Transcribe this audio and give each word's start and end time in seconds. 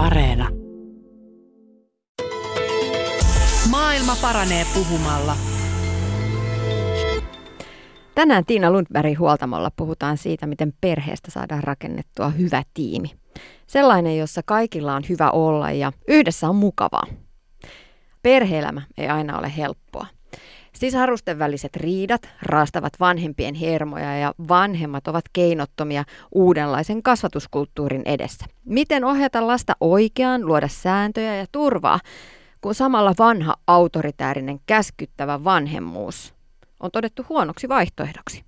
Areena. 0.00 0.48
Maailma 3.70 4.16
paranee 4.22 4.66
puhumalla. 4.74 5.36
Tänään 8.14 8.44
Tiina 8.44 8.70
Lundbergin 8.70 9.18
huoltamolla 9.18 9.70
puhutaan 9.76 10.18
siitä, 10.18 10.46
miten 10.46 10.72
perheestä 10.80 11.30
saadaan 11.30 11.64
rakennettua 11.64 12.28
hyvä 12.28 12.62
tiimi. 12.74 13.10
Sellainen, 13.66 14.18
jossa 14.18 14.40
kaikilla 14.44 14.94
on 14.94 15.02
hyvä 15.08 15.30
olla 15.30 15.70
ja 15.70 15.92
yhdessä 16.08 16.48
on 16.48 16.56
mukavaa. 16.56 17.06
Perheelämä 18.22 18.82
ei 18.98 19.08
aina 19.08 19.38
ole 19.38 19.52
helppoa. 19.56 20.06
Sisarusten 20.80 21.38
väliset 21.38 21.76
riidat 21.76 22.28
raastavat 22.42 22.92
vanhempien 23.00 23.54
hermoja 23.54 24.18
ja 24.18 24.34
vanhemmat 24.48 25.08
ovat 25.08 25.24
keinottomia 25.32 26.04
uudenlaisen 26.32 27.02
kasvatuskulttuurin 27.02 28.02
edessä. 28.04 28.46
Miten 28.64 29.04
ohjata 29.04 29.46
lasta 29.46 29.72
oikeaan, 29.80 30.46
luoda 30.46 30.68
sääntöjä 30.68 31.36
ja 31.36 31.46
turvaa, 31.52 32.00
kun 32.60 32.74
samalla 32.74 33.14
vanha 33.18 33.54
autoritäärinen 33.66 34.60
käskyttävä 34.66 35.44
vanhemmuus 35.44 36.34
on 36.80 36.90
todettu 36.90 37.26
huonoksi 37.28 37.68
vaihtoehdoksi? 37.68 38.44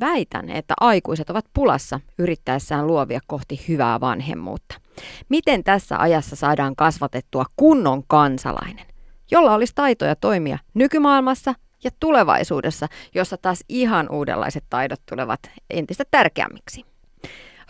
Väitän, 0.00 0.50
että 0.50 0.74
aikuiset 0.80 1.30
ovat 1.30 1.44
pulassa 1.54 2.00
yrittäessään 2.18 2.86
luovia 2.86 3.20
kohti 3.26 3.64
hyvää 3.68 4.00
vanhemmuutta. 4.00 4.74
Miten 5.28 5.64
tässä 5.64 5.98
ajassa 5.98 6.36
saadaan 6.36 6.76
kasvatettua 6.76 7.44
kunnon 7.56 8.02
kansalainen? 8.06 8.91
Jolla 9.32 9.54
olisi 9.54 9.72
taitoja 9.74 10.16
toimia 10.16 10.58
nykymaailmassa 10.74 11.54
ja 11.84 11.90
tulevaisuudessa, 12.00 12.86
jossa 13.14 13.36
taas 13.36 13.64
ihan 13.68 14.08
uudenlaiset 14.10 14.64
taidot 14.70 15.00
tulevat 15.08 15.40
entistä 15.70 16.04
tärkeämmiksi. 16.10 16.84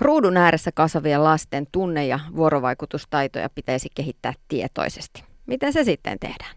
Ruudun 0.00 0.36
ääressä 0.36 0.70
kasvavien 0.74 1.24
lasten 1.24 1.66
tunne- 1.72 2.06
ja 2.06 2.20
vuorovaikutustaitoja 2.36 3.48
pitäisi 3.54 3.88
kehittää 3.94 4.32
tietoisesti. 4.48 5.24
Miten 5.46 5.72
se 5.72 5.84
sitten 5.84 6.18
tehdään? 6.18 6.56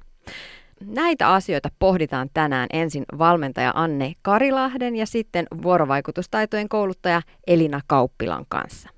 Näitä 0.86 1.34
asioita 1.34 1.70
pohditaan 1.80 2.30
tänään 2.34 2.68
ensin 2.74 3.06
valmentaja 3.18 3.72
Anne 3.76 4.14
Karilahden 4.22 4.96
ja 4.96 5.06
sitten 5.06 5.48
vuorovaikutustaitojen 5.64 6.70
kouluttaja 6.70 7.22
Elina 7.48 7.82
Kauppilan 7.88 8.46
kanssa. 8.50 8.90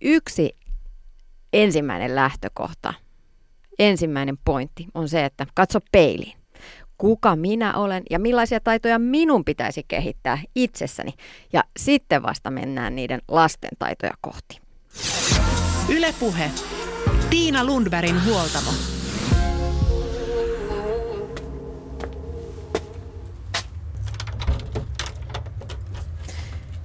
Yksi 0.00 0.56
ensimmäinen 1.52 2.14
lähtökohta 2.14 2.94
ensimmäinen 3.78 4.38
pointti 4.44 4.86
on 4.94 5.08
se, 5.08 5.24
että 5.24 5.46
katso 5.54 5.78
peiliin. 5.92 6.36
Kuka 6.98 7.36
minä 7.36 7.74
olen 7.74 8.02
ja 8.10 8.18
millaisia 8.18 8.60
taitoja 8.60 8.98
minun 8.98 9.44
pitäisi 9.44 9.84
kehittää 9.88 10.38
itsessäni. 10.54 11.12
Ja 11.52 11.64
sitten 11.76 12.22
vasta 12.22 12.50
mennään 12.50 12.96
niiden 12.96 13.22
lasten 13.28 13.70
taitoja 13.78 14.12
kohti. 14.20 14.60
Ylepuhe. 15.88 16.50
Tiina 17.30 17.64
Lundbergin 17.64 18.24
huoltamo. 18.24 18.70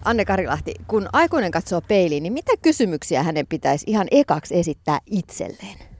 Anne 0.05 0.25
Karilahti, 0.25 0.73
kun 0.87 1.09
aikuinen 1.13 1.51
katsoo 1.51 1.81
peiliin, 1.81 2.23
niin 2.23 2.33
mitä 2.33 2.51
kysymyksiä 2.61 3.23
hänen 3.23 3.47
pitäisi 3.47 3.85
ihan 3.87 4.07
ekaksi 4.11 4.55
esittää 4.55 4.99
itselleen? 5.05 5.96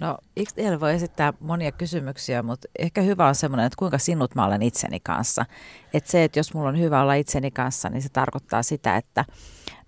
No 0.00 0.18
XL 0.44 0.80
voi 0.80 0.94
esittää 0.94 1.32
monia 1.40 1.72
kysymyksiä, 1.72 2.42
mutta 2.42 2.68
ehkä 2.78 3.02
hyvä 3.02 3.26
on 3.26 3.34
semmoinen, 3.34 3.66
että 3.66 3.76
kuinka 3.78 3.98
sinut 3.98 4.34
mä 4.34 4.46
olen 4.46 4.62
itseni 4.62 5.00
kanssa. 5.00 5.46
Että 5.94 6.10
se, 6.10 6.24
että 6.24 6.38
jos 6.38 6.54
mulla 6.54 6.68
on 6.68 6.78
hyvä 6.78 7.02
olla 7.02 7.14
itseni 7.14 7.50
kanssa, 7.50 7.88
niin 7.88 8.02
se 8.02 8.08
tarkoittaa 8.08 8.62
sitä, 8.62 8.96
että 8.96 9.24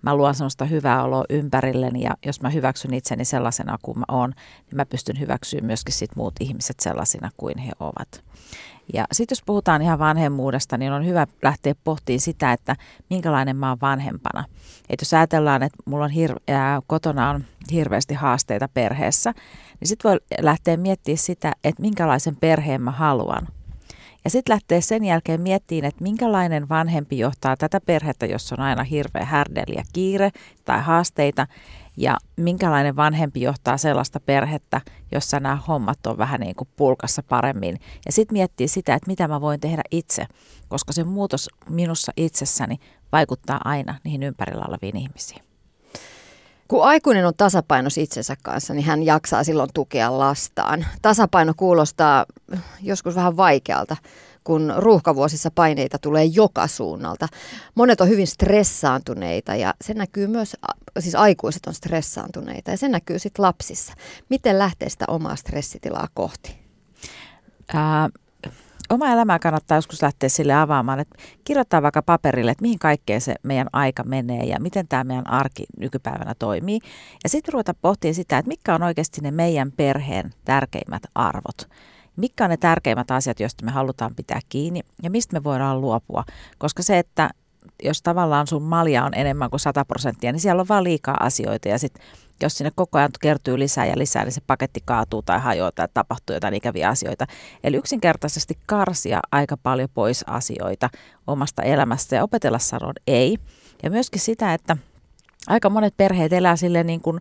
mä 0.01 0.15
luon 0.15 0.35
semmoista 0.35 0.65
hyvää 0.65 1.03
oloa 1.03 1.25
ympärilleni 1.29 2.01
ja 2.01 2.11
jos 2.25 2.41
mä 2.41 2.49
hyväksyn 2.49 2.93
itseni 2.93 3.25
sellaisena 3.25 3.77
kuin 3.81 3.99
mä 3.99 4.05
oon, 4.07 4.29
niin 4.65 4.75
mä 4.75 4.85
pystyn 4.85 5.19
hyväksyä 5.19 5.61
myöskin 5.61 5.93
sit 5.93 6.15
muut 6.15 6.33
ihmiset 6.39 6.79
sellaisina 6.79 7.29
kuin 7.37 7.57
he 7.57 7.71
ovat. 7.79 8.23
Ja 8.93 9.05
sitten 9.11 9.35
jos 9.35 9.43
puhutaan 9.45 9.81
ihan 9.81 9.99
vanhemmuudesta, 9.99 10.77
niin 10.77 10.91
on 10.91 11.05
hyvä 11.05 11.27
lähteä 11.41 11.75
pohtimaan 11.83 12.19
sitä, 12.19 12.53
että 12.53 12.75
minkälainen 13.09 13.55
mä 13.55 13.69
oon 13.69 13.77
vanhempana. 13.81 14.45
Että 14.89 15.03
jos 15.03 15.13
ajatellaan, 15.13 15.63
että 15.63 15.77
mulla 15.85 16.05
on 16.05 16.11
hir- 16.11 16.53
ää, 16.53 16.81
kotona 16.87 17.29
on 17.29 17.43
hirveästi 17.71 18.13
haasteita 18.13 18.69
perheessä, 18.73 19.33
niin 19.79 19.87
sitten 19.87 20.09
voi 20.09 20.19
lähteä 20.41 20.77
miettimään 20.77 21.17
sitä, 21.17 21.53
että 21.63 21.81
minkälaisen 21.81 22.35
perheen 22.35 22.81
mä 22.81 22.91
haluan. 22.91 23.47
Ja 24.23 24.29
sitten 24.29 24.53
lähtee 24.53 24.81
sen 24.81 25.05
jälkeen 25.05 25.41
miettimään, 25.41 25.85
että 25.85 26.03
minkälainen 26.03 26.69
vanhempi 26.69 27.19
johtaa 27.19 27.57
tätä 27.57 27.81
perhettä, 27.81 28.25
jossa 28.25 28.55
on 28.55 28.63
aina 28.63 28.83
hirveä 28.83 29.25
härdeli 29.25 29.75
ja 29.75 29.83
kiire 29.93 30.31
tai 30.65 30.81
haasteita, 30.81 31.47
ja 31.97 32.17
minkälainen 32.37 32.95
vanhempi 32.95 33.41
johtaa 33.41 33.77
sellaista 33.77 34.19
perhettä, 34.19 34.81
jossa 35.11 35.39
nämä 35.39 35.55
hommat 35.67 36.07
on 36.07 36.17
vähän 36.17 36.39
niin 36.39 36.55
kuin 36.55 36.67
pulkassa 36.75 37.23
paremmin. 37.23 37.79
Ja 38.05 38.11
sitten 38.11 38.35
miettii 38.35 38.67
sitä, 38.67 38.93
että 38.93 39.07
mitä 39.07 39.27
mä 39.27 39.41
voin 39.41 39.59
tehdä 39.59 39.81
itse, 39.91 40.25
koska 40.67 40.93
se 40.93 41.03
muutos 41.03 41.49
minussa 41.69 42.11
itsessäni 42.17 42.77
vaikuttaa 43.11 43.61
aina 43.65 43.95
niihin 44.03 44.23
ympärillä 44.23 44.65
oleviin 44.67 44.97
ihmisiin. 44.97 45.43
Kun 46.67 46.83
aikuinen 46.83 47.25
on 47.27 47.33
tasapainossa 47.37 48.01
itsensä 48.01 48.35
kanssa, 48.43 48.73
niin 48.73 48.85
hän 48.85 49.03
jaksaa 49.03 49.43
silloin 49.43 49.69
tukea 49.73 50.19
lastaan. 50.19 50.85
Tasapaino 51.01 51.53
kuulostaa 51.57 52.25
joskus 52.81 53.15
vähän 53.15 53.37
vaikealta, 53.37 53.97
kun 54.43 54.73
ruuhkavuosissa 54.77 55.51
paineita 55.51 55.99
tulee 55.99 56.25
joka 56.25 56.67
suunnalta. 56.67 57.27
Monet 57.75 58.01
on 58.01 58.09
hyvin 58.09 58.27
stressaantuneita 58.27 59.55
ja 59.55 59.73
se 59.81 59.93
näkyy 59.93 60.27
myös, 60.27 60.55
siis 60.99 61.15
aikuiset 61.15 61.65
on 61.67 61.73
stressaantuneita 61.73 62.71
ja 62.71 62.77
se 62.77 62.89
näkyy 62.89 63.19
sitten 63.19 63.43
lapsissa. 63.43 63.93
Miten 64.29 64.59
lähtee 64.59 64.89
sitä 64.89 65.05
omaa 65.07 65.35
stressitilaa 65.35 66.07
kohti? 66.13 66.59
Ää, 67.73 68.09
oma 68.89 69.09
elämää 69.09 69.39
kannattaa 69.39 69.77
joskus 69.77 70.01
lähteä 70.01 70.29
sille 70.29 70.53
avaamaan, 70.53 70.99
että 70.99 71.15
kirjoittaa 71.43 71.81
vaikka 71.81 72.01
paperille, 72.01 72.51
että 72.51 72.61
mihin 72.61 72.79
kaikkeen 72.79 73.21
se 73.21 73.35
meidän 73.43 73.67
aika 73.73 74.03
menee 74.03 74.43
ja 74.43 74.59
miten 74.59 74.87
tämä 74.87 75.03
meidän 75.03 75.29
arki 75.29 75.65
nykypäivänä 75.77 76.33
toimii. 76.39 76.79
Ja 77.23 77.29
sitten 77.29 77.53
ruveta 77.53 77.73
pohtimaan 77.73 78.15
sitä, 78.15 78.37
että 78.37 78.47
mitkä 78.47 78.75
on 78.75 78.83
oikeasti 78.83 79.21
ne 79.21 79.31
meidän 79.31 79.71
perheen 79.71 80.33
tärkeimmät 80.45 81.03
arvot. 81.15 81.69
Mitkä 82.15 82.43
on 82.43 82.49
ne 82.49 82.57
tärkeimmät 82.57 83.11
asiat, 83.11 83.39
joista 83.39 83.65
me 83.65 83.71
halutaan 83.71 84.15
pitää 84.15 84.39
kiinni 84.49 84.81
ja 85.03 85.11
mistä 85.11 85.33
me 85.33 85.43
voidaan 85.43 85.81
luopua. 85.81 86.23
Koska 86.57 86.83
se, 86.83 86.99
että 86.99 87.29
jos 87.83 88.01
tavallaan 88.01 88.47
sun 88.47 88.63
malja 88.63 89.05
on 89.05 89.13
enemmän 89.13 89.49
kuin 89.49 89.59
100 89.59 89.85
prosenttia, 89.85 90.31
niin 90.31 90.39
siellä 90.39 90.61
on 90.61 90.67
vaan 90.67 90.83
liikaa 90.83 91.17
asioita 91.19 91.67
ja 91.67 91.79
sitten 91.79 92.05
jos 92.41 92.57
sinne 92.57 92.71
koko 92.75 92.97
ajan 92.97 93.09
kertyy 93.21 93.59
lisää 93.59 93.85
ja 93.85 93.97
lisää, 93.97 94.23
niin 94.23 94.31
se 94.31 94.41
paketti 94.47 94.79
kaatuu 94.85 95.21
tai 95.21 95.39
hajoaa 95.39 95.71
tai 95.71 95.87
tapahtuu 95.93 96.33
jotain 96.33 96.53
ikäviä 96.53 96.89
asioita. 96.89 97.27
Eli 97.63 97.77
yksinkertaisesti 97.77 98.57
karsia 98.65 99.19
aika 99.31 99.57
paljon 99.57 99.89
pois 99.93 100.23
asioita 100.27 100.89
omasta 101.27 101.61
elämästä 101.61 102.15
ja 102.15 102.23
opetella 102.23 102.59
sanoa 102.59 102.93
ei. 103.07 103.37
Ja 103.83 103.89
myöskin 103.89 104.21
sitä, 104.21 104.53
että 104.53 104.77
aika 105.47 105.69
monet 105.69 105.97
perheet 105.97 106.33
elää 106.33 106.55
sille 106.55 106.83
niin 106.83 107.01
kuin 107.01 107.19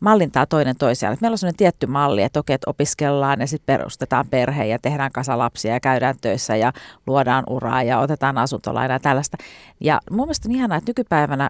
mallintaa 0.00 0.46
toinen 0.46 0.76
toisiaan. 0.76 1.16
Meillä 1.20 1.34
on 1.34 1.38
sellainen 1.38 1.56
tietty 1.56 1.86
malli, 1.86 2.22
että 2.22 2.40
okei, 2.40 2.54
että 2.54 2.70
opiskellaan 2.70 3.40
ja 3.40 3.46
sitten 3.46 3.76
perustetaan 3.76 4.26
perhe 4.28 4.64
ja 4.64 4.78
tehdään 4.78 5.12
kasa 5.12 5.38
lapsia 5.38 5.72
ja 5.72 5.80
käydään 5.80 6.14
töissä 6.20 6.56
ja 6.56 6.72
luodaan 7.06 7.44
uraa 7.50 7.82
ja 7.82 7.98
otetaan 7.98 8.38
asuntolainaa 8.38 8.94
ja 8.94 9.00
tällaista. 9.00 9.36
Ja 9.80 10.00
mun 10.10 10.26
mielestä 10.26 10.48
on 10.48 10.54
ihanaa, 10.54 10.78
että 10.78 10.90
nykypäivänä 10.90 11.48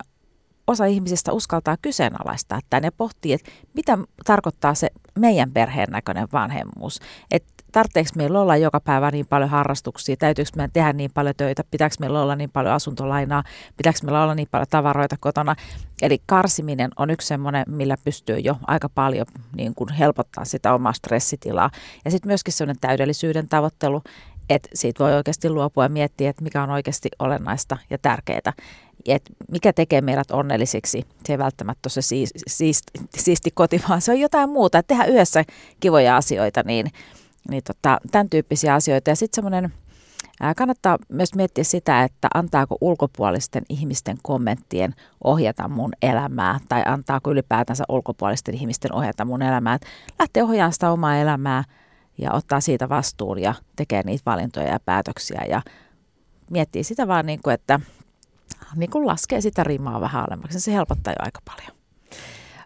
osa 0.72 0.84
ihmisistä 0.84 1.32
uskaltaa 1.32 1.76
kyseenalaistaa 1.82 2.60
tämän 2.70 2.84
ja 2.84 2.92
pohtii, 2.92 3.32
että 3.32 3.50
mitä 3.74 3.98
tarkoittaa 4.24 4.74
se 4.74 4.90
meidän 5.18 5.52
perheen 5.52 5.88
näköinen 5.90 6.28
vanhemmuus. 6.32 7.00
Että 7.30 7.52
tarvitseeko 7.72 8.10
meillä 8.16 8.40
olla 8.40 8.56
joka 8.56 8.80
päivä 8.80 9.10
niin 9.10 9.26
paljon 9.26 9.50
harrastuksia, 9.50 10.16
täytyykö 10.16 10.50
meidän 10.56 10.72
tehdä 10.72 10.92
niin 10.92 11.10
paljon 11.14 11.34
töitä, 11.36 11.64
pitääkö 11.70 11.94
meillä 12.00 12.22
olla 12.22 12.36
niin 12.36 12.50
paljon 12.50 12.74
asuntolainaa, 12.74 13.44
pitääkö 13.76 13.98
meillä 14.02 14.22
olla 14.22 14.34
niin 14.34 14.48
paljon 14.50 14.66
tavaroita 14.70 15.16
kotona. 15.20 15.56
Eli 16.02 16.22
karsiminen 16.26 16.90
on 16.96 17.10
yksi 17.10 17.28
semmoinen, 17.28 17.64
millä 17.68 17.96
pystyy 18.04 18.38
jo 18.38 18.56
aika 18.66 18.88
paljon 18.88 19.26
niin 19.56 19.74
kuin 19.74 19.92
helpottaa 19.92 20.44
sitä 20.44 20.74
omaa 20.74 20.92
stressitilaa. 20.92 21.70
Ja 22.04 22.10
sitten 22.10 22.28
myöskin 22.28 22.54
semmoinen 22.54 22.80
täydellisyyden 22.80 23.48
tavoittelu, 23.48 24.02
että 24.50 24.68
siitä 24.74 25.04
voi 25.04 25.14
oikeasti 25.14 25.50
luopua 25.50 25.84
ja 25.84 25.88
miettiä, 25.88 26.30
että 26.30 26.42
mikä 26.42 26.62
on 26.62 26.70
oikeasti 26.70 27.08
olennaista 27.18 27.76
ja 27.90 27.98
tärkeää 27.98 28.52
että 29.06 29.30
mikä 29.50 29.72
tekee 29.72 30.00
meidät 30.00 30.30
onnellisiksi. 30.30 31.02
Se 31.26 31.32
ei 31.32 31.38
välttämättä 31.38 31.86
ole 31.86 31.92
se 31.92 32.02
siisti, 32.02 32.90
siisti, 33.16 33.50
koti, 33.54 33.82
vaan 33.88 34.00
se 34.00 34.12
on 34.12 34.20
jotain 34.20 34.50
muuta. 34.50 34.78
Että 34.78 34.88
tehdään 34.88 35.10
yhdessä 35.10 35.44
kivoja 35.80 36.16
asioita, 36.16 36.62
niin, 36.64 36.86
niin 37.50 37.62
tota, 37.66 37.98
tämän 38.10 38.30
tyyppisiä 38.30 38.74
asioita. 38.74 39.10
Ja 39.10 39.16
sitten 39.16 39.34
semmoinen, 39.36 39.72
kannattaa 40.56 40.98
myös 41.08 41.34
miettiä 41.34 41.64
sitä, 41.64 42.02
että 42.02 42.28
antaako 42.34 42.76
ulkopuolisten 42.80 43.62
ihmisten 43.68 44.16
kommenttien 44.22 44.94
ohjata 45.24 45.68
mun 45.68 45.92
elämää, 46.02 46.58
tai 46.68 46.82
antaako 46.86 47.30
ylipäätänsä 47.30 47.84
ulkopuolisten 47.88 48.54
ihmisten 48.54 48.94
ohjata 48.94 49.24
mun 49.24 49.42
elämää. 49.42 49.74
Että 49.74 49.86
lähtee 50.18 50.42
ohjaamaan 50.42 50.72
sitä 50.72 50.90
omaa 50.90 51.16
elämää 51.16 51.64
ja 52.18 52.32
ottaa 52.32 52.60
siitä 52.60 52.88
vastuun 52.88 53.38
ja 53.38 53.54
tekee 53.76 54.02
niitä 54.02 54.22
valintoja 54.26 54.68
ja 54.68 54.80
päätöksiä 54.80 55.42
ja 55.48 55.62
miettii 56.50 56.84
sitä 56.84 57.08
vaan 57.08 57.26
niin 57.26 57.40
kuin, 57.42 57.54
että 57.54 57.80
niin 58.76 58.90
kuin 58.90 59.06
laskee 59.06 59.40
sitä 59.40 59.64
rimaa 59.64 60.00
vähän 60.00 60.24
alemmaksi, 60.28 60.60
se 60.60 60.72
helpottaa 60.72 61.12
jo 61.12 61.24
aika 61.24 61.40
paljon. 61.44 61.82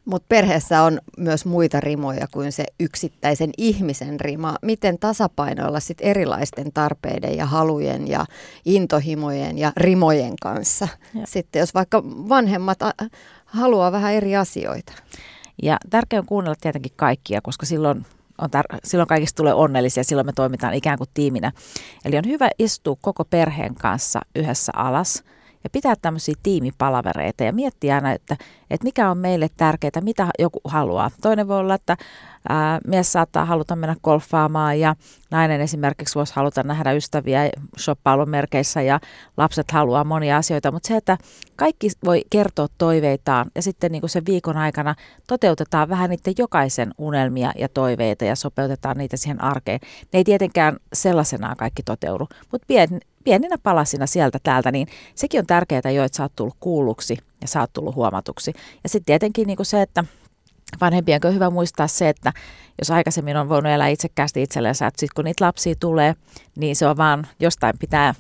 Mutta 0.04 0.26
perheessä 0.28 0.82
on 0.82 0.98
myös 1.18 1.44
muita 1.44 1.80
rimoja 1.80 2.26
kuin 2.32 2.52
se 2.52 2.64
yksittäisen 2.80 3.50
ihmisen 3.58 4.20
rima. 4.20 4.56
Miten 4.62 4.98
tasapainoilla 4.98 5.80
sit 5.80 5.98
erilaisten 6.00 6.72
tarpeiden 6.72 7.36
ja 7.36 7.46
halujen 7.46 8.08
ja 8.08 8.26
intohimojen 8.64 9.58
ja 9.58 9.72
rimojen 9.76 10.34
kanssa? 10.42 10.88
Ja. 11.14 11.26
Sitten 11.26 11.60
jos 11.60 11.74
vaikka 11.74 12.02
vanhemmat 12.04 12.78
haluaa 13.44 13.92
vähän 13.92 14.12
eri 14.12 14.36
asioita. 14.36 14.92
Ja 15.62 15.76
tärkeää 15.90 16.20
on 16.20 16.26
kuunnella 16.26 16.56
tietenkin 16.60 16.92
kaikkia, 16.96 17.40
koska 17.40 17.66
silloin 17.66 18.06
on 18.38 18.48
tar- 18.56 18.78
silloin 18.84 19.08
kaikista 19.08 19.36
tulee 19.36 19.54
onnellisia, 19.54 20.04
silloin 20.04 20.26
me 20.26 20.32
toimitaan 20.32 20.74
ikään 20.74 20.98
kuin 20.98 21.10
tiiminä. 21.14 21.52
Eli 22.04 22.18
on 22.18 22.26
hyvä 22.26 22.48
istua 22.58 22.96
koko 23.00 23.24
perheen 23.24 23.74
kanssa 23.74 24.20
yhdessä 24.34 24.72
alas 24.76 25.22
ja 25.66 25.70
pitää 25.70 25.94
tämmöisiä 26.02 26.34
tiimipalavereita 26.42 27.44
ja 27.44 27.52
miettiä 27.52 27.94
aina, 27.94 28.12
että, 28.12 28.36
että 28.70 28.84
mikä 28.84 29.10
on 29.10 29.18
meille 29.18 29.48
tärkeää, 29.56 30.00
mitä 30.00 30.28
joku 30.38 30.60
haluaa. 30.64 31.10
Toinen 31.22 31.48
voi 31.48 31.58
olla, 31.58 31.74
että 31.74 31.96
ää, 32.48 32.78
mies 32.86 33.12
saattaa 33.12 33.44
haluta 33.44 33.76
mennä 33.76 33.96
golfaamaan 34.04 34.80
ja 34.80 34.96
nainen 35.30 35.60
esimerkiksi 35.60 36.14
voisi 36.14 36.32
haluta 36.36 36.62
nähdä 36.62 36.92
ystäviä 36.92 37.50
shoppailumerkeissä 37.78 38.82
ja 38.82 39.00
lapset 39.36 39.70
haluaa 39.70 40.04
monia 40.04 40.36
asioita, 40.36 40.72
mutta 40.72 40.88
se, 40.88 40.96
että 40.96 41.18
kaikki 41.56 41.90
voi 42.04 42.22
kertoa 42.30 42.66
toiveitaan 42.78 43.50
ja 43.54 43.62
sitten 43.62 43.92
niin 43.92 44.02
kuin 44.02 44.10
sen 44.10 44.26
viikon 44.26 44.56
aikana 44.56 44.94
toteutetaan 45.26 45.88
vähän 45.88 46.10
niiden 46.10 46.34
jokaisen 46.38 46.94
unelmia 46.98 47.52
ja 47.58 47.68
toiveita 47.68 48.24
ja 48.24 48.36
sopeutetaan 48.36 48.96
niitä 48.96 49.16
siihen 49.16 49.42
arkeen. 49.42 49.80
Ne 50.12 50.18
ei 50.18 50.24
tietenkään 50.24 50.76
sellaisenaan 50.92 51.56
kaikki 51.56 51.82
toteudu, 51.82 52.28
mutta 52.52 52.66
pien, 52.66 52.88
pieninä 53.26 53.56
palasina 53.62 54.06
sieltä 54.06 54.38
täältä, 54.42 54.72
niin 54.72 54.88
sekin 55.14 55.40
on 55.40 55.46
tärkeää 55.46 55.90
jo, 55.94 56.04
että 56.04 56.16
sä 56.16 56.22
oot 56.22 56.36
tullut 56.36 56.56
kuulluksi 56.60 57.18
ja 57.40 57.48
sä 57.48 57.60
oot 57.60 57.72
tullut 57.72 57.94
huomatuksi. 57.94 58.52
Ja 58.82 58.88
sitten 58.88 59.06
tietenkin 59.06 59.46
niin 59.46 59.58
se, 59.62 59.82
että 59.82 60.04
vanhempien 60.80 61.20
on 61.24 61.34
hyvä 61.34 61.50
muistaa 61.50 61.86
se, 61.86 62.08
että 62.08 62.32
jos 62.78 62.90
aikaisemmin 62.90 63.36
on 63.36 63.48
voinut 63.48 63.72
elää 63.72 63.88
itsekkäästi 63.88 64.42
itsellensä, 64.42 64.86
että 64.86 65.00
sitten 65.00 65.14
kun 65.14 65.24
niitä 65.24 65.44
lapsia 65.44 65.74
tulee, 65.80 66.14
niin 66.56 66.76
se 66.76 66.86
on 66.86 66.96
vaan 66.96 67.26
jostain 67.40 67.74
pitää, 67.78 68.14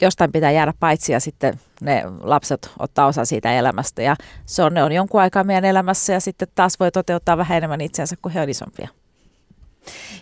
jostain 0.00 0.32
pitää 0.32 0.50
jäädä 0.50 0.74
paitsi 0.80 1.12
ja 1.12 1.20
sitten 1.20 1.60
ne 1.80 2.02
lapset 2.20 2.70
ottaa 2.78 3.06
osa 3.06 3.24
siitä 3.24 3.52
elämästä 3.52 4.02
ja 4.02 4.16
se 4.46 4.62
on, 4.62 4.74
ne 4.74 4.82
on 4.82 4.92
jonkun 4.92 5.20
aikaa 5.20 5.44
meidän 5.44 5.64
elämässä 5.64 6.12
ja 6.12 6.20
sitten 6.20 6.48
taas 6.54 6.80
voi 6.80 6.90
toteuttaa 6.92 7.36
vähän 7.36 7.58
enemmän 7.58 7.80
itseänsä, 7.80 8.16
kun 8.22 8.32
he 8.32 8.40
on 8.40 8.48
isompia. 8.48 8.88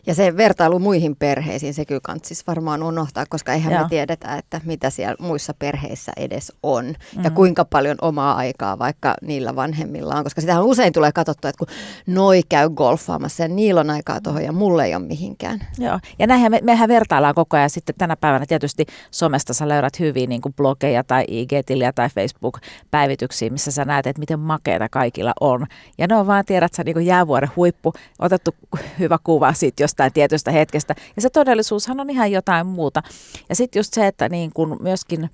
Ja 0.08 0.14
se 0.14 0.37
vertailu 0.37 0.78
muihin 0.78 1.16
perheisiin, 1.16 1.75
se 1.75 1.84
kyllä 1.84 2.00
siis 2.22 2.46
varmaan 2.46 2.82
unohtaa, 2.82 3.25
koska 3.28 3.52
eihän 3.52 3.72
Joo. 3.72 3.82
me 3.82 3.88
tiedetä, 3.88 4.37
että 4.37 4.60
mitä 4.64 4.90
siellä 4.90 5.16
muissa 5.20 5.55
perheissä 5.58 6.12
edes 6.16 6.52
on. 6.62 6.84
Mm-hmm. 6.84 7.25
Ja 7.25 7.31
kuinka 7.31 7.64
paljon 7.64 7.96
omaa 8.02 8.34
aikaa 8.34 8.78
vaikka 8.78 9.14
niillä 9.22 9.56
vanhemmilla 9.56 10.14
on. 10.14 10.25
Koska 10.25 10.40
sitähän 10.40 10.64
usein 10.64 10.93
tulee 10.93 11.12
katsottua, 11.12 11.49
että 11.49 11.58
kun 11.58 11.76
noi 12.06 12.43
käy 12.49 12.70
golfaamassa 12.70 13.43
ja 13.43 13.49
niillä 13.49 13.81
on 13.81 13.90
aikaa 13.90 14.20
tuohon 14.20 14.44
ja 14.44 14.52
mulle 14.52 14.84
ei 14.84 14.94
ole 14.94 15.05
mihinkään. 15.05 15.60
Joo, 15.78 15.99
ja 16.19 16.26
näinhän 16.26 16.50
me, 16.50 16.61
mehän 16.62 16.88
vertaillaan 16.88 17.34
koko 17.34 17.56
ajan. 17.56 17.70
Sitten 17.70 17.94
tänä 17.99 18.16
päivänä 18.16 18.46
tietysti 18.46 18.87
somesta 19.11 19.54
sä 19.54 19.69
löydät 19.69 20.00
hyvin 20.00 20.28
niin 20.28 20.40
kuin 20.40 20.54
blogeja 20.54 21.04
tai 21.04 21.25
IG-tiliä 21.28 21.93
tai 21.93 22.08
Facebook-päivityksiä, 22.08 23.50
missä 23.50 23.70
sä 23.70 23.84
näet, 23.84 24.06
että 24.06 24.20
miten 24.20 24.40
makeita 24.40 24.88
kaikilla 24.88 25.32
on. 25.40 25.66
Ja 25.99 26.06
ne 26.06 26.16
on 26.16 26.26
vaan, 26.26 26.44
tiedät 26.44 26.75
sä, 26.75 26.84
niin 26.84 26.94
kuin 26.94 27.06
jäävuoren 27.06 27.50
huippu, 27.56 27.93
otettu 28.19 28.54
hyvä 28.99 29.19
kuva 29.25 29.52
siitä 29.52 29.82
jostain 29.99 30.12
tietystä 30.12 30.50
hetkestä. 30.50 30.95
Ja 31.17 31.23
se 31.23 31.31
todellisuushan 31.31 32.00
on 32.00 32.11
ihan 32.11 32.33
jotain 32.33 32.67
muuta. 32.67 33.03
Ja 33.49 33.55
sitten 33.55 33.81
just 33.81 33.95
se, 33.95 34.06
että 34.06 34.29
niin 34.29 34.50
kun 34.55 34.77
myöskin 34.81 35.31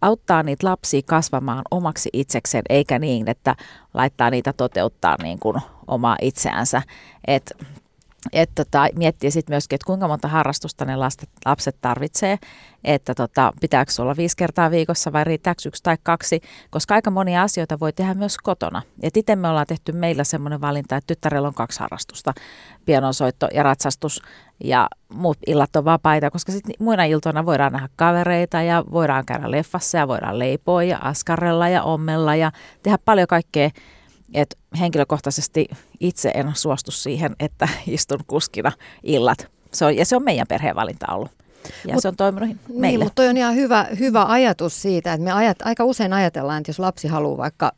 auttaa 0.00 0.42
niitä 0.42 0.66
lapsia 0.66 1.02
kasvamaan 1.06 1.62
omaksi 1.70 2.10
itsekseen, 2.12 2.62
eikä 2.68 2.98
niin, 2.98 3.28
että 3.28 3.56
laittaa 3.94 4.30
niitä 4.30 4.52
toteuttaa 4.52 5.16
niin 5.22 5.38
kuin 5.38 5.56
omaa 5.86 6.16
itseänsä. 6.22 6.82
Et 7.26 7.52
et 8.32 8.50
tota, 8.54 8.86
miettiä 8.96 9.30
sitten 9.30 9.52
myöskin, 9.52 9.74
että 9.74 9.86
kuinka 9.86 10.08
monta 10.08 10.28
harrastusta 10.28 10.84
ne 10.84 10.96
lastet, 10.96 11.30
lapset 11.46 11.76
tarvitsee, 11.80 12.38
että 12.84 13.14
tota, 13.14 13.52
pitääkö 13.60 13.92
olla 13.98 14.16
viisi 14.16 14.36
kertaa 14.36 14.70
viikossa 14.70 15.12
vai 15.12 15.24
riittääkö 15.24 15.62
yksi 15.66 15.82
tai 15.82 15.96
kaksi, 16.02 16.40
koska 16.70 16.94
aika 16.94 17.10
monia 17.10 17.42
asioita 17.42 17.80
voi 17.80 17.92
tehdä 17.92 18.14
myös 18.14 18.38
kotona. 18.38 18.82
Et 19.02 19.16
itse 19.16 19.36
me 19.36 19.48
ollaan 19.48 19.66
tehty 19.66 19.92
meillä 19.92 20.24
semmoinen 20.24 20.60
valinta, 20.60 20.96
että 20.96 21.06
tyttärellä 21.06 21.48
on 21.48 21.54
kaksi 21.54 21.80
harrastusta, 21.80 22.34
pianonsoitto 22.84 23.48
ja 23.54 23.62
ratsastus 23.62 24.22
ja 24.64 24.88
muut 25.14 25.38
illat 25.46 25.76
on 25.76 25.84
vapaita, 25.84 26.30
koska 26.30 26.52
sitten 26.52 26.74
muina 26.78 27.04
iltoina 27.04 27.46
voidaan 27.46 27.72
nähdä 27.72 27.88
kavereita 27.96 28.62
ja 28.62 28.84
voidaan 28.92 29.26
käydä 29.26 29.50
leffassa 29.50 29.98
ja 29.98 30.08
voidaan 30.08 30.38
leipoa 30.38 30.82
ja 30.82 30.98
askarella 30.98 31.68
ja 31.68 31.82
ommella 31.82 32.36
ja 32.36 32.52
tehdä 32.82 32.98
paljon 33.04 33.26
kaikkea 33.26 33.70
että 34.34 34.56
henkilökohtaisesti 34.80 35.68
itse 36.00 36.30
en 36.34 36.52
suostu 36.54 36.90
siihen, 36.90 37.36
että 37.40 37.68
istun 37.86 38.20
kuskina 38.26 38.72
illat. 39.02 39.50
Se 39.72 39.84
on, 39.84 39.96
ja 39.96 40.04
se 40.04 40.16
on 40.16 40.24
meidän 40.24 40.46
perheen 40.48 40.76
valinta 40.76 41.06
ollut. 41.12 41.30
Ja 41.86 41.94
mut, 41.94 42.02
se 42.02 42.08
on 42.08 42.16
toiminut 42.16 42.48
niin, 42.48 42.58
meille. 42.68 42.98
Niin, 42.98 43.00
mutta 43.06 43.14
toi 43.14 43.28
on 43.28 43.36
ihan 43.36 43.54
hyvä, 43.54 43.86
hyvä 43.98 44.24
ajatus 44.24 44.82
siitä, 44.82 45.12
että 45.12 45.24
me 45.24 45.32
ajat, 45.32 45.62
aika 45.64 45.84
usein 45.84 46.12
ajatellaan, 46.12 46.58
että 46.58 46.70
jos 46.70 46.78
lapsi 46.78 47.08
haluaa 47.08 47.36
vaikka 47.36 47.72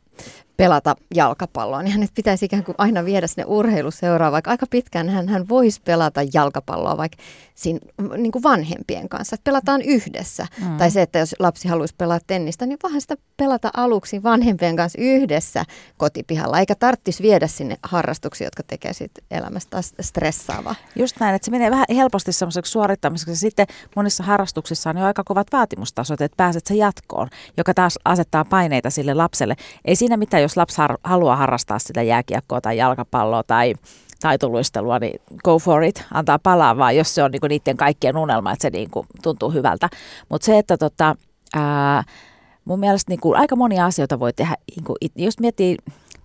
pelata 0.57 0.95
jalkapalloa, 1.15 1.83
niin 1.83 1.93
hänet 1.93 2.11
pitäisi 2.15 2.45
ikään 2.45 2.63
kuin 2.63 2.75
aina 2.77 3.05
viedä 3.05 3.27
sinne 3.27 3.45
urheiluseuraan, 3.47 4.31
vaikka 4.31 4.51
aika 4.51 4.65
pitkään 4.69 5.09
hän, 5.09 5.29
hän 5.29 5.49
voisi 5.49 5.81
pelata 5.85 6.21
jalkapalloa 6.33 6.97
vaikka 6.97 7.17
siinä, 7.55 7.79
niin 8.17 8.31
kuin 8.31 8.43
vanhempien 8.43 9.09
kanssa, 9.09 9.33
että 9.33 9.43
pelataan 9.43 9.81
yhdessä. 9.81 10.47
Mm. 10.61 10.77
Tai 10.77 10.91
se, 10.91 11.01
että 11.01 11.19
jos 11.19 11.35
lapsi 11.39 11.67
haluaisi 11.67 11.95
pelata 11.97 12.25
tennistä, 12.27 12.65
niin 12.65 12.77
vähän 12.83 13.01
sitä 13.01 13.15
pelata 13.37 13.71
aluksi 13.73 14.23
vanhempien 14.23 14.75
kanssa 14.75 15.01
yhdessä 15.01 15.65
kotipihalla, 15.97 16.59
eikä 16.59 16.75
tarvitsisi 16.75 17.23
viedä 17.23 17.47
sinne 17.47 17.77
harrastuksia, 17.83 18.47
jotka 18.47 18.63
tekee 18.67 18.93
siitä 18.93 19.21
elämästä 19.31 19.77
stressaavaa. 20.01 20.75
Just 20.95 21.19
näin, 21.19 21.35
että 21.35 21.45
se 21.45 21.51
menee 21.51 21.71
vähän 21.71 21.85
helposti 21.95 22.31
semmoiseksi 22.31 22.71
suorittamiseksi. 22.71 23.35
Sitten 23.35 23.67
monissa 23.95 24.23
harrastuksissa 24.23 24.89
on 24.89 24.97
jo 24.97 25.05
aika 25.05 25.23
kovat 25.23 25.47
vaatimustasot, 25.51 26.21
että 26.21 26.37
pääset 26.37 26.65
se 26.67 26.75
jatkoon, 26.75 27.27
joka 27.57 27.73
taas 27.73 27.99
asettaa 28.05 28.45
paineita 28.45 28.89
sille 28.89 29.13
lapselle. 29.13 29.55
Ei 29.85 29.95
siinä 29.95 30.17
mitään, 30.17 30.43
jos 30.43 30.57
lapsi 30.57 30.77
har- 30.77 30.97
haluaa 31.03 31.35
harrastaa 31.35 31.79
sitä 31.79 32.01
jääkiekkoa 32.01 32.61
tai 32.61 32.77
jalkapalloa 32.77 33.43
tai 33.43 33.73
taitoluistelua, 34.23 34.99
niin 34.99 35.21
go 35.43 35.59
for 35.59 35.83
it, 35.83 36.05
antaa 36.13 36.39
palaa 36.39 36.77
vaan, 36.77 36.95
jos 36.95 37.15
se 37.15 37.23
on 37.23 37.31
niinku 37.31 37.47
niiden 37.47 37.77
kaikkien 37.77 38.17
unelma, 38.17 38.51
että 38.51 38.61
se 38.61 38.69
niinku 38.69 39.05
tuntuu 39.23 39.51
hyvältä. 39.51 39.89
Mutta 40.29 40.45
se, 40.45 40.57
että 40.57 40.77
tota, 40.77 41.15
ää, 41.55 42.03
mun 42.65 42.79
mielestä 42.79 43.11
niinku 43.11 43.33
aika 43.33 43.55
monia 43.55 43.85
asioita 43.85 44.19
voi 44.19 44.33
tehdä, 44.33 44.55
niinku, 44.75 44.95
jos 45.15 45.39
miettii 45.39 45.77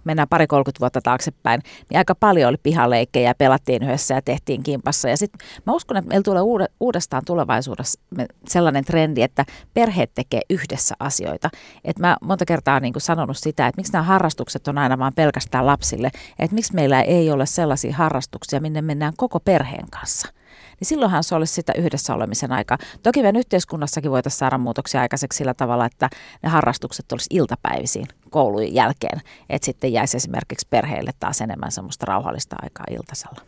mennään 0.09 0.29
pari 0.29 0.47
30 0.47 0.81
vuotta 0.81 1.01
taaksepäin, 1.01 1.61
niin 1.91 1.99
aika 1.99 2.15
paljon 2.15 2.49
oli 2.49 2.57
pihaleikkejä 2.63 3.31
ja 3.31 3.35
pelattiin 3.35 3.83
yhdessä 3.83 4.15
ja 4.15 4.23
tehtiin 4.23 4.63
kimpassa. 4.63 5.09
Ja 5.09 5.17
sitten 5.17 5.49
mä 5.67 5.73
uskon, 5.73 5.97
että 5.97 6.09
meillä 6.09 6.23
tulee 6.23 6.43
uudestaan 6.81 7.23
tulevaisuudessa 7.27 8.01
sellainen 8.49 8.85
trendi, 8.85 9.23
että 9.23 9.45
perheet 9.75 10.11
tekee 10.15 10.41
yhdessä 10.51 10.95
asioita. 11.01 11.51
Et 11.85 11.99
mä 11.99 12.17
monta 12.23 12.45
kertaa 12.45 12.81
niin 12.81 12.95
sanonut 12.99 13.37
sitä, 13.37 13.67
että 13.67 13.79
miksi 13.79 13.93
nämä 13.93 14.03
harrastukset 14.03 14.69
on 14.69 14.79
aina 14.79 14.99
vaan 14.99 15.13
pelkästään 15.17 15.67
lapsille, 15.67 16.11
että 16.39 16.55
miksi 16.55 16.75
meillä 16.75 17.03
ei 17.03 17.31
ole 17.31 17.47
sellaisia 17.47 17.95
harrastuksia, 17.95 18.61
minne 18.61 18.83
mennään 18.83 19.13
koko 19.17 19.41
perheen 19.41 19.87
kanssa 19.91 20.38
niin 20.81 20.89
silloinhan 20.89 21.25
se 21.25 21.35
olisi 21.35 21.55
sitä 21.55 21.73
yhdessä 21.77 22.15
olemisen 22.15 22.53
aikaa. 22.53 22.79
Toki 23.03 23.23
meidän 23.23 23.37
yhteiskunnassakin 23.37 24.11
voitaisiin 24.11 24.39
saada 24.39 24.59
muutoksia 24.59 25.01
aikaiseksi 25.01 25.37
sillä 25.37 25.55
tavalla, 25.55 25.87
että 25.87 26.11
ne 26.43 26.49
harrastukset 26.49 27.13
olisi 27.13 27.27
iltapäivisiin 27.31 28.07
koulujen 28.31 28.75
jälkeen, 28.75 29.21
että 29.51 29.67
sitten 29.67 29.93
jäisi 29.93 30.17
esimerkiksi 30.17 30.67
perheelle 30.71 31.11
taas 31.21 31.41
enemmän 31.41 31.73
semmoista 31.73 32.07
rauhallista 32.07 32.57
aikaa 32.63 32.85
iltasella. 32.91 33.41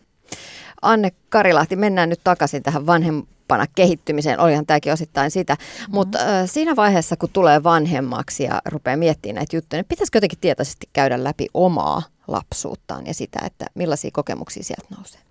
Anne 0.83 1.13
Karilahti, 1.29 1.77
mennään 1.77 2.09
nyt 2.09 2.21
takaisin 2.25 2.63
tähän 2.63 2.87
vanhempana 2.87 3.67
kehittymiseen. 3.75 4.41
Olihan 4.41 4.67
tämäkin 4.67 4.93
osittain 4.93 5.31
sitä. 5.31 5.55
Mm-hmm. 5.55 5.95
Mutta 5.95 6.19
äh, 6.19 6.27
siinä 6.47 6.77
vaiheessa, 6.77 7.17
kun 7.17 7.29
tulee 7.33 7.63
vanhemmaksi 7.63 8.43
ja 8.45 8.63
rupeaa 8.65 8.97
miettimään 8.97 9.35
näitä 9.35 9.57
juttuja, 9.57 9.79
niin 9.79 9.89
pitäisikö 9.89 10.17
jotenkin 10.17 10.39
tietoisesti 10.41 10.89
käydä 10.93 11.25
läpi 11.25 11.47
omaa 11.55 12.03
lapsuuttaan 12.29 13.07
ja 13.07 13.15
sitä, 13.15 13.39
että 13.47 13.67
millaisia 13.75 14.11
kokemuksia 14.13 14.63
sieltä 14.63 14.95
nousee? 14.97 15.30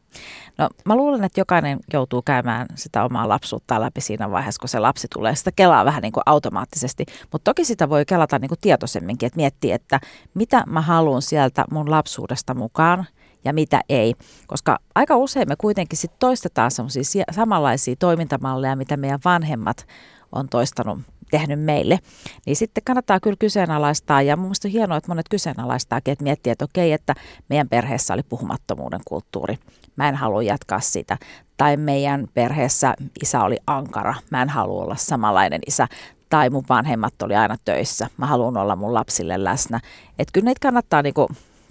No 0.58 0.70
mä 0.86 0.96
luulen, 0.96 1.24
että 1.24 1.39
jokainen 1.39 1.80
joutuu 1.94 2.22
käymään 2.22 2.68
sitä 2.75 3.04
omaa 3.04 3.30
lapsuutta 3.30 3.82
läpi 3.82 4.01
siinä 4.01 4.32
vaiheessa, 4.32 4.60
kun 4.60 4.70
se 4.70 4.80
lapsi 4.80 5.08
tulee. 5.13 5.36
Sitä 5.36 5.51
kelaa 5.56 5.86
vähän 5.86 6.01
niin 6.01 6.12
kuin 6.12 6.24
automaattisesti, 6.25 7.06
mutta 7.32 7.51
toki 7.51 7.66
sitä 7.66 7.89
voi 7.89 8.06
kelata 8.06 8.39
niin 8.39 8.50
kuin 8.50 8.60
tietoisemminkin, 8.62 9.28
että 9.28 9.38
miettiä, 9.38 9.75
että 9.75 10.00
mitä 10.34 10.63
mä 10.68 10.82
haluan 10.82 11.22
sieltä 11.22 11.66
mun 11.72 11.92
lapsuudesta 11.92 12.54
mukaan 12.54 13.06
ja 13.46 13.54
mitä 13.54 13.82
ei. 13.89 14.16
Koska 14.48 14.80
aika 14.96 15.18
usein 15.18 15.48
me 15.48 15.56
kuitenkin 15.56 15.98
sit 15.98 16.20
toistetaan 16.20 16.72
semmoisia 16.72 17.24
samanlaisia 17.32 17.96
toimintamalleja, 18.00 18.75
mitä 18.75 18.98
meidän 18.98 19.20
vanhemmat 19.25 19.88
on 20.32 20.50
toistanut 20.50 21.00
tehnyt 21.32 21.62
meille, 21.62 22.00
niin 22.46 22.56
sitten 22.56 22.84
kannattaa 22.84 23.20
kyllä 23.20 23.36
kyseenalaistaa. 23.39 24.22
Ja 24.22 24.38
mun 24.38 24.51
on 24.66 24.72
hienoa, 24.72 24.98
että 24.98 25.12
monet 25.12 25.30
kyseenalaistaakin, 25.30 26.12
että 26.12 26.24
miettii, 26.24 26.51
että 26.51 26.66
okei, 26.66 26.92
että 26.92 27.16
meidän 27.50 27.70
perheessä 27.70 28.13
oli 28.13 28.24
puhumattomuuden 28.24 29.01
kulttuuri. 29.06 29.60
Mä 30.00 30.10
en 30.10 30.15
halua 30.15 30.44
jatkaa 30.44 30.79
sitä. 30.79 31.18
Tai 31.58 31.77
meidän 31.77 32.27
perheessä 32.34 32.94
isä 33.24 33.44
oli 33.44 33.58
ankara. 33.68 34.15
Mä 34.29 34.41
en 34.41 34.50
halua 34.50 34.84
olla 34.84 34.96
samanlainen 34.96 35.62
isä. 35.68 35.88
tai 36.29 36.50
mun 36.50 36.63
vanhemmat 36.70 37.22
oli 37.22 37.36
aina 37.36 37.56
töissä. 37.65 38.08
Mä 38.18 38.25
haluan 38.25 38.58
olla 38.58 38.75
mun 38.75 38.94
lapsille 38.94 39.44
läsnä. 39.44 39.79
Että 40.20 40.32
kyllä 40.34 40.46
niitä 40.46 40.60
kannattaa 40.62 41.01
niinku 41.01 41.27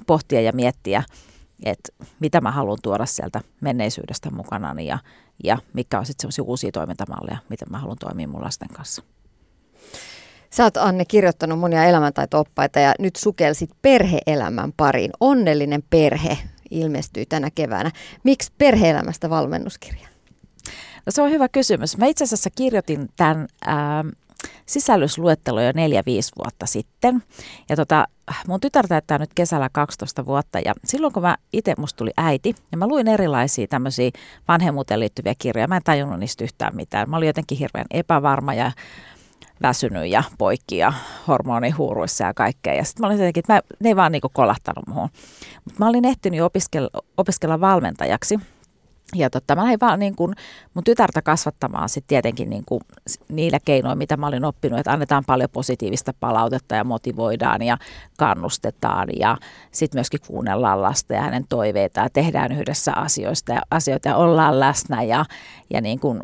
pohtia 0.07 0.41
ja 0.41 0.53
miettiä, 0.53 1.03
että 1.65 1.93
mitä 2.21 2.41
mä 2.41 2.51
haluan 2.51 2.79
tuoda 2.83 3.07
sieltä 3.07 3.41
menneisyydestä 3.61 4.31
mukanani 4.31 4.87
ja, 4.87 4.99
ja 5.45 5.59
mikä 5.73 5.99
on 5.99 6.07
sitten 6.07 6.23
sellaisia 6.23 6.45
uusia 6.45 6.73
toimintamalleja, 6.73 7.39
miten 7.49 7.69
mä 7.71 7.79
haluan 7.79 7.99
toimia 8.01 8.29
mun 8.29 8.45
lasten 8.45 8.69
kanssa. 8.69 9.03
Sä 10.51 10.65
oot 10.65 10.77
Anne 10.77 11.05
kirjoittanut 11.05 11.59
monia 11.59 11.85
elämäntaito-oppaita 11.85 12.81
ja 12.81 12.95
nyt 12.99 13.17
sukelsit 13.17 13.71
perheelämän 13.83 14.73
pariin. 14.77 15.11
Onnellinen 15.21 15.83
perhe 15.91 16.39
ilmestyy 16.71 17.27
tänä 17.27 17.51
keväänä. 17.55 17.91
Miksi 18.25 18.53
perheelämästä 18.59 19.31
valmennuskirja? 19.31 20.09
No 21.07 21.11
se 21.11 21.23
on 21.23 21.31
hyvä 21.31 21.49
kysymys. 21.49 21.97
Mä 21.97 22.07
itse 22.07 22.25
asiassa 22.25 22.51
kirjoitin 22.51 23.09
tämän 23.17 23.49
ää, 23.67 24.05
sisällysluettelo 24.67 25.61
jo 25.61 25.73
4-5 25.73 25.75
vuotta 26.45 26.67
sitten. 26.67 27.23
Ja 27.69 27.77
tota, 27.77 28.09
mun 28.49 28.61
tytär 28.61 28.89
täyttää 28.89 29.19
nyt 29.19 29.35
kesällä 29.35 29.69
12 29.73 30.27
vuotta 30.27 30.59
ja 30.65 30.75
silloin 30.85 31.13
kun 31.13 31.23
mä 31.23 31.37
itse 31.53 31.75
musta 31.79 31.97
tuli 31.97 32.11
äiti 32.17 32.55
ja 32.73 32.79
mä 32.79 32.87
luin 32.87 33.09
erilaisia 33.09 33.67
tämmöisiä 33.67 34.11
vanhemmuuteen 34.49 35.01
liittyviä 35.01 35.35
kirjoja, 35.39 35.69
mä 35.69 35.77
en 35.77 35.83
tajunnut 35.85 36.21
niistä 36.21 36.45
yhtään 36.45 36.77
mitään. 36.77 37.11
Mä 37.11 37.17
olin 37.17 37.27
jotenkin 37.27 37.59
hirveän 37.59 37.87
epävarma 37.91 38.55
ja 38.55 38.73
väsynyt 39.63 40.07
ja 40.07 40.23
poikki 40.39 40.77
ja 40.77 40.93
hormonihuuruissa 41.29 42.25
ja 42.25 42.35
kaikkea. 42.35 42.75
Ja 42.75 42.85
sitten 42.85 43.03
mä 43.03 43.07
olin 43.07 43.19
jotenkin, 43.19 43.41
että 43.41 43.53
mä, 43.53 43.61
ne 43.81 43.89
ei 43.89 43.97
vaan 43.97 44.13
niinku 44.13 44.29
kolahtanut 44.33 44.87
muuhun. 44.87 45.09
Mutta 45.65 45.79
mä 45.79 45.89
olin 45.89 46.05
ehtinyt 46.05 46.41
opiskella, 46.41 46.91
opiskella 47.17 47.61
valmentajaksi. 47.61 48.39
Ja 49.15 49.31
totta, 49.31 49.57
mä 49.57 49.63
lähdin 49.63 49.81
vaan 49.81 49.99
niin 49.99 50.17
kuin 50.17 50.35
mun 50.75 50.85
tytärtä 50.85 51.23
kasvattamaan 51.23 51.89
sitten 51.89 52.09
tietenkin 52.09 52.51
niin 52.51 52.65
kuin 52.67 52.81
niillä 53.29 53.59
keinoilla, 53.65 53.97
mitä 53.97 54.17
mä 54.17 54.27
olin 54.27 54.45
oppinut, 54.45 54.79
että 54.79 54.93
annetaan 54.93 55.25
paljon 55.27 55.51
positiivista 55.53 56.15
palautetta 56.21 56.75
ja 56.75 56.85
motivoidaan 56.85 57.63
ja 57.63 57.79
kannustetaan 58.19 59.09
ja 59.19 59.37
sitten 59.71 59.99
myöskin 59.99 60.21
kuunnellaan 60.27 60.83
lasta 60.83 61.15
ja 61.15 61.23
hänen 61.23 61.45
toiveita 61.49 62.01
ja 62.01 62.11
tehdään 62.11 62.53
yhdessä 62.53 62.93
asioista 62.97 63.53
ja 63.53 63.63
asioita 63.71 64.09
ja 64.09 64.17
ollaan 64.17 64.61
läsnä 64.61 65.03
ja, 65.03 65.25
ja 65.71 65.81
niin 65.81 66.01
kuin 66.01 66.23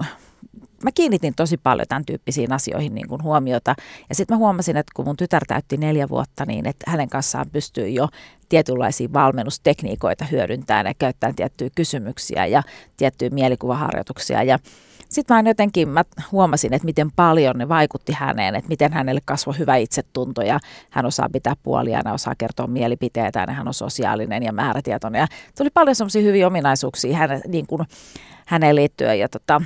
mä 0.85 0.91
kiinnitin 0.95 1.35
tosi 1.37 1.57
paljon 1.57 1.87
tämän 1.89 2.05
tyyppisiin 2.05 2.53
asioihin 2.53 2.95
niin 2.95 3.09
kuin 3.09 3.23
huomiota. 3.23 3.75
Ja 4.09 4.15
sitten 4.15 4.35
mä 4.35 4.39
huomasin, 4.39 4.77
että 4.77 4.93
kun 4.97 5.05
mun 5.05 5.17
tytär 5.17 5.43
täytti 5.47 5.77
neljä 5.77 6.09
vuotta, 6.09 6.45
niin 6.47 6.67
että 6.67 6.91
hänen 6.91 7.09
kanssaan 7.09 7.51
pystyy 7.53 7.89
jo 7.89 8.09
tietynlaisia 8.49 9.13
valmennustekniikoita 9.13 10.25
hyödyntämään 10.25 10.87
ja 10.87 10.95
käyttämään 10.99 11.35
tiettyjä 11.35 11.71
kysymyksiä 11.75 12.47
ja 12.47 12.63
tiettyjä 12.97 13.31
mielikuvaharjoituksia. 13.31 14.43
Ja 14.43 14.59
sitten 15.09 15.37
mä 15.37 15.51
jotenkin 15.51 15.89
mä 15.89 16.05
huomasin, 16.33 16.75
että 16.75 16.87
miten 16.87 17.13
paljon 17.17 17.59
ne 17.59 17.69
vaikutti 17.69 18.13
häneen, 18.13 18.55
että 18.55 18.69
miten 18.69 18.93
hänelle 18.93 19.21
kasvoi 19.25 19.59
hyvä 19.59 19.77
itsetunto 19.77 20.43
ja 20.43 20.61
hän 20.91 21.07
osaa 21.07 21.29
pitää 21.33 21.55
puolia, 21.63 22.03
hän 22.05 22.15
osaa 22.15 22.35
kertoa 22.39 22.67
mielipiteitä 22.67 23.47
hän 23.53 23.69
on 23.69 23.75
sosiaalinen 23.75 24.43
ja 24.43 24.53
määrätietoinen. 24.53 25.21
Ja 25.21 25.27
tuli 25.59 25.71
paljon 25.71 25.95
semmoisia 25.95 26.23
hyviä 26.23 26.47
ominaisuuksia 26.47 27.17
häne, 27.17 27.41
niin 27.49 27.67
kuin, 27.67 27.83
häneen 28.47 28.77
liittyen 28.77 29.19
ja 29.19 29.29
tota, 29.29 29.63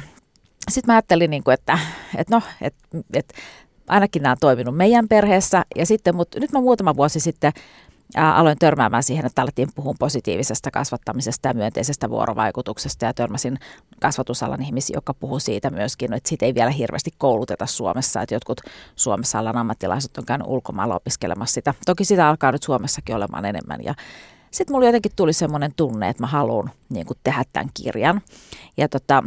sitten 0.68 0.92
mä 0.92 0.96
ajattelin, 0.96 1.30
niin 1.30 1.44
kuin, 1.44 1.54
että, 1.54 1.78
että 2.16 2.36
no, 2.36 2.42
että, 2.60 2.98
että 3.12 3.34
ainakin 3.88 4.22
nämä 4.22 4.32
on 4.32 4.36
toiminut 4.40 4.76
meidän 4.76 5.08
perheessä. 5.08 5.64
Ja 5.76 5.86
sitten, 5.86 6.16
mutta 6.16 6.40
nyt 6.40 6.52
mä 6.52 6.60
muutama 6.60 6.96
vuosi 6.96 7.20
sitten 7.20 7.52
ää, 8.16 8.34
aloin 8.34 8.58
törmäämään 8.58 9.02
siihen, 9.02 9.26
että 9.26 9.42
alettiin 9.42 9.68
puhua 9.74 9.94
positiivisesta 9.98 10.70
kasvattamisesta 10.70 11.48
ja 11.48 11.54
myönteisestä 11.54 12.10
vuorovaikutuksesta. 12.10 13.04
Ja 13.04 13.14
törmäsin 13.14 13.58
kasvatusalan 14.00 14.62
ihmisiä, 14.62 14.96
jotka 14.96 15.14
puhuu 15.14 15.38
siitä 15.40 15.70
myöskin, 15.70 16.12
että 16.12 16.28
siitä 16.28 16.46
ei 16.46 16.54
vielä 16.54 16.70
hirveästi 16.70 17.10
kouluteta 17.18 17.66
Suomessa. 17.66 18.22
Että 18.22 18.34
jotkut 18.34 18.60
Suomessa 18.96 19.38
alan 19.38 19.56
ammattilaiset 19.56 20.18
on 20.18 20.24
käynyt 20.24 20.46
ulkomailla 20.46 20.96
opiskelemassa 20.96 21.54
sitä. 21.54 21.74
Toki 21.86 22.04
sitä 22.04 22.28
alkaa 22.28 22.52
nyt 22.52 22.62
Suomessakin 22.62 23.16
olemaan 23.16 23.44
enemmän. 23.44 23.84
Ja 23.84 23.94
sitten 24.50 24.74
mulla 24.74 24.86
jotenkin 24.86 25.12
tuli 25.16 25.32
semmoinen 25.32 25.72
tunne, 25.76 26.08
että 26.08 26.22
mä 26.22 26.26
haluan 26.26 26.70
niin 26.88 27.06
tehdä 27.24 27.44
tämän 27.52 27.68
kirjan. 27.74 28.20
Ja 28.76 28.88
tota, 28.88 29.22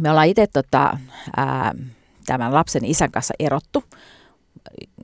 me 0.00 0.10
ollaan 0.10 0.26
itse 0.26 0.46
tota, 0.46 0.98
tämän 2.26 2.54
lapsen 2.54 2.84
isän 2.84 3.10
kanssa 3.10 3.34
erottu 3.38 3.84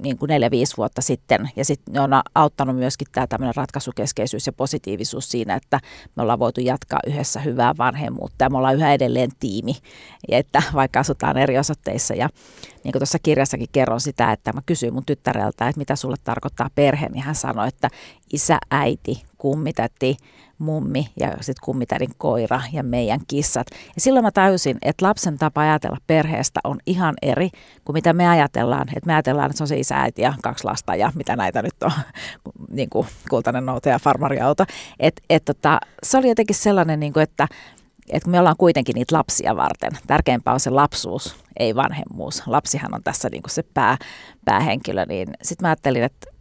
niin 0.03 0.19
kuin 0.19 0.29
neljä, 0.29 0.51
viisi 0.51 0.77
vuotta 0.77 1.03
sitten. 1.03 1.51
Ja 1.57 1.65
sitten 1.65 1.95
ne 1.95 2.01
on 2.01 2.11
auttanut 2.35 2.77
myöskin 2.77 3.09
tämä 3.13 3.27
tämmöinen 3.27 3.55
ratkaisukeskeisyys 3.57 4.47
ja 4.47 4.53
positiivisuus 4.53 5.31
siinä, 5.31 5.55
että 5.55 5.81
me 6.17 6.23
ollaan 6.23 6.39
voitu 6.39 6.61
jatkaa 6.61 7.01
yhdessä 7.07 7.41
hyvää 7.41 7.75
vanhemmuutta 7.79 8.45
ja 8.45 8.51
me 8.51 8.57
ollaan 8.57 8.75
yhä 8.75 8.95
edelleen 8.95 9.31
tiimi, 9.41 9.75
ja 10.29 10.39
että 10.39 10.63
vaikka 10.75 11.01
asutaan 11.01 11.39
eri 11.39 11.59
osoitteissa. 11.59 12.15
Ja 12.15 12.29
niin 12.85 12.93
kuin 12.93 13.01
tuossa 13.01 13.19
kirjassakin 13.19 13.69
kerron 13.73 14.01
sitä, 14.01 14.33
että 14.33 14.53
mä 14.53 14.61
kysyin 14.67 14.95
mun 14.95 15.07
tyttäreltä, 15.07 15.69
että 15.69 15.79
mitä 15.79 15.97
sulle 15.97 16.17
tarkoittaa 16.25 16.71
perhe, 16.75 17.09
niin 17.09 17.25
hän 17.25 17.35
sanoi, 17.35 17.69
että 17.69 17.89
isä, 18.33 18.59
äiti, 18.71 19.23
kummitäti, 19.39 20.17
mummi 20.63 21.07
ja 21.21 21.29
sitten 21.29 21.65
kummitädin 21.65 22.11
koira 22.19 22.61
ja 22.73 22.83
meidän 22.83 23.21
kissat. 23.29 23.67
Ja 23.71 24.01
silloin 24.01 24.25
mä 24.25 24.31
tajusin, 24.31 24.79
että 24.83 25.07
lapsen 25.07 25.39
tapa 25.39 25.61
ajatella 25.61 25.99
perheestä 26.07 26.61
on 26.65 26.79
ihan 26.87 27.15
eri 27.23 27.51
kuin 27.85 27.95
mitä 27.95 28.13
me 28.13 28.29
ajatellaan. 28.29 28.89
Että 28.89 29.07
me 29.07 29.13
ajatellaan, 29.13 29.47
että 29.47 29.57
se 29.57 29.65
on 29.65 29.69
se 29.69 29.79
isä, 29.79 29.97
äiti 29.97 30.23
ja 30.23 30.35
kaksi 30.43 30.65
lasta 30.65 30.95
ja 30.95 31.13
mitä 31.15 31.37
näitä 31.37 31.63
nyt 31.63 31.83
on, 31.83 31.93
niin 32.77 32.91
kuin 32.91 33.07
kultainen 33.31 33.67
noute 33.67 33.91
ja 33.91 33.99
farmariauto. 33.99 34.65
Et, 35.01 35.21
et 35.31 35.45
tota, 35.45 35.81
se 36.03 36.19
oli 36.19 36.29
jotenkin 36.29 36.57
sellainen, 36.57 37.01
niin 37.01 37.13
kuin, 37.13 37.23
että 37.23 37.49
että 38.09 38.31
me 38.31 38.39
ollaan 38.39 38.57
kuitenkin 38.59 38.95
niitä 38.95 39.17
lapsia 39.17 39.57
varten. 39.57 39.91
Tärkeämpää 40.07 40.55
on 40.55 40.61
se 40.61 40.71
lapsuus, 40.71 41.37
ei 41.59 41.75
vanhemmuus. 41.75 42.43
Lapsihan 42.47 42.95
on 42.95 43.03
tässä 43.03 43.29
niin 43.29 43.43
kuin 43.43 43.51
se 43.51 43.63
pää, 43.75 43.97
päähenkilö. 44.45 45.07
Niin 45.07 45.29
sitten 45.43 45.65
mä 45.65 45.69
ajattelin, 45.69 46.03
että 46.03 46.32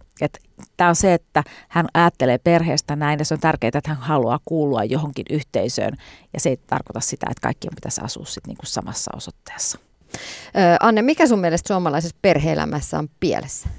tämä 0.77 0.89
on 0.89 0.95
se, 0.95 1.13
että 1.13 1.43
hän 1.69 1.87
ajattelee 1.93 2.37
perheestä 2.37 2.95
näin 2.95 3.19
ja 3.19 3.25
se 3.25 3.33
on 3.33 3.39
tärkeää, 3.39 3.71
että 3.73 3.89
hän 3.89 3.97
haluaa 3.97 4.39
kuulua 4.45 4.83
johonkin 4.83 5.25
yhteisöön 5.29 5.93
ja 6.33 6.39
se 6.39 6.49
ei 6.49 6.57
tarkoita 6.57 6.99
sitä, 6.99 7.27
että 7.29 7.41
kaikkien 7.41 7.75
pitäisi 7.75 8.01
asua 8.03 8.25
sit 8.25 8.47
niinku 8.47 8.65
samassa 8.65 9.11
osoitteessa. 9.15 9.79
Anne, 10.79 11.01
mikä 11.01 11.27
sun 11.27 11.39
mielestä 11.39 11.67
suomalaisessa 11.67 12.17
perheelämässä 12.21 12.99
on 12.99 13.09
pielessä? 13.19 13.69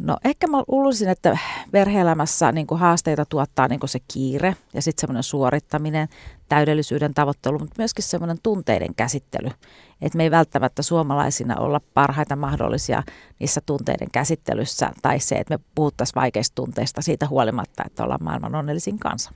No 0.00 0.16
ehkä 0.24 0.46
mä 0.46 0.62
luulisin, 0.68 1.08
että 1.08 1.38
perhe-elämässä 1.70 2.52
niin 2.52 2.66
haasteita 2.70 3.24
tuottaa 3.24 3.68
niin 3.68 3.80
se 3.84 3.98
kiire 4.12 4.56
ja 4.74 4.82
sitten 4.82 5.00
semmoinen 5.00 5.22
suorittaminen, 5.22 6.08
täydellisyyden 6.48 7.14
tavoittelu, 7.14 7.58
mutta 7.58 7.74
myöskin 7.78 8.04
semmoinen 8.04 8.38
tunteiden 8.42 8.94
käsittely. 8.94 9.48
Että 10.02 10.16
me 10.16 10.22
ei 10.22 10.30
välttämättä 10.30 10.82
suomalaisina 10.82 11.56
olla 11.56 11.80
parhaita 11.94 12.36
mahdollisia 12.36 13.02
niissä 13.40 13.60
tunteiden 13.66 14.10
käsittelyssä 14.12 14.90
tai 15.02 15.20
se, 15.20 15.34
että 15.34 15.54
me 15.54 15.64
puhuttaisiin 15.74 16.14
vaikeista 16.14 16.54
tunteista 16.54 17.02
siitä 17.02 17.28
huolimatta, 17.28 17.82
että 17.86 18.04
ollaan 18.04 18.24
maailman 18.24 18.54
onnellisin 18.54 18.98
kansa. 18.98 19.32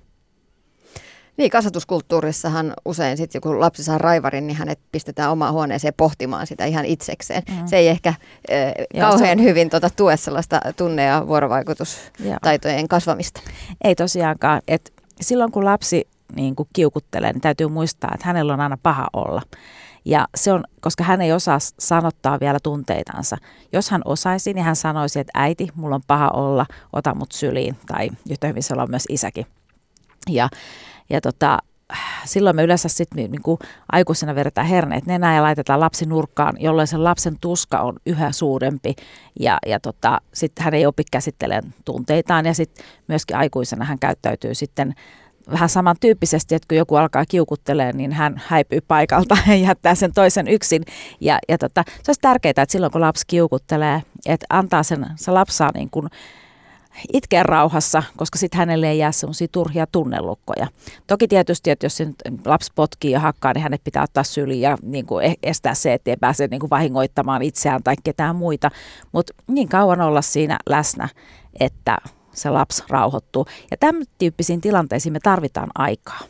Niin, 1.36 1.50
kasvatuskulttuurissahan 1.50 2.72
usein 2.84 3.16
sitten, 3.16 3.40
kun 3.40 3.60
lapsi 3.60 3.84
saa 3.84 3.98
raivarin, 3.98 4.46
niin 4.46 4.56
hänet 4.56 4.78
pistetään 4.92 5.30
omaan 5.30 5.52
huoneeseen 5.52 5.94
pohtimaan 5.96 6.46
sitä 6.46 6.64
ihan 6.64 6.84
itsekseen. 6.84 7.42
Mm. 7.50 7.66
Se 7.66 7.76
ei 7.76 7.88
ehkä 7.88 8.08
äh, 8.08 9.00
kauhean 9.00 9.38
se... 9.38 9.44
hyvin 9.44 9.70
tuota, 9.70 9.90
tue 9.90 10.16
sellaista 10.16 10.60
tunne- 10.76 11.04
ja 11.04 11.24
vuorovaikutustaitojen 11.26 12.78
Joo. 12.78 12.88
kasvamista. 12.88 13.40
Ei 13.84 13.94
tosiaankaan. 13.94 14.62
Et 14.68 14.92
silloin 15.20 15.52
kun 15.52 15.64
lapsi 15.64 16.08
niin 16.34 16.56
kun 16.56 16.66
kiukuttelee, 16.72 17.32
niin 17.32 17.40
täytyy 17.40 17.68
muistaa, 17.68 18.10
että 18.14 18.26
hänellä 18.26 18.52
on 18.52 18.60
aina 18.60 18.78
paha 18.82 19.06
olla. 19.12 19.42
Ja 20.04 20.28
se 20.34 20.52
on, 20.52 20.64
koska 20.80 21.04
hän 21.04 21.20
ei 21.20 21.32
osaa 21.32 21.58
sanottaa 21.78 22.40
vielä 22.40 22.58
tunteitansa. 22.62 23.36
Jos 23.72 23.90
hän 23.90 24.02
osaisi, 24.04 24.52
niin 24.52 24.64
hän 24.64 24.76
sanoisi, 24.76 25.20
että 25.20 25.30
äiti, 25.34 25.68
mulla 25.74 25.94
on 25.94 26.02
paha 26.06 26.28
olla, 26.28 26.66
ota 26.92 27.14
mut 27.14 27.32
syliin. 27.32 27.76
Tai 27.86 28.10
yhtä 28.30 28.46
hyvin 28.46 28.62
se 28.62 28.74
on 28.74 28.90
myös 28.90 29.04
isäkin. 29.08 29.46
Ja 30.28 30.48
ja 31.10 31.20
tota, 31.20 31.58
silloin 32.24 32.56
me 32.56 32.62
yleensä 32.62 32.88
sitten 32.88 33.16
niin, 33.16 33.30
niin 33.30 33.58
aikuisena 33.92 34.34
vedetään 34.34 34.66
herneet 34.66 35.06
nenään 35.06 35.36
ja 35.36 35.42
laitetaan 35.42 35.80
lapsi 35.80 36.06
nurkkaan, 36.06 36.56
jolloin 36.58 36.86
sen 36.86 37.04
lapsen 37.04 37.36
tuska 37.40 37.80
on 37.80 37.96
yhä 38.06 38.32
suurempi 38.32 38.94
ja, 39.40 39.58
ja 39.66 39.80
tota, 39.80 40.20
sitten 40.34 40.64
hän 40.64 40.74
ei 40.74 40.86
opi 40.86 41.02
käsittelemään 41.12 41.74
tunteitaan 41.84 42.46
ja 42.46 42.54
sitten 42.54 42.84
myöskin 43.08 43.36
aikuisena 43.36 43.84
hän 43.84 43.98
käyttäytyy 43.98 44.54
sitten 44.54 44.94
vähän 45.50 45.68
samantyyppisesti, 45.68 46.54
että 46.54 46.66
kun 46.68 46.78
joku 46.78 46.96
alkaa 46.96 47.24
kiukuttelee, 47.28 47.92
niin 47.92 48.12
hän 48.12 48.42
häipyy 48.46 48.80
paikalta 48.80 49.36
ja 49.46 49.54
jättää 49.54 49.94
sen 49.94 50.12
toisen 50.12 50.48
yksin. 50.48 50.82
Ja, 51.20 51.38
ja 51.48 51.58
tota, 51.58 51.84
se 51.86 52.10
olisi 52.10 52.20
tärkeää, 52.20 52.50
että 52.50 52.66
silloin 52.68 52.92
kun 52.92 53.00
lapsi 53.00 53.24
kiukuttelee, 53.26 54.02
että 54.26 54.46
antaa 54.48 54.82
sen, 54.82 55.06
se 55.16 55.30
lapsi 55.30 55.56
saa 55.56 55.70
niin 55.74 55.90
kuin 55.90 56.08
itkeä 57.12 57.42
rauhassa, 57.42 58.02
koska 58.16 58.38
sitten 58.38 58.58
hänelle 58.58 58.90
ei 58.90 58.98
jää 58.98 59.12
semmoisia 59.12 59.48
turhia 59.52 59.86
tunnelukkoja. 59.92 60.66
Toki 61.06 61.28
tietysti, 61.28 61.70
että 61.70 61.86
jos 61.86 61.96
se 61.96 62.06
lapsi 62.44 62.72
potkii 62.74 63.10
ja 63.10 63.20
hakkaa, 63.20 63.52
niin 63.52 63.62
hänet 63.62 63.84
pitää 63.84 64.02
ottaa 64.02 64.24
syliin 64.24 64.60
ja 64.60 64.78
niin 64.82 65.06
kuin 65.06 65.24
e- 65.24 65.34
estää 65.42 65.74
se, 65.74 65.94
ettei 65.94 66.16
pääse 66.16 66.46
niin 66.46 66.60
kuin 66.60 66.70
vahingoittamaan 66.70 67.42
itseään 67.42 67.82
tai 67.82 67.94
ketään 68.04 68.36
muita. 68.36 68.70
Mutta 69.12 69.32
niin 69.48 69.68
kauan 69.68 70.00
olla 70.00 70.22
siinä 70.22 70.58
läsnä, 70.68 71.08
että 71.60 71.98
se 72.32 72.50
lapsi 72.50 72.82
rauhoittuu. 72.88 73.46
Ja 73.70 73.76
tämän 73.76 74.02
tyyppisiin 74.18 74.60
tilanteisiin 74.60 75.12
me 75.12 75.20
tarvitaan 75.22 75.70
aikaa. 75.74 76.20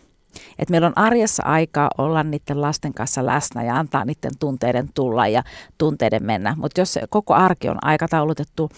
Että 0.58 0.70
meillä 0.70 0.86
on 0.86 0.98
arjessa 0.98 1.42
aikaa 1.42 1.90
olla 1.98 2.22
niiden 2.22 2.60
lasten 2.60 2.94
kanssa 2.94 3.26
läsnä 3.26 3.62
ja 3.62 3.76
antaa 3.76 4.04
niiden 4.04 4.38
tunteiden 4.40 4.88
tulla 4.94 5.26
ja 5.26 5.42
tunteiden 5.78 6.24
mennä. 6.24 6.54
Mutta 6.58 6.80
jos 6.80 6.98
koko 7.10 7.34
arki 7.34 7.68
on 7.68 7.84
aikataulutettu, 7.84 8.70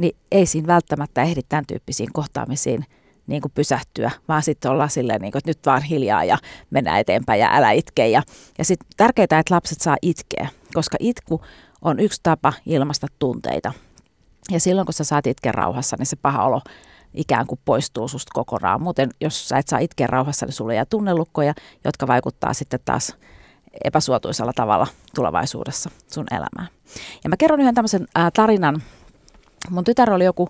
niin 0.00 0.16
ei 0.32 0.46
siinä 0.46 0.66
välttämättä 0.66 1.22
ehdi 1.22 1.40
tämän 1.48 1.66
tyyppisiin 1.66 2.12
kohtaamisiin 2.12 2.84
niin 3.26 3.42
kuin 3.42 3.52
pysähtyä, 3.54 4.10
vaan 4.28 4.42
sitten 4.42 4.70
olla 4.70 4.88
silleen, 4.88 5.20
niin 5.20 5.32
kuin, 5.32 5.38
että 5.38 5.50
nyt 5.50 5.66
vaan 5.66 5.82
hiljaa 5.82 6.24
ja 6.24 6.38
mennään 6.70 7.00
eteenpäin 7.00 7.40
ja 7.40 7.56
älä 7.56 7.70
itke. 7.70 8.08
Ja, 8.08 8.22
ja 8.58 8.64
sitten 8.64 8.88
tärkeää, 8.96 9.24
että 9.24 9.54
lapset 9.54 9.80
saa 9.80 9.96
itkeä, 10.02 10.48
koska 10.74 10.96
itku 11.00 11.40
on 11.82 12.00
yksi 12.00 12.20
tapa 12.22 12.52
ilmaista 12.66 13.06
tunteita. 13.18 13.72
Ja 14.50 14.60
silloin, 14.60 14.86
kun 14.86 14.94
sä 14.94 15.04
saat 15.04 15.26
itkeä 15.26 15.52
rauhassa, 15.52 15.96
niin 15.98 16.06
se 16.06 16.16
paha 16.16 16.44
olo 16.44 16.60
ikään 17.14 17.46
kuin 17.46 17.60
poistuu 17.64 18.08
susta 18.08 18.30
kokonaan. 18.34 18.82
Muuten, 18.82 19.10
jos 19.20 19.48
sä 19.48 19.58
et 19.58 19.68
saa 19.68 19.78
itkeä 19.78 20.06
rauhassa, 20.06 20.46
niin 20.46 20.54
sulle 20.54 20.74
jää 20.74 20.84
tunnelukkoja, 20.84 21.54
jotka 21.84 22.06
vaikuttaa 22.06 22.54
sitten 22.54 22.80
taas 22.84 23.16
epäsuotuisella 23.84 24.52
tavalla 24.52 24.86
tulevaisuudessa 25.14 25.90
sun 26.12 26.26
elämään. 26.30 26.68
Ja 27.24 27.30
mä 27.30 27.36
kerron 27.36 27.60
yhden 27.60 27.74
tämmöisen 27.74 28.06
tarinan. 28.34 28.82
Mun 29.70 29.84
tytär 29.84 30.12
oli 30.12 30.24
joku 30.24 30.48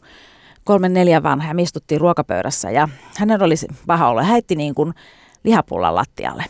kolmen 0.64 0.92
neljän 0.92 1.22
vanha 1.22 1.48
ja 1.48 1.54
me 1.54 1.62
istuttiin 1.62 2.00
ruokapöydässä 2.00 2.70
ja 2.70 2.88
hänen 3.16 3.42
oli 3.42 3.54
paha 3.86 4.08
olla. 4.08 4.22
Häitti 4.22 4.56
niin 4.56 4.74
kuin 4.74 4.94
lihapullan 5.44 5.94
lattialle. 5.94 6.44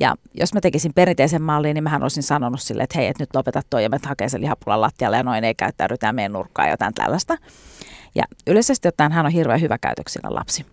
Ja 0.00 0.14
jos 0.34 0.54
mä 0.54 0.60
tekisin 0.60 0.94
perinteisen 0.94 1.42
mallin, 1.42 1.74
niin 1.74 1.84
mähän 1.84 2.02
olisin 2.02 2.22
sanonut 2.22 2.60
sille, 2.60 2.82
että 2.82 2.98
hei, 2.98 3.06
että 3.06 3.22
nyt 3.22 3.34
lopeta 3.34 3.62
toi 3.70 3.82
ja 3.82 3.90
me 3.90 3.98
hakee 4.06 4.28
sen 4.28 4.40
lihapullan 4.40 4.80
lattialle 4.80 5.16
ja 5.16 5.22
noin 5.22 5.44
ei 5.44 5.54
käyttäydytään 5.54 6.14
meidän 6.14 6.32
nurkkaan 6.32 6.70
jotain 6.70 6.94
tällaista. 6.94 7.36
Ja 8.14 8.24
yleisesti 8.46 8.88
ottaen 8.88 9.12
hän 9.12 9.26
on 9.26 9.32
hirveän 9.32 9.60
hyvä 9.60 9.78
käytöksinen 9.78 10.34
lapsi. 10.34 10.66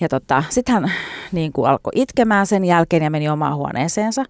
Ja 0.00 0.08
tota, 0.08 0.44
sitten 0.48 0.74
hän 0.74 0.92
niin 1.32 1.52
kuin 1.52 1.70
alkoi 1.70 1.92
itkemään 1.94 2.46
sen 2.46 2.64
jälkeen 2.64 3.02
ja 3.02 3.10
meni 3.10 3.28
omaan 3.28 3.56
huoneeseensa. 3.56 4.24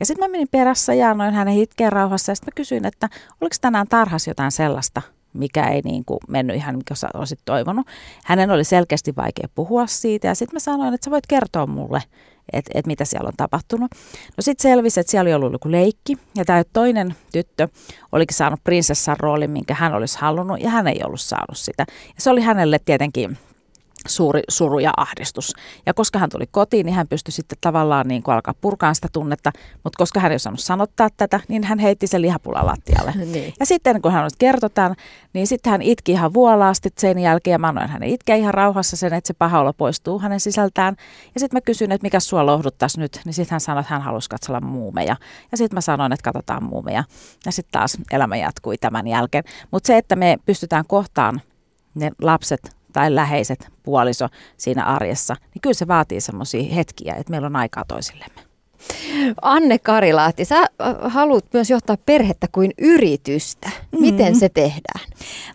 Ja 0.00 0.06
sitten 0.06 0.24
mä 0.24 0.32
menin 0.32 0.48
perässä 0.50 0.94
ja 0.94 1.10
annoin 1.10 1.34
hänen 1.34 1.58
itkeen 1.58 1.92
rauhassa 1.92 2.32
ja 2.32 2.36
sitten 2.36 2.52
mä 2.52 2.56
kysyin, 2.56 2.86
että 2.86 3.08
oliko 3.40 3.56
tänään 3.60 3.86
tarhas 3.88 4.26
jotain 4.26 4.52
sellaista, 4.52 5.02
mikä 5.38 5.68
ei 5.68 5.80
niin 5.84 6.04
kuin 6.04 6.18
mennyt 6.28 6.56
ihan, 6.56 6.76
mikä 6.76 6.94
sä 6.94 7.08
olisit 7.14 7.40
toivonut. 7.44 7.86
Hänen 8.24 8.50
oli 8.50 8.64
selkeästi 8.64 9.16
vaikea 9.16 9.48
puhua 9.54 9.86
siitä 9.86 10.28
ja 10.28 10.34
sitten 10.34 10.54
mä 10.54 10.60
sanoin, 10.60 10.94
että 10.94 11.04
sä 11.04 11.10
voit 11.10 11.26
kertoa 11.26 11.66
mulle, 11.66 12.02
että 12.52 12.70
et 12.74 12.86
mitä 12.86 13.04
siellä 13.04 13.28
on 13.28 13.36
tapahtunut. 13.36 13.90
No 14.36 14.40
sitten 14.40 14.62
selvisi, 14.62 15.00
että 15.00 15.10
siellä 15.10 15.28
oli 15.28 15.34
ollut 15.34 15.52
joku 15.52 15.70
leikki 15.70 16.18
ja 16.36 16.44
tämä 16.44 16.62
toinen 16.72 17.14
tyttö 17.32 17.68
olikin 18.12 18.36
saanut 18.36 18.64
prinsessan 18.64 19.16
roolin, 19.20 19.50
minkä 19.50 19.74
hän 19.74 19.94
olisi 19.94 20.18
halunnut 20.18 20.60
ja 20.60 20.70
hän 20.70 20.86
ei 20.86 21.00
ollut 21.04 21.20
saanut 21.20 21.58
sitä. 21.58 21.84
Ja 21.88 22.22
se 22.22 22.30
oli 22.30 22.40
hänelle 22.40 22.78
tietenkin 22.84 23.38
suuri 24.08 24.42
suru 24.48 24.78
ja 24.78 24.92
ahdistus. 24.96 25.52
Ja 25.86 25.94
koska 25.94 26.18
hän 26.18 26.30
tuli 26.30 26.44
kotiin, 26.50 26.86
niin 26.86 26.94
hän 26.94 27.08
pystyi 27.08 27.32
sitten 27.32 27.58
tavallaan 27.60 28.08
niin 28.08 28.22
kuin 28.22 28.34
alkaa 28.34 28.54
purkaa 28.60 28.94
sitä 28.94 29.08
tunnetta, 29.12 29.52
mutta 29.84 29.96
koska 29.96 30.20
hän 30.20 30.32
ei 30.32 30.36
osannut 30.36 30.60
sanottaa 30.60 31.08
tätä, 31.16 31.40
niin 31.48 31.64
hän 31.64 31.78
heitti 31.78 32.06
sen 32.06 32.22
lihapulan 32.22 32.66
lattialle. 32.66 33.12
niin. 33.32 33.54
Ja 33.60 33.66
sitten 33.66 34.02
kun 34.02 34.12
hän 34.12 34.30
kertoi 34.38 34.70
tämän, 34.70 34.94
niin 35.32 35.46
sitten 35.46 35.70
hän 35.70 35.82
itki 35.82 36.12
ihan 36.12 36.34
vuolaasti 36.34 36.88
sen 36.98 37.18
jälkeen, 37.18 37.52
ja 37.52 37.58
mä 37.58 37.68
annoin 37.68 37.88
hänen 37.88 38.08
itkeä 38.08 38.36
ihan 38.36 38.54
rauhassa 38.54 38.96
sen, 38.96 39.12
että 39.12 39.28
se 39.28 39.34
paha 39.34 39.60
olo 39.60 39.72
poistuu 39.72 40.18
hänen 40.18 40.40
sisältään. 40.40 40.96
Ja 41.34 41.40
sitten 41.40 41.56
mä 41.56 41.60
kysyin, 41.60 41.92
että 41.92 42.04
mikä 42.04 42.20
sua 42.20 42.46
lohduttaisi 42.46 43.00
nyt, 43.00 43.20
niin 43.24 43.34
sitten 43.34 43.54
hän 43.54 43.60
sanoi, 43.60 43.80
että 43.80 43.94
hän 43.94 44.02
halusi 44.02 44.30
katsella 44.30 44.60
muumeja. 44.60 45.16
Ja 45.52 45.56
sitten 45.58 45.76
mä 45.76 45.80
sanoin, 45.80 46.12
että 46.12 46.24
katsotaan 46.24 46.64
muumeja. 46.64 47.04
Ja 47.46 47.52
sitten 47.52 47.72
taas 47.72 47.98
elämä 48.10 48.36
jatkui 48.36 48.78
tämän 48.78 49.06
jälkeen. 49.06 49.44
Mutta 49.70 49.86
se, 49.86 49.96
että 49.98 50.16
me 50.16 50.36
pystytään 50.46 50.84
kohtaan 50.88 51.40
ne 51.94 52.10
lapset 52.22 52.77
tai 52.92 53.14
läheiset 53.14 53.68
puoliso 53.82 54.28
siinä 54.56 54.84
arjessa, 54.84 55.36
niin 55.54 55.62
kyllä 55.62 55.74
se 55.74 55.88
vaatii 55.88 56.20
semmoisia 56.20 56.74
hetkiä, 56.74 57.14
että 57.14 57.30
meillä 57.30 57.46
on 57.46 57.56
aikaa 57.56 57.84
toisillemme. 57.88 58.48
Anne 59.42 59.78
Karilahti, 59.78 60.44
sä 60.44 60.58
äh, 60.58 60.66
haluat 61.02 61.44
myös 61.52 61.70
johtaa 61.70 61.96
perhettä 62.06 62.46
kuin 62.52 62.70
yritystä. 62.78 63.70
Miten 64.00 64.26
mm-hmm. 64.26 64.38
se 64.38 64.48
tehdään? 64.48 65.04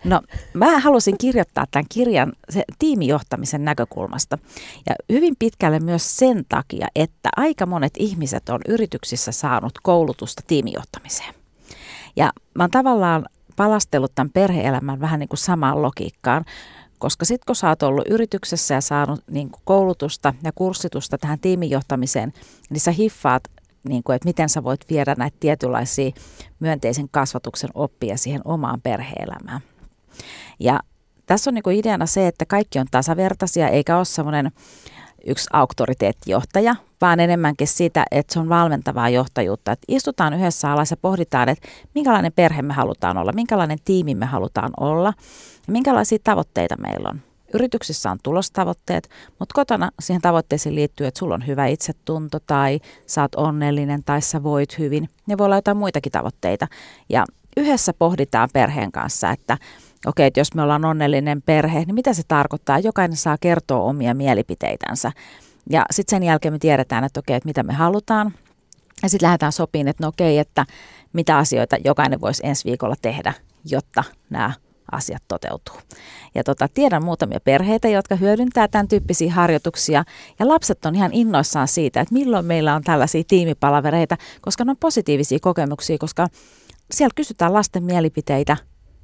No, 0.04 0.22
mä 0.54 0.80
halusin 0.80 1.18
kirjoittaa 1.18 1.66
tämän 1.72 1.86
kirjan 1.90 2.34
se, 2.50 2.64
tiimijohtamisen 2.80 3.66
näkökulmasta. 3.66 4.38
Ja 4.90 4.96
hyvin 5.10 5.36
pitkälle 5.40 5.80
myös 5.80 6.18
sen 6.18 6.46
takia, 6.50 6.88
että 6.96 7.30
aika 7.36 7.66
monet 7.66 7.94
ihmiset 7.98 8.50
on 8.50 8.60
yrityksissä 8.68 9.32
saanut 9.32 9.74
koulutusta 9.84 10.42
tiimijohtamiseen. 10.48 11.34
Ja 12.16 12.32
mä 12.56 12.64
oon 12.64 12.72
tavallaan 12.72 13.26
palastellut 13.56 14.12
tämän 14.16 14.30
perheelämän 14.30 15.02
vähän 15.02 15.20
niin 15.20 15.30
kuin 15.30 15.38
samaan 15.38 15.82
logiikkaan 15.82 16.46
koska 17.04 17.26
sitten 17.26 17.46
kun 17.46 17.56
sä 17.56 17.70
oot 17.70 17.84
ollut 17.84 18.08
yrityksessä 18.10 18.74
ja 18.74 18.82
saanut 18.82 19.24
niin 19.32 19.50
kuin 19.50 19.62
koulutusta 19.66 20.34
ja 20.44 20.52
kurssitusta 20.52 21.18
tähän 21.18 21.40
tiimijohtamiseen, 21.40 22.34
niin 22.70 22.80
sä 22.80 22.92
hiffaat, 22.92 23.44
niin 23.90 24.04
kuin, 24.04 24.16
että 24.16 24.28
miten 24.28 24.50
sä 24.50 24.64
voit 24.64 24.86
viedä 24.90 25.16
näitä 25.18 25.38
tietynlaisia 25.40 26.12
myönteisen 26.60 27.10
kasvatuksen 27.12 27.70
oppia 27.74 28.18
siihen 28.18 28.42
omaan 28.46 28.82
perheelämään. 28.82 29.62
Ja 30.60 30.80
tässä 31.26 31.50
on 31.50 31.54
niin 31.54 31.64
kuin 31.64 31.78
ideana 31.78 32.06
se, 32.06 32.28
että 32.28 32.46
kaikki 32.46 32.80
on 32.80 32.88
tasavertaisia 32.92 33.70
eikä 33.70 33.98
ole 33.98 34.06
semmoinen 34.06 34.52
yksi 35.28 35.50
auktoriteettijohtaja, 35.54 36.76
vaan 37.02 37.20
enemmänkin 37.20 37.68
sitä, 37.68 38.06
että 38.12 38.34
se 38.34 38.40
on 38.40 38.50
valmentavaa 38.50 39.10
johtajuutta. 39.10 39.72
Että 39.72 39.86
istutaan 39.88 40.34
yhdessä 40.34 40.72
alas 40.72 40.92
ja 40.92 40.98
pohditaan, 40.98 41.50
että 41.50 41.68
minkälainen 41.96 42.34
perhe 42.36 42.62
me 42.62 42.74
halutaan 42.74 43.18
olla, 43.18 43.32
minkälainen 43.32 43.78
tiimi 43.86 44.16
me 44.16 44.26
halutaan 44.26 44.72
olla 44.80 45.14
ja 45.68 45.74
minkälaisia 45.74 46.18
tavoitteita 46.24 46.76
meillä 46.78 47.10
on. 47.10 47.22
Yrityksissä 47.54 48.12
on 48.12 48.18
tulostavoitteet, 48.24 49.10
mutta 49.40 49.54
kotona 49.54 49.90
siihen 50.00 50.22
tavoitteisiin 50.22 50.76
liittyy, 50.76 51.08
että 51.08 51.20
sulla 51.20 51.36
on 51.36 51.48
hyvä 51.48 51.68
itsetunto 51.68 52.40
tai 52.48 52.80
sä 53.06 53.22
oot 53.22 53.36
onnellinen 53.36 54.04
tai 54.04 54.22
sä 54.22 54.44
voit 54.44 54.80
hyvin. 54.80 55.10
Ne 55.28 55.38
voi 55.38 55.46
olla 55.46 55.56
jotain 55.56 55.78
muitakin 55.78 56.12
tavoitteita. 56.12 56.68
Ja 57.10 57.26
yhdessä 57.58 57.94
pohditaan 57.94 58.50
perheen 58.54 58.92
kanssa, 58.92 59.30
että 59.30 59.58
okei, 60.06 60.28
että 60.28 60.40
jos 60.40 60.56
me 60.56 60.62
ollaan 60.62 60.86
onnellinen 60.86 61.42
perhe, 61.42 61.80
niin 61.80 61.96
mitä 61.96 62.14
se 62.14 62.22
tarkoittaa? 62.28 62.80
Jokainen 62.80 63.18
saa 63.18 63.38
kertoa 63.42 63.84
omia 63.84 64.14
mielipiteitänsä. 64.14 65.12
Ja 65.70 65.86
sitten 65.92 66.18
sen 66.18 66.24
jälkeen 66.24 66.54
me 66.54 66.60
tiedetään, 66.60 67.04
että 67.04 67.20
okei, 67.20 67.36
että 67.36 67.50
mitä 67.50 67.64
me 67.64 67.74
halutaan. 67.74 68.34
Ja 69.04 69.10
sitten 69.10 69.28
lähdetään 69.28 69.52
sopiin, 69.52 69.88
että 69.88 70.04
no 70.04 70.08
okei, 70.08 70.38
että 70.40 70.66
mitä 71.14 71.38
asioita 71.38 71.78
jokainen 71.86 72.22
voisi 72.22 72.48
ensi 72.48 72.66
viikolla 72.66 72.96
tehdä, 73.02 73.34
jotta 73.66 74.04
nämä 74.30 74.54
asiat 74.92 75.24
toteutuu. 75.28 75.76
Ja 76.36 76.44
tota, 76.44 76.68
tiedän 76.74 77.06
muutamia 77.06 77.40
perheitä, 77.40 77.88
jotka 77.88 78.16
hyödyntää 78.16 78.68
tämän 78.68 78.88
tyyppisiä 78.88 79.34
harjoituksia. 79.34 80.04
Ja 80.40 80.48
lapset 80.48 80.86
on 80.86 80.96
ihan 80.96 81.14
innoissaan 81.14 81.68
siitä, 81.68 82.02
että 82.02 82.14
milloin 82.14 82.46
meillä 82.46 82.76
on 82.76 82.84
tällaisia 82.84 83.24
tiimipalavereita, 83.28 84.18
koska 84.42 84.66
ne 84.66 84.72
on 84.72 84.78
positiivisia 84.78 85.40
kokemuksia, 85.42 85.98
koska 85.98 86.28
siellä 86.92 87.14
kysytään 87.16 87.54
lasten 87.54 87.84
mielipiteitä 87.84 88.58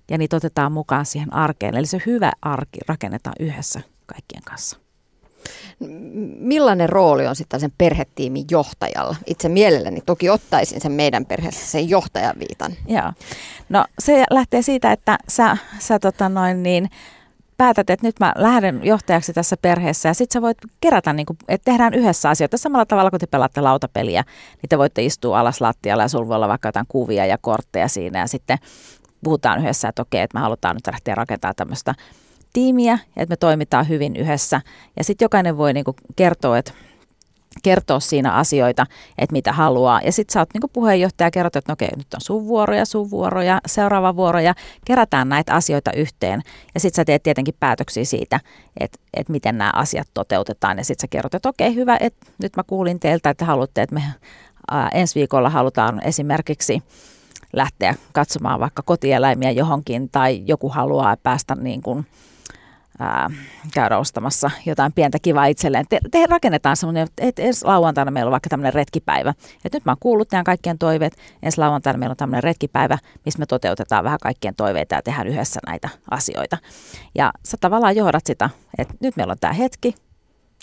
ja 0.10 0.18
niitä 0.18 0.36
otetaan 0.36 0.72
mukaan 0.72 1.06
siihen 1.06 1.34
arkeen. 1.34 1.76
Eli 1.76 1.86
se 1.86 2.02
hyvä 2.06 2.32
arki 2.42 2.80
rakennetaan 2.88 3.36
yhdessä 3.40 3.82
kaikkien 4.06 4.44
kanssa. 4.44 4.78
Millainen 6.40 6.90
rooli 6.90 7.28
on 7.28 7.36
sitten 7.36 7.60
sen 7.60 7.74
perhetiimin 7.78 8.46
johtajalla? 8.52 9.16
Itse 9.26 9.50
mielelläni 9.50 10.02
toki 10.06 10.30
ottaisin 10.30 10.82
sen 10.82 10.92
meidän 10.92 11.26
perheessä 11.26 11.68
sen 11.68 11.90
johtajan 11.90 12.36
viitan. 12.40 12.72
Joo. 12.88 13.12
No 13.70 13.86
se 14.00 14.24
lähtee 14.32 14.62
siitä, 14.62 14.92
että 14.92 15.18
sä, 15.28 15.58
sä 15.80 16.00
tota 16.00 16.30
noin 16.30 16.64
niin, 16.64 16.90
päätät, 17.60 17.90
että 17.90 18.08
nyt 18.08 18.20
mä 18.20 18.34
lähden 18.36 18.82
johtajaksi 18.84 19.34
tässä 19.34 19.58
perheessä 19.62 20.10
ja 20.10 20.14
sitten 20.14 20.34
sä 20.34 20.42
voit 20.42 20.58
kerätä, 20.82 21.14
niin 21.14 21.26
kuin, 21.26 21.38
että 21.48 21.72
tehdään 21.72 21.94
yhdessä 21.94 22.30
asioita 22.30 22.58
samalla 22.58 22.86
tavalla 22.86 23.10
kuin 23.10 23.20
te 23.20 23.28
pelaatte 23.28 23.62
lautapeliä, 23.62 24.24
niin 24.62 24.70
te 24.70 24.78
voitte 24.78 25.06
istua 25.06 25.40
alas 25.40 25.62
lattialla 25.62 26.04
ja 26.04 26.08
sulla 26.08 26.28
voi 26.28 26.36
olla 26.36 26.48
vaikka 26.48 26.68
jotain 26.68 26.86
kuvia 26.88 27.26
ja 27.26 27.38
kortteja 27.42 27.88
siinä 27.88 28.20
ja 28.20 28.28
sitten 28.28 28.58
puhutaan 29.24 29.60
yhdessä, 29.60 29.88
että 29.88 30.02
okei, 30.02 30.22
että 30.22 30.38
me 30.38 30.42
halutaan 30.42 30.76
nyt 30.76 30.88
lähteä 30.88 31.16
rakentamaan 31.16 31.56
tämmöistä 31.56 31.96
tiimiä, 32.54 33.00
että 33.18 33.34
me 33.34 33.38
toimitaan 33.38 33.90
hyvin 33.90 34.16
yhdessä. 34.16 34.62
Ja 34.98 35.04
sitten 35.04 35.26
jokainen 35.26 35.58
voi 35.58 35.74
niinku 35.74 35.96
kertoa, 36.16 36.58
että 36.58 36.72
kertoa 37.64 38.00
siinä 38.00 38.34
asioita, 38.34 38.86
että 39.18 39.34
mitä 39.34 39.54
haluaa. 39.54 40.02
Ja 40.04 40.12
sitten 40.12 40.34
sä 40.34 40.40
oot 40.40 40.50
niin 40.54 40.70
puheenjohtaja 40.74 41.32
kerrot, 41.32 41.56
että 41.56 41.72
no 41.72 41.74
okei, 41.74 41.90
nyt 41.98 42.14
on 42.14 42.22
sun 42.22 42.48
vuoro 42.48 42.74
ja 42.76 42.86
sun 42.86 43.12
vuoro 43.12 43.42
ja 43.42 43.62
seuraava 43.66 44.16
vuoro 44.16 44.40
ja 44.40 44.54
kerätään 44.86 45.30
näitä 45.30 45.54
asioita 45.54 45.92
yhteen. 45.92 46.42
Ja 46.74 46.80
sitten 46.80 46.96
sä 46.96 47.06
teet 47.06 47.24
tietenkin 47.24 47.56
päätöksiä 47.60 48.06
siitä, 48.06 48.40
että, 48.80 49.00
että 49.14 49.32
miten 49.32 49.58
nämä 49.58 49.72
asiat 49.76 50.08
toteutetaan. 50.14 50.78
Ja 50.78 50.86
sitten 50.86 51.02
sä 51.02 51.08
kerrot, 51.10 51.34
että 51.34 51.50
okei, 51.50 51.76
hyvä, 51.76 51.98
että 52.00 52.28
nyt 52.42 52.56
mä 52.56 52.64
kuulin 52.64 53.00
teiltä, 53.00 53.30
että 53.30 53.46
haluatte, 53.46 53.82
että 53.82 53.96
me 53.96 54.04
ensi 54.94 55.16
viikolla 55.16 55.50
halutaan 55.50 56.02
esimerkiksi 56.06 56.84
lähteä 57.54 57.96
katsomaan 58.14 58.60
vaikka 58.60 58.82
kotieläimiä 58.82 59.52
johonkin 59.52 60.10
tai 60.10 60.44
joku 60.46 60.70
haluaa 60.70 61.18
päästä 61.24 61.56
niin 61.56 61.82
kuin, 61.82 62.06
ää, 63.00 63.30
käydä 63.74 63.98
ostamassa 63.98 64.52
jotain 64.66 64.94
pientä 64.94 65.18
kivaa 65.22 65.46
itselleen. 65.46 65.86
Te, 65.90 66.00
te 66.12 66.26
rakennetaan 66.26 66.78
semmoinen, 66.78 67.08
että 67.18 67.42
ensi 67.42 67.66
lauantaina 67.66 68.12
meillä 68.12 68.30
on 68.30 68.32
vaikka 68.32 68.50
tämmöinen 68.50 68.74
retkipäivä. 68.74 69.34
Et 69.66 69.74
nyt 69.74 69.86
mä 69.86 69.92
oon 69.92 69.98
kuullut 70.00 70.28
teidän 70.28 70.44
kaikkien 70.44 70.78
toiveet. 70.78 71.18
Ensi 71.44 71.58
lauantaina 71.58 72.00
meillä 72.00 72.14
on 72.14 72.18
tämmöinen 72.18 72.44
retkipäivä, 72.44 72.98
missä 73.26 73.40
me 73.40 73.46
toteutetaan 73.46 74.04
vähän 74.04 74.20
kaikkien 74.22 74.56
toiveita 74.56 74.96
ja 74.96 75.02
tehdään 75.02 75.28
yhdessä 75.28 75.60
näitä 75.68 75.90
asioita. 76.12 76.58
Ja 77.16 77.32
sä 77.46 77.58
tavallaan 77.62 77.96
johdat 77.96 78.26
sitä, 78.26 78.50
että 78.78 78.94
nyt 79.00 79.16
meillä 79.16 79.32
on 79.32 79.38
tämä 79.40 79.54
hetki, 79.54 79.96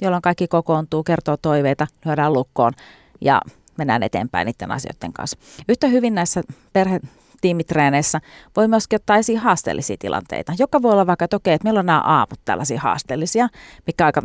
jolloin 0.00 0.22
kaikki 0.22 0.48
kokoontuu, 0.48 1.02
kertoo 1.02 1.36
toiveita, 1.36 1.86
lyödään 2.04 2.32
lukkoon 2.32 2.72
ja 3.20 3.40
mennään 3.78 4.02
eteenpäin 4.02 4.46
niiden 4.46 4.72
asioiden 4.72 5.12
kanssa. 5.12 5.38
Yhtä 5.68 5.86
hyvin 5.86 6.14
näissä 6.14 6.42
perhe 6.72 7.00
tiimitreeneissä 7.40 8.20
voi 8.56 8.68
myöskin 8.68 8.96
ottaa 8.96 9.16
esiin 9.16 9.38
haasteellisia 9.38 9.96
tilanteita, 9.98 10.52
joka 10.58 10.82
voi 10.82 10.92
olla 10.92 11.06
vaikka, 11.06 11.24
että 11.24 11.36
okei, 11.36 11.54
että 11.54 11.64
meillä 11.64 11.80
on 11.80 11.86
nämä 11.86 12.00
aamut 12.00 12.40
tällaisia 12.44 12.80
haasteellisia, 12.80 13.48
mikä 13.86 14.06
aika 14.06 14.22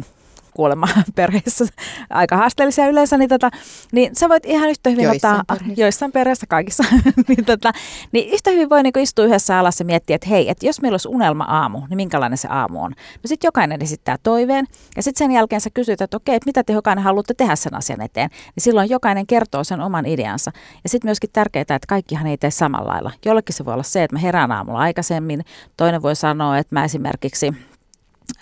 kuolema 0.53 0.87
perheessä 1.15 1.65
aika 2.09 2.37
haasteellisia 2.37 2.87
yleensä, 2.87 3.17
niin, 3.17 3.29
tota, 3.29 3.49
niin 3.91 4.15
sä 4.15 4.29
voit 4.29 4.45
ihan 4.45 4.69
yhtä 4.69 4.89
hyvin 4.89 5.03
joissain 5.03 5.39
ottaa, 5.39 5.55
perheissä. 5.55 5.81
joissain 5.81 6.11
perheissä 6.11 6.47
kaikissa, 6.47 6.83
niin, 7.27 7.45
tota, 7.45 7.71
niin 8.11 8.29
yhtä 8.29 8.51
hyvin 8.51 8.69
voi 8.69 8.83
niinku 8.83 8.99
istua 8.99 9.25
yhdessä 9.25 9.59
alas 9.59 9.79
ja 9.79 9.85
miettiä, 9.85 10.15
että 10.15 10.29
hei, 10.29 10.49
että 10.49 10.65
jos 10.65 10.81
meillä 10.81 10.93
olisi 10.93 11.07
unelma 11.07 11.43
aamu, 11.43 11.81
niin 11.89 11.97
minkälainen 11.97 12.37
se 12.37 12.47
aamu 12.47 12.83
on. 12.83 12.91
No 12.91 13.25
sitten 13.25 13.47
jokainen 13.47 13.81
esittää 13.81 14.17
toiveen 14.23 14.67
ja 14.95 15.03
sitten 15.03 15.25
sen 15.25 15.31
jälkeen 15.31 15.61
sä 15.61 15.69
kysyt, 15.73 16.01
että 16.01 16.17
okei, 16.17 16.35
että 16.35 16.47
mitä 16.47 16.63
te 16.63 16.73
jokainen 16.73 17.03
haluatte 17.03 17.33
tehdä 17.33 17.55
sen 17.55 17.75
asian 17.75 18.01
eteen. 18.01 18.29
Niin 18.29 18.63
silloin 18.63 18.89
jokainen 18.89 19.27
kertoo 19.27 19.63
sen 19.63 19.81
oman 19.81 20.05
ideansa. 20.05 20.51
Ja 20.83 20.89
sitten 20.89 21.07
myöskin 21.07 21.29
tärkeää, 21.33 21.61
että 21.61 21.79
kaikkihan 21.87 22.27
ei 22.27 22.37
tee 22.37 22.51
samalla 22.51 22.91
lailla. 22.91 23.11
Jollekin 23.25 23.55
se 23.55 23.65
voi 23.65 23.73
olla 23.73 23.83
se, 23.83 24.03
että 24.03 24.15
mä 24.15 24.19
herään 24.19 24.51
aamulla 24.51 24.79
aikaisemmin. 24.79 25.45
Toinen 25.77 26.01
voi 26.01 26.15
sanoa, 26.15 26.57
että 26.57 26.75
mä 26.75 26.83
esimerkiksi... 26.83 27.53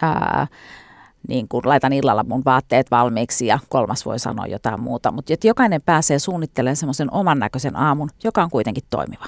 Ää, 0.01 0.47
niin 1.27 1.47
kuin 1.47 1.61
laitan 1.65 1.93
illalla 1.93 2.23
mun 2.23 2.41
vaatteet 2.45 2.91
valmiiksi 2.91 3.47
ja 3.47 3.59
kolmas 3.69 4.05
voi 4.05 4.19
sanoa 4.19 4.47
jotain 4.47 4.81
muuta. 4.81 5.11
Mutta 5.11 5.33
jokainen 5.43 5.81
pääsee 5.81 6.19
suunnittelemaan 6.19 6.75
semmoisen 6.75 7.13
oman 7.13 7.39
näköisen 7.39 7.75
aamun, 7.75 8.09
joka 8.23 8.43
on 8.43 8.49
kuitenkin 8.49 8.83
toimiva. 8.89 9.25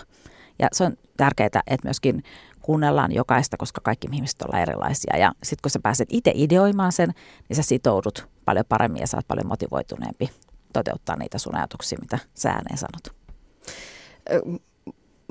Ja 0.59 0.67
se 0.71 0.83
on 0.83 0.97
tärkeää, 1.17 1.47
että 1.47 1.87
myöskin 1.87 2.23
kuunnellaan 2.61 3.11
jokaista, 3.11 3.57
koska 3.57 3.81
kaikki 3.83 4.07
ihmiset 4.11 4.41
ovat 4.41 4.61
erilaisia. 4.61 5.17
Ja 5.17 5.31
sitten 5.43 5.61
kun 5.61 5.71
sä 5.71 5.79
pääset 5.83 6.09
itse 6.11 6.31
ideoimaan 6.35 6.91
sen, 6.91 7.13
niin 7.49 7.55
sä 7.55 7.63
sitoudut 7.63 8.27
paljon 8.45 8.65
paremmin 8.69 8.99
ja 8.99 9.07
oot 9.15 9.27
paljon 9.27 9.47
motivoituneempi 9.47 10.29
toteuttaa 10.73 11.15
niitä 11.15 11.37
sun 11.37 11.55
ajatuksia, 11.55 11.97
mitä 12.01 12.19
sä 12.35 12.49
ääneen 12.49 12.77
sanot. 12.77 13.15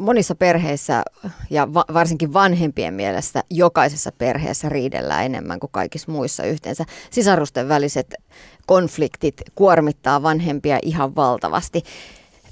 Monissa 0.00 0.34
perheissä 0.34 1.02
ja 1.50 1.74
va- 1.74 1.84
varsinkin 1.94 2.32
vanhempien 2.32 2.94
mielestä 2.94 3.44
jokaisessa 3.50 4.12
perheessä 4.18 4.68
riidellään 4.68 5.24
enemmän 5.24 5.60
kuin 5.60 5.70
kaikissa 5.72 6.12
muissa 6.12 6.42
yhteensä. 6.44 6.84
Sisarusten 7.10 7.68
väliset 7.68 8.14
konfliktit 8.66 9.34
kuormittaa 9.54 10.22
vanhempia 10.22 10.78
ihan 10.82 11.16
valtavasti. 11.16 11.82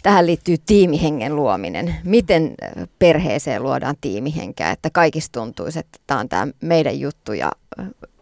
Tähän 0.09 0.27
liittyy 0.27 0.57
tiimihengen 0.67 1.37
luominen. 1.37 1.97
Miten 2.05 2.55
perheeseen 2.99 3.63
luodaan 3.63 3.95
tiimihenkeä, 4.01 4.71
että 4.71 4.91
kaikista 4.91 5.41
tuntuisi, 5.41 5.79
että 5.79 5.99
tämä 6.07 6.21
on 6.21 6.29
tämä 6.29 6.47
meidän 6.61 7.01
juttu 7.01 7.33
ja 7.33 7.53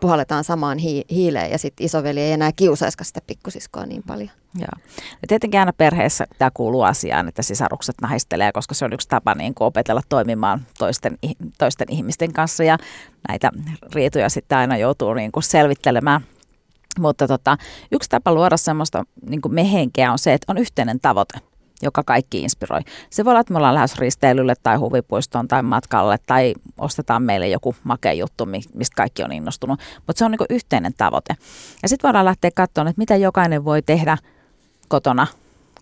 puhalletaan 0.00 0.44
samaan 0.44 0.78
hi- 0.78 1.04
hiileen 1.10 1.50
ja 1.50 1.58
sitten 1.58 1.86
isoveli 1.86 2.20
ei 2.20 2.32
enää 2.32 2.52
kiusaisika 2.52 3.04
sitä 3.04 3.20
pikkusiskoa 3.26 3.86
niin 3.86 4.02
paljon. 4.06 4.30
Joo. 4.54 4.68
Ja 5.22 5.28
tietenkin 5.28 5.60
aina 5.60 5.72
perheessä 5.72 6.26
tämä 6.38 6.50
kuuluu 6.54 6.82
asiaan, 6.82 7.28
että 7.28 7.42
sisarukset 7.42 7.94
nahistelee, 8.02 8.52
koska 8.52 8.74
se 8.74 8.84
on 8.84 8.92
yksi 8.92 9.08
tapa 9.08 9.34
niin 9.34 9.54
kuin 9.54 9.66
opetella 9.66 10.02
toimimaan 10.08 10.66
toisten, 10.78 11.18
toisten 11.58 11.86
ihmisten 11.90 12.32
kanssa 12.32 12.64
ja 12.64 12.78
näitä 13.28 13.50
riitoja 13.92 14.28
sitten 14.28 14.58
aina 14.58 14.76
joutuu 14.76 15.14
niin 15.14 15.32
kuin 15.32 15.42
selvittelemään. 15.42 16.20
Mutta 16.98 17.28
tota, 17.28 17.56
yksi 17.92 18.10
tapa 18.10 18.34
luoda 18.34 18.56
semmoista 18.56 19.04
niin 19.30 19.40
mehenkeä 19.48 20.12
on 20.12 20.18
se, 20.18 20.32
että 20.32 20.52
on 20.52 20.58
yhteinen 20.58 21.00
tavoite 21.00 21.40
joka 21.82 22.02
kaikki 22.02 22.40
inspiroi. 22.40 22.80
Se 23.10 23.24
voi 23.24 23.30
olla, 23.30 23.40
että 23.40 23.52
me 23.52 23.56
ollaan 23.56 23.74
lähes 23.74 23.98
risteilylle 23.98 24.54
tai 24.62 24.76
huvipuistoon 24.76 25.48
tai 25.48 25.62
matkalle 25.62 26.16
tai 26.26 26.54
ostetaan 26.78 27.22
meille 27.22 27.48
joku 27.48 27.76
makea 27.84 28.12
juttu, 28.12 28.46
mistä 28.46 28.96
kaikki 28.96 29.22
on 29.22 29.32
innostunut. 29.32 29.80
Mutta 29.96 30.18
se 30.18 30.24
on 30.24 30.30
niin 30.30 30.46
yhteinen 30.50 30.94
tavoite. 30.98 31.36
Ja 31.82 31.88
sitten 31.88 32.08
voidaan 32.08 32.24
lähteä 32.24 32.50
katsomaan, 32.54 32.88
että 32.90 33.00
mitä 33.00 33.16
jokainen 33.16 33.64
voi 33.64 33.82
tehdä 33.82 34.18
kotona 34.88 35.26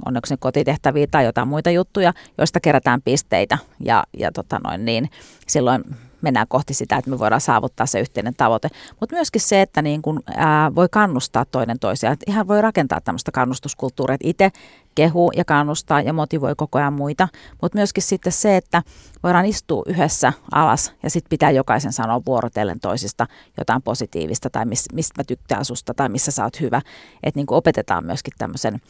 onneksi 0.06 0.32
ne 0.32 0.38
kotitehtäviä 0.40 1.06
tai 1.10 1.24
jotain 1.24 1.48
muita 1.48 1.70
juttuja, 1.70 2.12
joista 2.38 2.60
kerätään 2.60 3.02
pisteitä 3.02 3.58
ja, 3.80 4.04
ja 4.18 4.32
tota 4.32 4.60
noin, 4.64 4.84
niin 4.84 5.10
silloin 5.46 5.84
mennään 6.24 6.48
kohti 6.48 6.74
sitä, 6.74 6.96
että 6.96 7.10
me 7.10 7.18
voidaan 7.18 7.40
saavuttaa 7.40 7.86
se 7.86 8.00
yhteinen 8.00 8.34
tavoite. 8.36 8.68
Mutta 9.00 9.16
myöskin 9.16 9.40
se, 9.40 9.62
että 9.62 9.82
niin 9.82 10.02
kun, 10.02 10.22
ää, 10.36 10.74
voi 10.74 10.88
kannustaa 10.90 11.44
toinen 11.44 11.78
toisiaan. 11.78 12.16
Ihan 12.26 12.48
voi 12.48 12.62
rakentaa 12.62 13.00
tämmöistä 13.00 13.32
kannustuskulttuuria, 13.32 14.14
että 14.14 14.28
itse 14.28 14.50
kehuu 14.94 15.32
ja 15.36 15.44
kannustaa 15.44 16.00
ja 16.00 16.12
motivoi 16.12 16.54
koko 16.56 16.78
ajan 16.78 16.92
muita. 16.92 17.28
Mutta 17.62 17.78
myöskin 17.78 18.02
sitten 18.02 18.32
se, 18.32 18.56
että 18.56 18.82
voidaan 19.22 19.44
istua 19.44 19.82
yhdessä 19.86 20.32
alas 20.52 20.92
ja 21.02 21.10
sitten 21.10 21.30
pitää 21.30 21.50
jokaisen 21.50 21.92
sanoa 21.92 22.22
vuorotellen 22.26 22.80
toisista 22.80 23.26
jotain 23.58 23.82
positiivista 23.82 24.50
tai 24.50 24.66
mis, 24.66 24.84
mistä 24.92 25.20
mä 25.20 25.24
tykkään 25.24 25.64
susta 25.64 25.94
tai 25.94 26.08
missä 26.08 26.30
sä 26.30 26.44
oot 26.44 26.60
hyvä. 26.60 26.82
Että 27.22 27.38
niin 27.38 27.46
opetetaan 27.50 28.06
myöskin 28.06 28.34
tämmöisen 28.38 28.80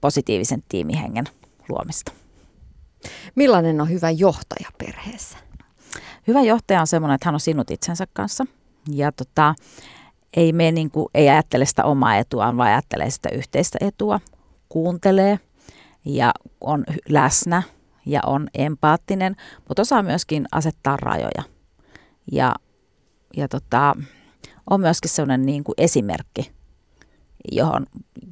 positiivisen 0.00 0.62
tiimihengen 0.68 1.24
luomista. 1.68 2.12
Millainen 3.34 3.80
on 3.80 3.90
hyvä 3.90 4.10
johtaja 4.10 4.68
perheessä? 4.78 5.49
Hyvä 6.30 6.42
johtaja 6.42 6.80
on 6.80 6.86
sellainen, 6.86 7.14
että 7.14 7.28
hän 7.28 7.34
on 7.34 7.40
sinut 7.40 7.70
itsensä 7.70 8.06
kanssa 8.12 8.46
ja 8.88 9.12
tota, 9.12 9.54
ei, 10.36 10.52
me 10.52 10.72
niin 10.72 10.90
kuin, 10.90 11.06
ei 11.14 11.28
ajattele 11.28 11.64
sitä 11.64 11.84
omaa 11.84 12.16
etuaan, 12.16 12.56
vaan 12.56 12.68
ajattelee 12.68 13.10
sitä 13.10 13.28
yhteistä 13.32 13.78
etua, 13.80 14.20
kuuntelee 14.68 15.38
ja 16.04 16.32
on 16.60 16.84
läsnä 17.08 17.62
ja 18.06 18.20
on 18.26 18.48
empaattinen, 18.54 19.36
mutta 19.68 19.82
osaa 19.82 20.02
myöskin 20.02 20.46
asettaa 20.52 20.96
rajoja. 20.96 21.42
Ja, 22.32 22.54
ja 23.36 23.48
tota, 23.48 23.96
on 24.70 24.80
myöskin 24.80 25.10
sellainen 25.10 25.46
niin 25.46 25.64
kuin 25.64 25.74
esimerkki, 25.78 26.52
johon, 27.52 27.86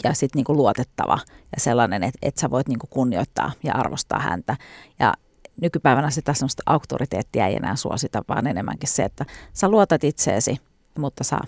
ja 0.04 0.14
sitten 0.14 0.44
niin 0.48 0.56
luotettava 0.56 1.18
ja 1.26 1.61
sellainen, 1.61 2.02
että, 2.02 2.18
että 2.22 2.40
sä 2.40 2.50
voit 2.50 2.68
niin 2.68 2.78
kuin 2.78 2.90
kunnioittaa 2.90 3.52
ja 3.62 3.74
arvostaa 3.74 4.18
häntä. 4.18 4.56
Ja 4.98 5.14
nykypäivänä 5.61 6.11
sitä 6.11 6.35
sellaista 6.35 6.62
auktoriteettia 6.66 7.47
ei 7.47 7.57
enää 7.57 7.77
suosita, 7.77 8.23
vaan 8.29 8.47
enemmänkin 8.47 8.88
se, 8.88 9.03
että 9.03 9.25
sä 9.53 9.68
luotat 9.68 10.05
itseesi, 10.05 10.57
mutta 10.99 11.25
sä 11.25 11.38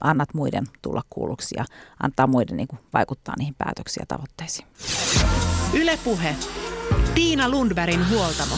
annat 0.00 0.34
muiden 0.34 0.64
tulla 0.82 1.02
kuulluksi 1.10 1.54
ja 1.58 1.64
antaa 2.02 2.26
muiden 2.26 2.56
niin 2.56 2.68
kuin 2.68 2.80
vaikuttaa 2.92 3.34
niihin 3.38 3.54
päätöksiin 3.58 4.02
ja 4.02 4.06
tavoitteisiin. 4.06 4.68
Ylepuhe. 5.72 6.36
Tiina 7.14 7.48
Lundbergin 7.48 8.10
huoltamo. 8.10 8.54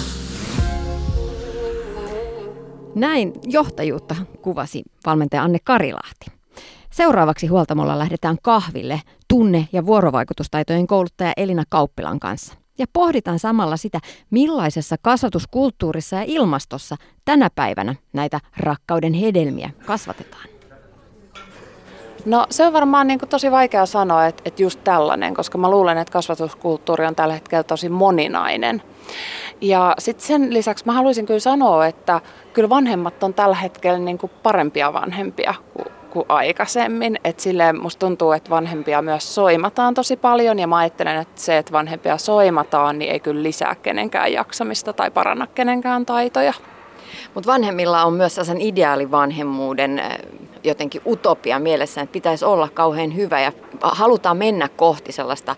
Näin 2.94 3.32
johtajuutta 3.44 4.16
kuvasi 4.42 4.82
valmentaja 5.06 5.42
Anne 5.42 5.58
Karilahti. 5.64 6.26
Seuraavaksi 6.90 7.46
huoltamolla 7.46 7.98
lähdetään 7.98 8.36
kahville 8.42 9.02
tunne- 9.28 9.68
ja 9.72 9.86
vuorovaikutustaitojen 9.86 10.86
kouluttaja 10.86 11.32
Elina 11.36 11.64
Kauppilan 11.68 12.20
kanssa 12.20 12.54
ja 12.80 12.86
pohditaan 12.92 13.38
samalla 13.38 13.76
sitä, 13.76 14.00
millaisessa 14.30 14.96
kasvatuskulttuurissa 15.02 16.16
ja 16.16 16.24
ilmastossa 16.26 16.96
tänä 17.24 17.50
päivänä 17.54 17.94
näitä 18.12 18.40
rakkauden 18.56 19.12
hedelmiä 19.12 19.70
kasvatetaan. 19.86 20.44
No 22.26 22.46
se 22.50 22.66
on 22.66 22.72
varmaan 22.72 23.06
niin 23.06 23.18
kuin 23.18 23.28
tosi 23.28 23.50
vaikea 23.50 23.86
sanoa, 23.86 24.26
että, 24.26 24.42
että 24.44 24.62
just 24.62 24.84
tällainen, 24.84 25.34
koska 25.34 25.58
mä 25.58 25.70
luulen, 25.70 25.98
että 25.98 26.12
kasvatuskulttuuri 26.12 27.06
on 27.06 27.14
tällä 27.14 27.34
hetkellä 27.34 27.62
tosi 27.62 27.88
moninainen. 27.88 28.82
Ja 29.60 29.94
sitten 29.98 30.26
sen 30.26 30.54
lisäksi 30.54 30.86
mä 30.86 30.92
haluaisin 30.92 31.26
kyllä 31.26 31.40
sanoa, 31.40 31.86
että 31.86 32.20
kyllä 32.52 32.68
vanhemmat 32.68 33.22
on 33.22 33.34
tällä 33.34 33.54
hetkellä 33.54 33.98
niin 33.98 34.18
kuin 34.18 34.32
parempia 34.42 34.92
vanhempia 34.92 35.54
kuin 35.74 35.99
kuin 36.10 36.26
aikaisemmin. 36.28 37.18
Et 37.24 37.40
silleen 37.40 37.80
musta 37.82 38.06
tuntuu, 38.06 38.32
että 38.32 38.50
vanhempia 38.50 39.02
myös 39.02 39.34
soimataan 39.34 39.94
tosi 39.94 40.16
paljon 40.16 40.58
ja 40.58 40.66
mä 40.66 40.76
ajattelen, 40.76 41.16
että 41.16 41.40
se, 41.40 41.58
että 41.58 41.72
vanhempia 41.72 42.18
soimataan, 42.18 42.98
niin 42.98 43.12
ei 43.12 43.20
kyllä 43.20 43.42
lisää 43.42 43.74
kenenkään 43.74 44.32
jaksamista 44.32 44.92
tai 44.92 45.10
paranna 45.10 45.46
kenenkään 45.46 46.06
taitoja. 46.06 46.52
Mutta 47.34 47.52
vanhemmilla 47.52 48.04
on 48.04 48.12
myös 48.12 48.34
sen 48.42 48.60
ideaalivanhemmuuden 48.60 49.98
äh, 49.98 50.18
jotenkin 50.64 51.02
utopia 51.06 51.58
mielessä, 51.58 52.00
että 52.00 52.12
pitäisi 52.12 52.44
olla 52.44 52.68
kauhean 52.74 53.16
hyvä 53.16 53.40
ja 53.40 53.52
halutaan 53.82 54.36
mennä 54.36 54.68
kohti 54.68 55.12
sellaista 55.12 55.56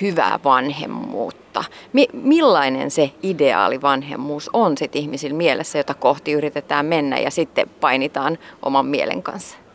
hyvää 0.00 0.40
vanhemmuutta. 0.44 1.64
Mi- 1.92 2.08
millainen 2.12 2.90
se 2.90 3.10
ideaalivanhemmuus 3.22 4.50
on 4.52 4.78
sitten 4.78 5.02
ihmisillä 5.02 5.36
mielessä, 5.36 5.78
jota 5.78 5.94
kohti 5.94 6.32
yritetään 6.32 6.86
mennä 6.86 7.18
ja 7.18 7.30
sitten 7.30 7.70
painitaan 7.80 8.38
oman 8.62 8.86
mielen 8.86 9.22
kanssa? 9.22 9.67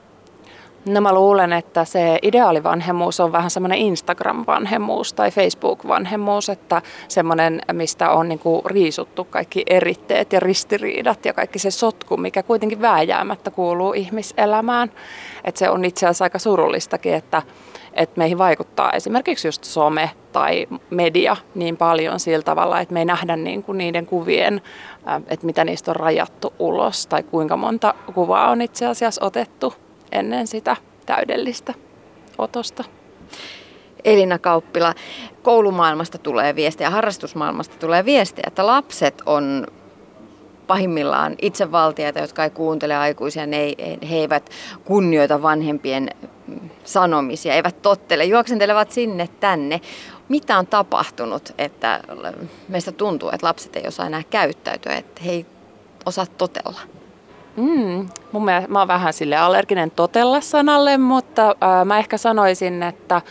No 0.86 1.02
mä 1.02 1.14
luulen, 1.14 1.54
että 1.54 1.86
se 1.86 2.20
ideaalivanhemmuus 2.22 3.20
on 3.20 3.32
vähän 3.32 3.50
semmoinen 3.50 3.78
Instagram-vanhemmuus 3.78 5.14
tai 5.14 5.32
Facebook-vanhemmuus, 5.32 6.50
että 6.50 6.82
semmoinen, 7.08 7.62
mistä 7.72 8.10
on 8.10 8.30
niinku 8.30 8.62
riisuttu 8.66 9.24
kaikki 9.24 9.64
eritteet 9.68 10.34
ja 10.34 10.40
ristiriidat 10.40 11.26
ja 11.26 11.34
kaikki 11.34 11.60
se 11.60 11.72
sotku, 11.72 12.18
mikä 12.18 12.44
kuitenkin 12.44 12.82
vääjäämättä 12.82 13.52
kuuluu 13.52 13.94
ihmiselämään. 13.94 14.92
Että 15.44 15.60
se 15.60 15.70
on 15.70 15.86
itse 15.86 16.06
asiassa 16.06 16.26
aika 16.26 16.40
surullistakin, 16.40 17.14
että, 17.14 17.42
että 17.94 18.18
meihin 18.18 18.38
vaikuttaa 18.38 18.92
esimerkiksi 18.92 19.48
just 19.48 19.64
some 19.64 20.10
tai 20.32 20.68
media 20.90 21.38
niin 21.56 21.78
paljon 21.78 22.20
sillä 22.20 22.44
tavalla, 22.44 22.80
että 22.80 22.94
me 22.94 23.00
ei 23.00 23.06
nähdä 23.06 23.36
niin 23.36 23.64
kuin 23.64 23.78
niiden 23.78 24.06
kuvien, 24.06 24.62
että 25.28 25.46
mitä 25.46 25.66
niistä 25.66 25.92
on 25.92 25.96
rajattu 25.96 26.54
ulos 26.60 27.08
tai 27.08 27.24
kuinka 27.24 27.58
monta 27.58 27.94
kuvaa 28.14 28.50
on 28.50 28.62
itse 28.62 28.86
asiassa 28.86 29.26
otettu 29.26 29.74
ennen 30.14 30.48
sitä. 30.48 30.78
täydellistä 31.06 31.74
otosta. 32.38 32.84
Elina 34.04 34.40
Kauppila, 34.40 34.94
koulumaailmasta 35.42 36.18
tulee 36.18 36.56
viestiä, 36.56 36.90
harrastusmaailmasta 36.90 37.76
tulee 37.80 38.06
viestiä, 38.06 38.44
että 38.48 38.68
lapset 38.68 39.22
on 39.26 39.68
pahimmillaan 40.68 41.36
itsevaltiaita, 41.42 42.20
jotka 42.20 42.44
ei 42.44 42.50
kuuntele 42.50 42.96
aikuisia, 42.96 43.46
ne 43.46 43.58
ei, 43.58 43.76
he 44.10 44.16
eivät 44.16 44.50
kunnioita 44.86 45.42
vanhempien 45.42 46.10
sanomisia, 46.84 47.54
eivät 47.54 47.82
tottele, 47.82 48.26
juoksentelevat 48.26 48.92
sinne 48.92 49.30
tänne. 49.40 49.82
Mitä 50.30 50.58
on 50.58 50.68
tapahtunut, 50.68 51.54
että 51.58 52.00
meistä 52.68 52.92
tuntuu, 52.92 53.30
että 53.30 53.48
lapset 53.48 53.76
ei 53.76 53.88
osaa 53.88 54.08
enää 54.08 54.24
käyttäytyä, 54.30 54.96
että 54.96 55.22
he 55.26 55.32
ei 55.32 55.46
osaa 56.06 56.26
totella? 56.26 56.80
Mm, 57.56 58.08
mun 58.32 58.46
mielestä 58.46 58.72
mä 58.72 58.80
oon 58.80 58.88
vähän 58.88 59.14
sille 59.14 59.38
allerginen 59.38 59.92
totella 59.92 60.42
sanalle, 60.42 60.98
mutta 60.98 61.56
ää, 61.62 61.86
mä 61.86 61.98
ehkä 61.98 62.18
sanoisin, 62.18 62.84
että, 62.84 63.22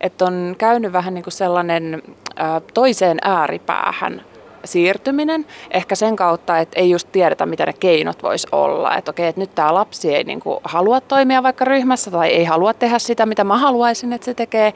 että 0.00 0.24
on 0.24 0.54
käynyt 0.58 0.92
vähän 0.92 1.14
niin 1.14 1.24
kuin 1.24 1.32
sellainen 1.32 2.02
ää, 2.36 2.60
toiseen 2.74 3.18
ääripäähän 3.22 4.22
siirtyminen. 4.72 5.46
Ehkä 5.70 5.94
sen 5.94 6.16
kautta, 6.16 6.58
että 6.58 6.80
ei 6.80 6.90
just 6.90 7.08
tiedetä, 7.12 7.46
mitä 7.46 7.66
ne 7.66 7.72
keinot 7.72 8.22
vois 8.22 8.46
olla. 8.52 8.96
Että 8.96 9.10
okei, 9.10 9.26
että 9.28 9.40
nyt 9.40 9.54
tämä 9.54 9.74
lapsi 9.74 10.14
ei 10.14 10.24
niin 10.24 10.40
halua 10.64 11.00
toimia 11.00 11.42
vaikka 11.42 11.64
ryhmässä 11.64 12.10
tai 12.10 12.28
ei 12.28 12.44
halua 12.44 12.74
tehdä 12.74 12.98
sitä, 12.98 13.26
mitä 13.26 13.44
mä 13.44 13.58
haluaisin, 13.58 14.12
että 14.12 14.24
se 14.24 14.34
tekee. 14.34 14.72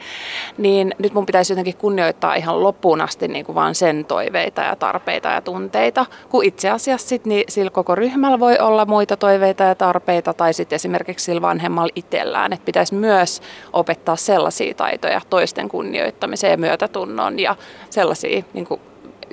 Niin 0.57 0.95
nyt 0.99 1.13
mun 1.13 1.25
pitäisi 1.25 1.53
jotenkin 1.53 1.77
kunnioittaa 1.77 2.35
ihan 2.35 2.63
loppuun 2.63 3.01
asti 3.01 3.27
niin 3.27 3.45
vaan 3.55 3.75
sen 3.75 4.05
toiveita 4.05 4.61
ja 4.61 4.75
tarpeita 4.75 5.29
ja 5.29 5.41
tunteita. 5.41 6.05
Kun 6.29 6.45
itse 6.45 6.69
asiassa 6.69 7.07
sit, 7.07 7.25
niin 7.25 7.43
sillä 7.49 7.71
koko 7.71 7.95
ryhmällä 7.95 8.39
voi 8.39 8.59
olla 8.59 8.85
muita 8.85 9.17
toiveita 9.17 9.63
ja 9.63 9.75
tarpeita 9.75 10.33
tai 10.33 10.53
sitten 10.53 10.75
esimerkiksi 10.75 11.25
sillä 11.25 11.41
vanhemmalla 11.41 11.91
itsellään. 11.95 12.53
Että 12.53 12.65
pitäisi 12.65 12.95
myös 12.95 13.41
opettaa 13.73 14.15
sellaisia 14.15 14.73
taitoja 14.73 15.21
toisten 15.29 15.69
kunnioittamiseen 15.69 16.51
ja 16.51 16.57
myötätunnon 16.57 17.39
ja 17.39 17.55
sellaisia 17.89 18.43
niin 18.53 18.65
kuin 18.65 18.81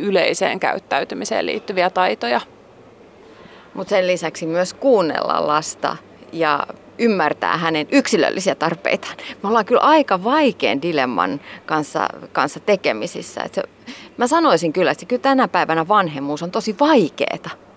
yleiseen 0.00 0.60
käyttäytymiseen 0.60 1.46
liittyviä 1.46 1.90
taitoja. 1.90 2.40
Mutta 3.74 3.90
sen 3.90 4.06
lisäksi 4.06 4.46
myös 4.46 4.74
kuunnella 4.74 5.46
lasta 5.46 5.96
ja 6.32 6.66
ymmärtää 6.98 7.56
hänen 7.56 7.86
yksilöllisiä 7.92 8.54
tarpeitaan. 8.54 9.16
Me 9.42 9.48
ollaan 9.48 9.64
kyllä 9.64 9.80
aika 9.80 10.24
vaikean 10.24 10.82
dilemman 10.82 11.40
kanssa, 11.66 12.08
kanssa 12.32 12.60
tekemisissä. 12.60 13.42
Et 13.42 13.54
se, 13.54 13.62
mä 14.16 14.26
sanoisin 14.26 14.72
kyllä, 14.72 14.90
että 14.90 15.06
kyllä 15.06 15.22
tänä 15.22 15.48
päivänä 15.48 15.88
vanhemmuus 15.88 16.42
on 16.42 16.50
tosi 16.50 16.76
vaikeaa. 16.80 17.69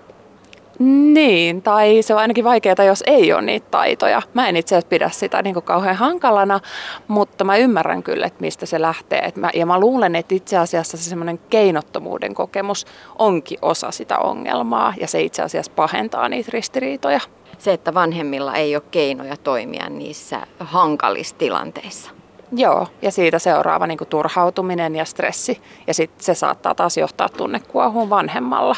Niin, 1.13 1.61
tai 1.61 2.01
se 2.01 2.13
on 2.13 2.19
ainakin 2.19 2.43
vaikeaa, 2.43 2.83
jos 2.85 3.03
ei 3.07 3.33
ole 3.33 3.41
niitä 3.41 3.67
taitoja. 3.71 4.21
Mä 4.33 4.49
en 4.49 4.55
itse 4.55 4.75
asiassa 4.75 4.89
pidä 4.89 5.09
sitä 5.09 5.41
niin 5.41 5.53
kuin 5.53 5.63
kauhean 5.63 5.95
hankalana, 5.95 6.59
mutta 7.07 7.43
mä 7.43 7.57
ymmärrän 7.57 8.03
kyllä, 8.03 8.25
että 8.25 8.41
mistä 8.41 8.65
se 8.65 8.81
lähtee. 8.81 9.19
Et 9.19 9.35
mä, 9.35 9.49
ja 9.53 9.65
mä 9.65 9.79
luulen, 9.79 10.15
että 10.15 10.35
itse 10.35 10.57
asiassa 10.57 10.97
se 10.97 11.03
semmoinen 11.03 11.39
keinottomuuden 11.49 12.33
kokemus 12.33 12.85
onkin 13.19 13.59
osa 13.61 13.91
sitä 13.91 14.17
ongelmaa, 14.17 14.93
ja 14.99 15.07
se 15.07 15.21
itse 15.21 15.41
asiassa 15.41 15.71
pahentaa 15.75 16.29
niitä 16.29 16.49
ristiriitoja. 16.53 17.19
Se, 17.57 17.73
että 17.73 17.93
vanhemmilla 17.93 18.55
ei 18.55 18.75
ole 18.75 18.83
keinoja 18.91 19.37
toimia 19.37 19.89
niissä 19.89 20.47
hankalissa 20.59 21.35
tilanteissa. 21.37 22.11
Joo, 22.51 22.87
ja 23.01 23.11
siitä 23.11 23.39
seuraava 23.39 23.87
niin 23.87 23.99
turhautuminen 24.09 24.95
ja 24.95 25.05
stressi, 25.05 25.61
ja 25.87 25.93
sitten 25.93 26.23
se 26.23 26.33
saattaa 26.33 26.75
taas 26.75 26.97
johtaa 26.97 27.29
tunnekuohuun 27.29 28.09
vanhemmalla 28.09 28.75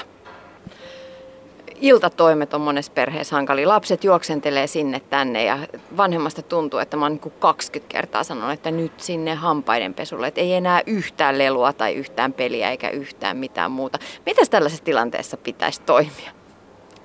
iltatoimet 1.82 2.54
on 2.54 2.62
monessa 2.62 2.92
perheessä 2.96 3.36
hankali. 3.36 3.66
Lapset 3.66 4.04
juoksentelee 4.04 4.68
sinne 4.68 5.00
tänne 5.00 5.44
ja 5.44 5.60
vanhemmasta 5.98 6.42
tuntuu, 6.42 6.80
että 6.80 6.98
mä 6.98 7.06
oon 7.06 7.20
niin 7.24 7.34
20 7.40 7.92
kertaa 7.92 8.24
sanonut, 8.24 8.52
että 8.52 8.72
nyt 8.72 9.00
sinne 9.00 9.36
hampaiden 9.36 9.94
pesulle. 9.94 10.28
Että 10.28 10.42
ei 10.42 10.54
enää 10.54 10.82
yhtään 10.86 11.38
lelua 11.38 11.74
tai 11.74 11.94
yhtään 11.94 12.34
peliä 12.34 12.70
eikä 12.70 12.90
yhtään 12.90 13.38
mitään 13.38 13.72
muuta. 13.72 14.00
Miten 14.26 14.50
tällaisessa 14.50 14.84
tilanteessa 14.84 15.38
pitäisi 15.38 15.82
toimia? 15.82 16.32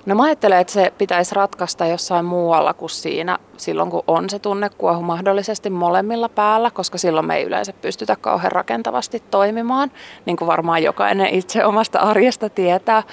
No 0.05 0.15
mä 0.15 0.23
ajattelen, 0.23 0.59
että 0.59 0.73
se 0.73 0.93
pitäisi 0.97 1.35
ratkaista 1.35 1.85
jossain 1.85 2.25
muualla 2.25 2.73
kuin 2.73 2.89
siinä, 2.89 3.39
silloin 3.61 3.89
kun 3.89 4.03
on 4.07 4.29
se 4.29 4.39
tunnekuohu 4.39 5.01
mahdollisesti 5.01 5.69
molemmilla 5.69 6.29
päällä, 6.29 6.71
koska 6.71 6.97
silloin 6.97 7.25
me 7.25 7.35
ei 7.35 7.43
yleensä 7.43 7.73
pystytä 7.81 8.15
kauhean 8.15 8.51
rakentavasti 8.51 9.23
toimimaan, 9.31 9.91
niin 10.25 10.37
kuin 10.37 10.47
varmaan 10.47 10.83
jokainen 10.83 11.27
itse 11.27 11.65
omasta 11.65 11.99
arjesta 11.99 12.49
tietää. 12.49 13.03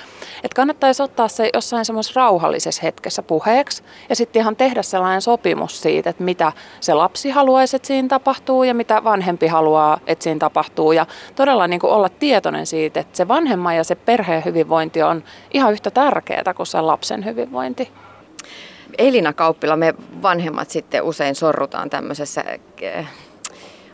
Että 0.42 0.56
kannattaisi 0.56 1.02
ottaa 1.02 1.28
se 1.28 1.50
jossain 1.54 1.84
semmoisessa 1.84 2.20
rauhallisessa 2.20 2.82
hetkessä 2.82 3.22
puheeksi 3.22 3.82
ja 4.08 4.16
sitten 4.16 4.40
ihan 4.40 4.56
tehdä 4.56 4.82
sellainen 4.82 5.22
sopimus 5.22 5.82
siitä, 5.82 6.10
että 6.10 6.24
mitä 6.24 6.52
se 6.80 6.94
lapsi 6.94 7.30
haluaisi, 7.30 7.76
että 7.76 7.86
siinä 7.88 8.08
tapahtuu 8.08 8.62
ja 8.62 8.74
mitä 8.74 9.04
vanhempi 9.04 9.46
haluaa, 9.46 9.98
että 10.06 10.22
siinä 10.22 10.38
tapahtuu. 10.38 10.92
Ja 10.92 11.06
todella 11.36 11.66
niin 11.66 11.80
kuin 11.80 11.92
olla 11.92 12.08
tietoinen 12.08 12.66
siitä, 12.66 13.00
että 13.00 13.16
se 13.16 13.28
vanhemman 13.28 13.76
ja 13.76 13.84
se 13.84 13.94
perheen 13.94 14.44
hyvinvointi 14.44 15.02
on 15.02 15.24
ihan 15.54 15.72
yhtä 15.72 15.90
tärkeää 15.90 16.54
kuin 16.56 16.66
se 16.66 16.78
se 16.78 16.82
lapsen 16.82 17.24
hyvinvointi. 17.24 17.92
Elina 18.98 19.32
Kauppila, 19.32 19.76
me 19.76 19.94
vanhemmat 20.22 20.70
sitten 20.70 21.02
usein 21.02 21.34
sorrutaan 21.34 21.90
tämmöisessä 21.90 22.44
eh, 22.80 23.06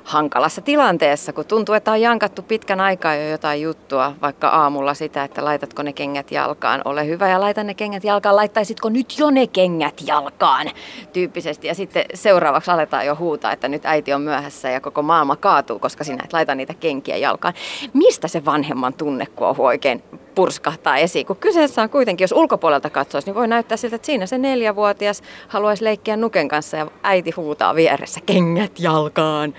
hankalassa 0.04 0.60
tilanteessa, 0.60 1.32
kun 1.32 1.44
tuntuu, 1.44 1.74
että 1.74 1.92
on 1.92 2.00
jankattu 2.00 2.42
pitkän 2.42 2.80
aikaa 2.80 3.14
jo 3.14 3.28
jotain 3.28 3.62
juttua, 3.62 4.12
vaikka 4.22 4.48
aamulla 4.48 4.94
sitä, 4.94 5.24
että 5.24 5.44
laitatko 5.44 5.82
ne 5.82 5.92
kengät 5.92 6.30
jalkaan, 6.30 6.82
ole 6.84 7.06
hyvä 7.06 7.28
ja 7.28 7.40
laita 7.40 7.64
ne 7.64 7.74
kengät 7.74 8.04
jalkaan, 8.04 8.36
laittaisitko 8.36 8.88
nyt 8.88 9.18
jo 9.18 9.30
ne 9.30 9.46
kengät 9.46 10.02
jalkaan 10.06 10.70
tyyppisesti. 11.12 11.66
Ja 11.66 11.74
sitten 11.74 12.04
seuraavaksi 12.14 12.70
aletaan 12.70 13.06
jo 13.06 13.16
huutaa, 13.16 13.52
että 13.52 13.68
nyt 13.68 13.86
äiti 13.86 14.12
on 14.12 14.22
myöhässä 14.22 14.70
ja 14.70 14.80
koko 14.80 15.02
maailma 15.02 15.36
kaatuu, 15.36 15.78
koska 15.78 16.04
sinä 16.04 16.24
et 16.24 16.32
laita 16.32 16.54
niitä 16.54 16.74
kenkiä 16.74 17.16
jalkaan. 17.16 17.54
Mistä 17.92 18.28
se 18.28 18.44
vanhemman 18.44 18.94
tunnekuohu 18.94 19.64
oikein 19.64 20.02
purskahtaa 20.34 20.96
esiin, 20.96 21.26
kun 21.26 21.36
kyseessä 21.36 21.82
on 21.82 21.90
kuitenkin, 21.90 22.24
jos 22.24 22.32
ulkopuolelta 22.32 22.90
katsoisi, 22.90 23.28
niin 23.28 23.34
voi 23.34 23.48
näyttää 23.48 23.76
siltä, 23.76 23.96
että 23.96 24.06
siinä 24.06 24.26
se 24.26 24.38
neljävuotias 24.38 25.22
haluaisi 25.48 25.84
leikkiä 25.84 26.16
nuken 26.16 26.48
kanssa 26.48 26.76
ja 26.76 26.86
äiti 27.02 27.30
huutaa 27.30 27.74
vieressä 27.74 28.20
kengät 28.26 28.80
jalkaan. 28.80 29.54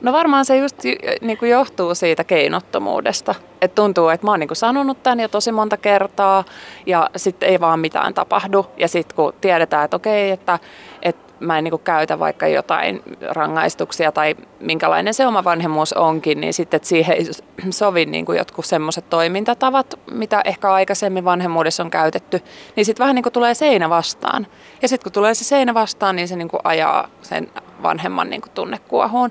No 0.00 0.12
varmaan 0.12 0.44
se 0.44 0.56
just 0.56 0.76
niin 1.20 1.38
kuin 1.38 1.50
johtuu 1.50 1.94
siitä 1.94 2.24
keinottomuudesta. 2.24 3.34
Että 3.60 3.74
tuntuu, 3.74 4.08
että 4.08 4.26
mä 4.26 4.30
oon 4.30 4.40
niin 4.40 4.48
kuin 4.48 4.56
sanonut 4.56 5.02
tämän 5.02 5.20
jo 5.20 5.28
tosi 5.28 5.52
monta 5.52 5.76
kertaa 5.76 6.44
ja 6.86 7.10
sitten 7.16 7.48
ei 7.48 7.60
vaan 7.60 7.80
mitään 7.80 8.14
tapahdu. 8.14 8.66
Ja 8.76 8.88
sitten 8.88 9.16
kun 9.16 9.34
tiedetään, 9.40 9.84
että 9.84 9.96
okei, 9.96 10.30
että, 10.30 10.58
että 11.02 11.30
mä 11.40 11.58
en 11.58 11.64
niin 11.64 11.72
kuin 11.72 11.82
käytä 11.82 12.18
vaikka 12.18 12.48
jotain 12.48 13.02
rangaistuksia 13.28 14.12
tai 14.12 14.36
minkälainen 14.60 15.14
se 15.14 15.26
oma 15.26 15.44
vanhemmuus 15.44 15.92
onkin, 15.92 16.40
niin 16.40 16.54
sitten 16.54 16.80
siihen 16.82 17.16
ei 17.16 17.26
sovi 17.70 18.06
niin 18.06 18.26
kuin 18.26 18.38
jotkut 18.38 18.64
semmoiset 18.64 19.10
toimintatavat, 19.10 19.98
mitä 20.10 20.42
ehkä 20.44 20.72
aikaisemmin 20.72 21.24
vanhemmuudessa 21.24 21.82
on 21.82 21.90
käytetty, 21.90 22.42
niin 22.76 22.84
sitten 22.84 23.04
vähän 23.04 23.14
niin 23.14 23.22
kuin 23.22 23.32
tulee 23.32 23.54
seinä 23.54 23.90
vastaan. 23.90 24.46
Ja 24.82 24.88
sitten 24.88 25.04
kun 25.04 25.12
tulee 25.12 25.34
se 25.34 25.44
seinä 25.44 25.74
vastaan, 25.74 26.16
niin 26.16 26.28
se 26.28 26.36
niin 26.36 26.48
kuin 26.48 26.60
ajaa 26.64 27.08
sen 27.22 27.50
vanhemman 27.82 28.30
niin 28.30 28.40
kuin 28.40 28.52
tunnekuohuun. 28.54 29.30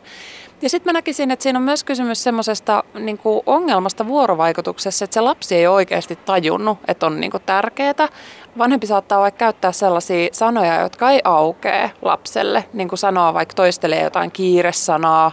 Ja 0.62 0.70
sitten 0.70 0.90
mä 0.90 0.98
näkisin, 0.98 1.32
että 1.32 1.44
siinä 1.44 1.60
on 1.60 1.64
myös 1.64 1.84
kysymys 1.84 2.24
semmoisesta 2.24 2.84
niin 3.00 3.20
ongelmasta 3.46 4.08
vuorovaikutuksessa, 4.08 5.06
että 5.06 5.14
se 5.14 5.22
lapsi 5.22 5.56
ei 5.56 5.68
oikeasti 5.68 6.16
tajunnut, 6.16 6.78
että 6.88 7.06
on 7.06 7.20
niin 7.20 7.32
tärkeää. 7.46 8.08
Vanhempi 8.58 8.88
saattaa 8.88 9.22
vaikka 9.22 9.38
käyttää 9.38 9.72
sellaisia 9.72 10.30
sanoja, 10.32 10.82
jotka 10.82 11.12
ei 11.12 11.22
aukee 11.24 11.92
lapselle, 12.02 12.66
niin 12.74 12.90
kuin 12.90 13.00
sanoa 13.00 13.34
vaikka 13.34 13.56
toistelee 13.56 14.04
jotain 14.04 14.32
kiiresanaa, 14.32 15.32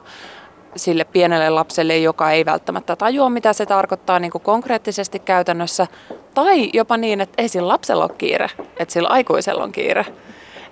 sille 0.76 1.04
pienelle 1.04 1.50
lapselle, 1.50 1.98
joka 1.98 2.30
ei 2.30 2.44
välttämättä 2.44 2.96
tajua, 2.96 3.30
mitä 3.30 3.52
se 3.52 3.66
tarkoittaa 3.66 4.18
niin 4.18 4.32
konkreettisesti 4.32 5.18
käytännössä. 5.18 5.86
Tai 6.34 6.70
jopa 6.72 6.96
niin, 6.96 7.20
että 7.20 7.42
ei 7.42 7.48
sillä 7.48 7.68
lapsella 7.68 8.04
ole 8.04 8.14
kiire, 8.18 8.50
että 8.76 8.92
sillä 8.92 9.08
aikuisella 9.08 9.64
on 9.64 9.72
kiire. 9.72 10.06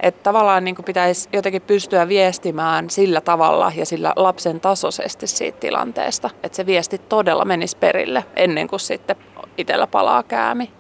Että 0.01 0.23
tavallaan 0.23 0.65
niin 0.65 0.75
kuin 0.75 0.85
pitäisi 0.85 1.29
jotenkin 1.33 1.63
pystyä 1.63 2.09
viestimään 2.09 2.91
sillä 2.91 3.21
tavalla 3.21 3.73
ja 3.77 3.87
sillä 3.87 4.13
lapsen 4.17 4.61
tasoisesti 4.61 5.27
siitä 5.27 5.59
tilanteesta, 5.59 6.31
että 6.43 6.57
se 6.57 6.67
viesti 6.67 6.99
todella 6.99 7.45
menisi 7.45 7.77
perille 7.77 8.25
ennen 8.37 8.69
kuin 8.69 8.81
sitten 8.81 9.17
itsellä 9.59 9.87
palaa 9.87 10.23
käämi. 10.23 10.71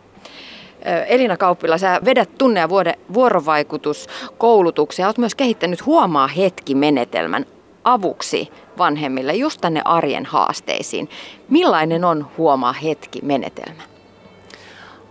Elina 1.06 1.36
Kauppila, 1.36 1.78
sä 1.78 2.00
vedät 2.04 2.38
tunne- 2.38 2.60
ja 2.60 2.68
vuorovaikutuskoulutuksia. 3.14 5.06
Olet 5.06 5.18
myös 5.18 5.34
kehittänyt 5.34 5.86
Huomaa 5.86 6.26
hetki-menetelmän 6.26 7.46
avuksi 7.84 8.52
vanhemmille 8.78 9.34
just 9.34 9.60
tänne 9.60 9.82
arjen 9.84 10.26
haasteisiin. 10.26 11.08
Millainen 11.50 12.04
on 12.04 12.26
Huomaa 12.38 12.72
hetki-menetelmä? 12.72 13.82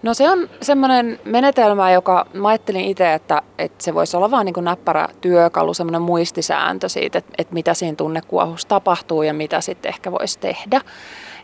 No 0.04 0.14
se 0.14 0.30
on 0.30 0.50
semmoinen 0.62 1.20
menetelmä, 1.26 1.92
joka 1.92 2.26
mä 2.34 2.48
ajattelin 2.48 2.86
itse, 2.86 3.14
että, 3.14 3.42
että 3.58 3.84
se 3.84 3.94
voisi 3.94 4.18
olla 4.18 4.32
vain 4.32 4.46
niin 4.46 4.66
näppärä 4.66 5.08
työkalu, 5.22 5.74
semmoinen 5.74 6.02
muistisääntö 6.02 6.90
siitä, 6.90 7.18
että, 7.18 7.34
että 7.38 7.54
mitä 7.54 7.74
siinä 7.74 7.96
tunnekuohussa 7.96 8.68
tapahtuu 8.68 9.24
ja 9.24 9.34
mitä 9.34 9.62
sitten 9.62 9.90
ehkä 9.90 10.12
voisi 10.12 10.40
tehdä. 10.40 10.82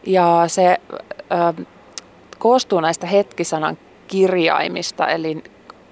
Ja 0.06 0.44
se 0.48 0.78
ö, 1.58 1.64
koostuu 2.40 2.80
näistä 2.80 3.08
hetkisanan 3.08 3.78
kirjaimista, 4.08 5.08
eli 5.08 5.44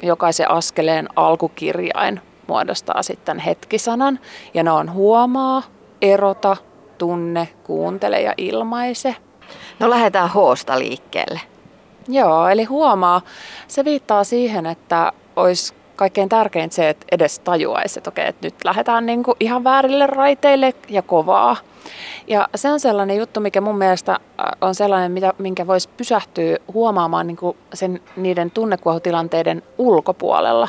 jokaisen 0.01 0.51
askeleen 0.51 1.07
alkukirjain 1.15 2.21
muodostaa 2.47 3.03
sitten 3.03 3.39
hetkisanan. 3.39 4.19
Ja 4.53 4.63
ne 4.63 4.71
on 4.71 4.93
huomaa, 4.93 5.63
erota, 6.01 6.57
tunne, 6.97 7.47
kuuntele 7.63 8.21
ja 8.21 8.33
ilmaise. 8.37 9.15
No 9.79 9.89
lähdetään 9.89 10.29
hoosta 10.29 10.79
liikkeelle. 10.79 11.39
Joo, 12.07 12.47
eli 12.47 12.63
huomaa, 12.63 13.21
se 13.67 13.85
viittaa 13.85 14.23
siihen, 14.23 14.65
että 14.65 15.11
olisi 15.35 15.73
kaikkein 15.95 16.29
tärkein 16.29 16.71
se, 16.71 16.89
että 16.89 17.05
edes 17.11 17.39
tajuaisi, 17.39 17.99
että 17.99 18.09
okei, 18.09 18.27
että 18.27 18.47
nyt 18.47 18.55
lähdetään 18.63 19.05
niin 19.05 19.23
kuin 19.23 19.35
ihan 19.39 19.63
väärille 19.63 20.07
raiteille 20.07 20.73
ja 20.89 21.01
kovaa. 21.01 21.57
Ja 22.27 22.47
se 22.55 22.69
on 22.69 22.79
sellainen 22.79 23.17
juttu, 23.17 23.39
mikä 23.39 23.61
mun 23.61 23.77
mielestä 23.77 24.11
äh, 24.11 24.19
on 24.61 24.75
sellainen, 24.75 25.11
mitä, 25.11 25.33
minkä 25.37 25.67
voisi 25.67 25.89
pysähtyä 25.97 26.57
huomaamaan 26.73 27.27
niin 27.27 27.37
kuin 27.37 27.57
sen, 27.73 28.01
niiden 28.15 28.51
tunnekuohutilanteiden 28.51 29.63
ulkopuolella. 29.77 30.67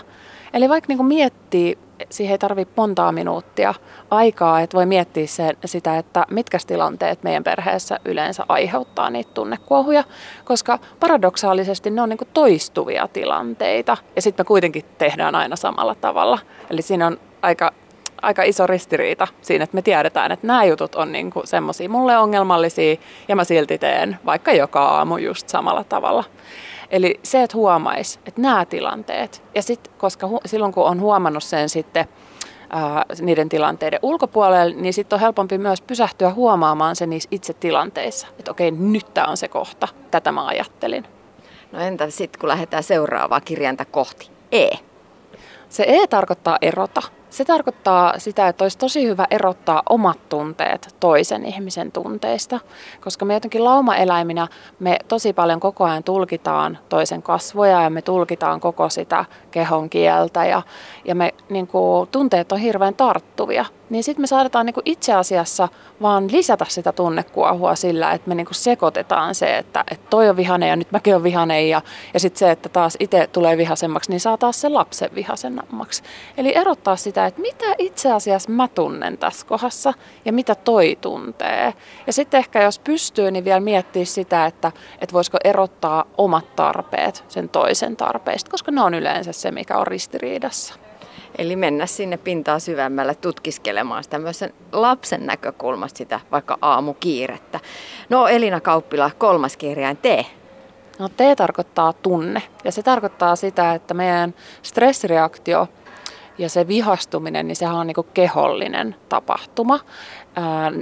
Eli 0.52 0.68
vaikka 0.68 0.88
niin 0.88 0.98
kuin 0.98 1.06
miettii 1.06 1.78
siihen 2.10 2.32
ei 2.32 2.38
tarvitse 2.38 2.74
montaa 2.76 3.12
minuuttia 3.12 3.74
aikaa, 4.10 4.60
että 4.60 4.76
voi 4.76 4.86
miettiä 4.86 5.26
se, 5.26 5.52
sitä, 5.64 5.98
että 5.98 6.26
mitkä 6.30 6.58
tilanteet 6.66 7.22
meidän 7.22 7.44
perheessä 7.44 8.00
yleensä 8.04 8.44
aiheuttaa 8.48 9.10
niitä 9.10 9.30
tunnekuohuja, 9.34 10.04
koska 10.44 10.78
paradoksaalisesti 11.00 11.90
ne 11.90 12.02
on 12.02 12.08
niin 12.08 12.18
toistuvia 12.34 13.08
tilanteita 13.12 13.96
ja 14.16 14.22
sitten 14.22 14.44
me 14.44 14.46
kuitenkin 14.46 14.84
tehdään 14.98 15.34
aina 15.34 15.56
samalla 15.56 15.94
tavalla. 15.94 16.38
Eli 16.70 16.82
siinä 16.82 17.06
on 17.06 17.20
aika, 17.42 17.72
aika 18.22 18.42
iso 18.42 18.66
ristiriita 18.66 19.28
siinä, 19.42 19.64
että 19.64 19.74
me 19.74 19.82
tiedetään, 19.82 20.32
että 20.32 20.46
nämä 20.46 20.64
jutut 20.64 20.94
on 20.94 21.12
niin 21.12 21.32
semmoisia 21.44 21.88
mulle 21.88 22.18
ongelmallisia 22.18 22.96
ja 23.28 23.36
mä 23.36 23.44
silti 23.44 23.78
teen 23.78 24.18
vaikka 24.26 24.52
joka 24.52 24.84
aamu 24.84 25.16
just 25.16 25.48
samalla 25.48 25.84
tavalla. 25.84 26.24
Eli 26.90 27.20
se, 27.22 27.42
että 27.42 27.56
huomaisi, 27.56 28.18
että 28.26 28.40
nämä 28.40 28.64
tilanteet, 28.64 29.42
ja 29.54 29.62
sitten, 29.62 29.92
koska 29.98 30.26
hu- 30.26 30.40
silloin 30.46 30.72
kun 30.72 30.84
on 30.84 31.00
huomannut 31.00 31.42
sen 31.44 31.68
sitten 31.68 32.08
ää, 32.70 33.04
niiden 33.20 33.48
tilanteiden 33.48 33.98
ulkopuolelle, 34.02 34.74
niin 34.76 34.92
sitten 34.94 35.16
on 35.16 35.20
helpompi 35.20 35.58
myös 35.58 35.80
pysähtyä 35.80 36.30
huomaamaan 36.30 36.96
se 36.96 37.06
niissä 37.06 37.28
itse 37.32 37.52
tilanteissa. 37.54 38.26
Että 38.38 38.50
okei, 38.50 38.70
nyt 38.70 39.14
tämä 39.14 39.26
on 39.26 39.36
se 39.36 39.48
kohta, 39.48 39.88
tätä 40.10 40.32
mä 40.32 40.46
ajattelin. 40.46 41.04
No 41.72 41.80
entä 41.80 42.10
sitten, 42.10 42.40
kun 42.40 42.48
lähdetään 42.48 42.82
seuraavaa 42.82 43.40
kirjainta 43.40 43.84
kohti? 43.84 44.30
E. 44.52 44.68
Se 45.68 45.84
E 45.88 46.06
tarkoittaa 46.06 46.58
erota. 46.62 47.02
Se 47.30 47.44
tarkoittaa 47.44 48.18
sitä, 48.18 48.48
että 48.48 48.64
olisi 48.64 48.78
tosi 48.78 49.06
hyvä 49.06 49.26
erottaa 49.30 49.82
omat 49.88 50.28
tunteet 50.28 50.96
toisen 51.00 51.46
ihmisen 51.46 51.92
tunteista, 51.92 52.60
koska 53.00 53.24
me 53.24 53.34
jotenkin 53.34 53.64
laumaeläiminä 53.64 54.48
me 54.78 54.98
tosi 55.08 55.32
paljon 55.32 55.60
koko 55.60 55.84
ajan 55.84 56.04
tulkitaan 56.04 56.78
toisen 56.88 57.22
kasvoja 57.22 57.82
ja 57.82 57.90
me 57.90 58.02
tulkitaan 58.02 58.60
koko 58.60 58.88
sitä 58.88 59.24
kehon 59.58 59.90
kieltä 59.90 60.44
ja, 60.44 60.62
ja 61.04 61.14
me 61.14 61.34
niin 61.48 61.66
kuin, 61.66 62.08
tunteet 62.08 62.52
on 62.52 62.58
hirveän 62.58 62.94
tarttuvia. 62.94 63.64
Niin 63.90 64.04
sitten 64.04 64.22
me 64.22 64.26
saadaan 64.26 64.66
niin 64.66 64.74
kuin 64.74 64.82
itse 64.84 65.14
asiassa 65.14 65.68
vaan 66.02 66.32
lisätä 66.32 66.66
sitä 66.68 66.92
tunnekuohua 66.92 67.74
sillä, 67.74 68.12
että 68.12 68.28
me 68.28 68.34
niin 68.34 68.46
kuin 68.46 68.54
sekoitetaan 68.54 69.34
se, 69.34 69.58
että, 69.58 69.84
että 69.90 70.06
toi 70.10 70.28
on 70.28 70.36
vihane 70.36 70.68
ja 70.68 70.76
nyt 70.76 70.92
mäkin 70.92 71.14
on 71.16 71.22
vihane 71.22 71.62
ja, 71.62 71.82
ja 72.14 72.20
sitten 72.20 72.38
se, 72.38 72.50
että 72.50 72.68
taas 72.68 72.96
itse 73.00 73.26
tulee 73.32 73.56
vihasemmaksi, 73.56 74.10
niin 74.10 74.20
saa 74.20 74.36
taas 74.36 74.60
se 74.60 74.68
lapsen 74.68 75.10
vihasemmaksi. 75.14 76.02
Eli 76.36 76.56
erottaa 76.56 76.96
sitä, 76.96 77.26
että 77.26 77.40
mitä 77.40 77.66
itse 77.78 78.12
asiassa 78.12 78.50
mä 78.50 78.68
tunnen 78.68 79.18
tässä 79.18 79.46
kohdassa 79.46 79.92
ja 80.24 80.32
mitä 80.32 80.54
toi 80.54 80.98
tuntee. 81.00 81.74
Ja 82.06 82.12
sitten 82.12 82.38
ehkä 82.38 82.62
jos 82.62 82.78
pystyy, 82.78 83.30
niin 83.30 83.44
vielä 83.44 83.60
miettiä 83.60 84.04
sitä, 84.04 84.46
että, 84.46 84.72
että 85.00 85.12
voisiko 85.12 85.38
erottaa 85.44 86.04
omat 86.18 86.56
tarpeet 86.56 87.24
sen 87.28 87.48
toisen 87.48 87.96
tarpeista, 87.96 88.50
koska 88.50 88.70
ne 88.70 88.82
on 88.82 88.94
yleensä 88.94 89.32
se, 89.32 89.47
mikä 89.52 89.78
on 89.78 89.86
ristiriidassa. 89.86 90.74
Eli 91.38 91.56
mennä 91.56 91.86
sinne 91.86 92.16
pintaa 92.16 92.58
syvemmälle 92.58 93.14
tutkiskelemaan 93.14 94.04
sitä 94.04 94.18
myös 94.18 94.38
sen 94.38 94.54
lapsen 94.72 95.26
näkökulmasta 95.26 95.98
sitä 95.98 96.20
vaikka 96.32 96.58
aamukiirettä. 96.62 97.60
No 98.08 98.28
Elina 98.28 98.60
Kauppila, 98.60 99.10
kolmas 99.18 99.56
kirjain, 99.56 99.96
T. 99.96 100.06
No 100.98 101.08
T 101.08 101.18
tarkoittaa 101.36 101.92
tunne 101.92 102.42
ja 102.64 102.72
se 102.72 102.82
tarkoittaa 102.82 103.36
sitä, 103.36 103.74
että 103.74 103.94
meidän 103.94 104.34
stressireaktio 104.62 105.68
ja 106.38 106.48
se 106.48 106.68
vihastuminen, 106.68 107.48
niin 107.48 107.56
sehän 107.56 107.76
on 107.76 107.86
niin 107.86 107.96
kehollinen 108.14 108.96
tapahtuma. 109.08 109.80
Ää, 110.36 110.72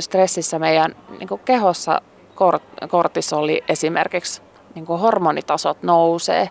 stressissä 0.00 0.58
meidän 0.58 0.96
niin 1.18 1.40
kehossa 1.44 2.00
kortisoli 2.88 3.64
esimerkiksi 3.68 4.42
niin 4.74 4.86
hormonitasot 4.86 5.82
nousee 5.82 6.48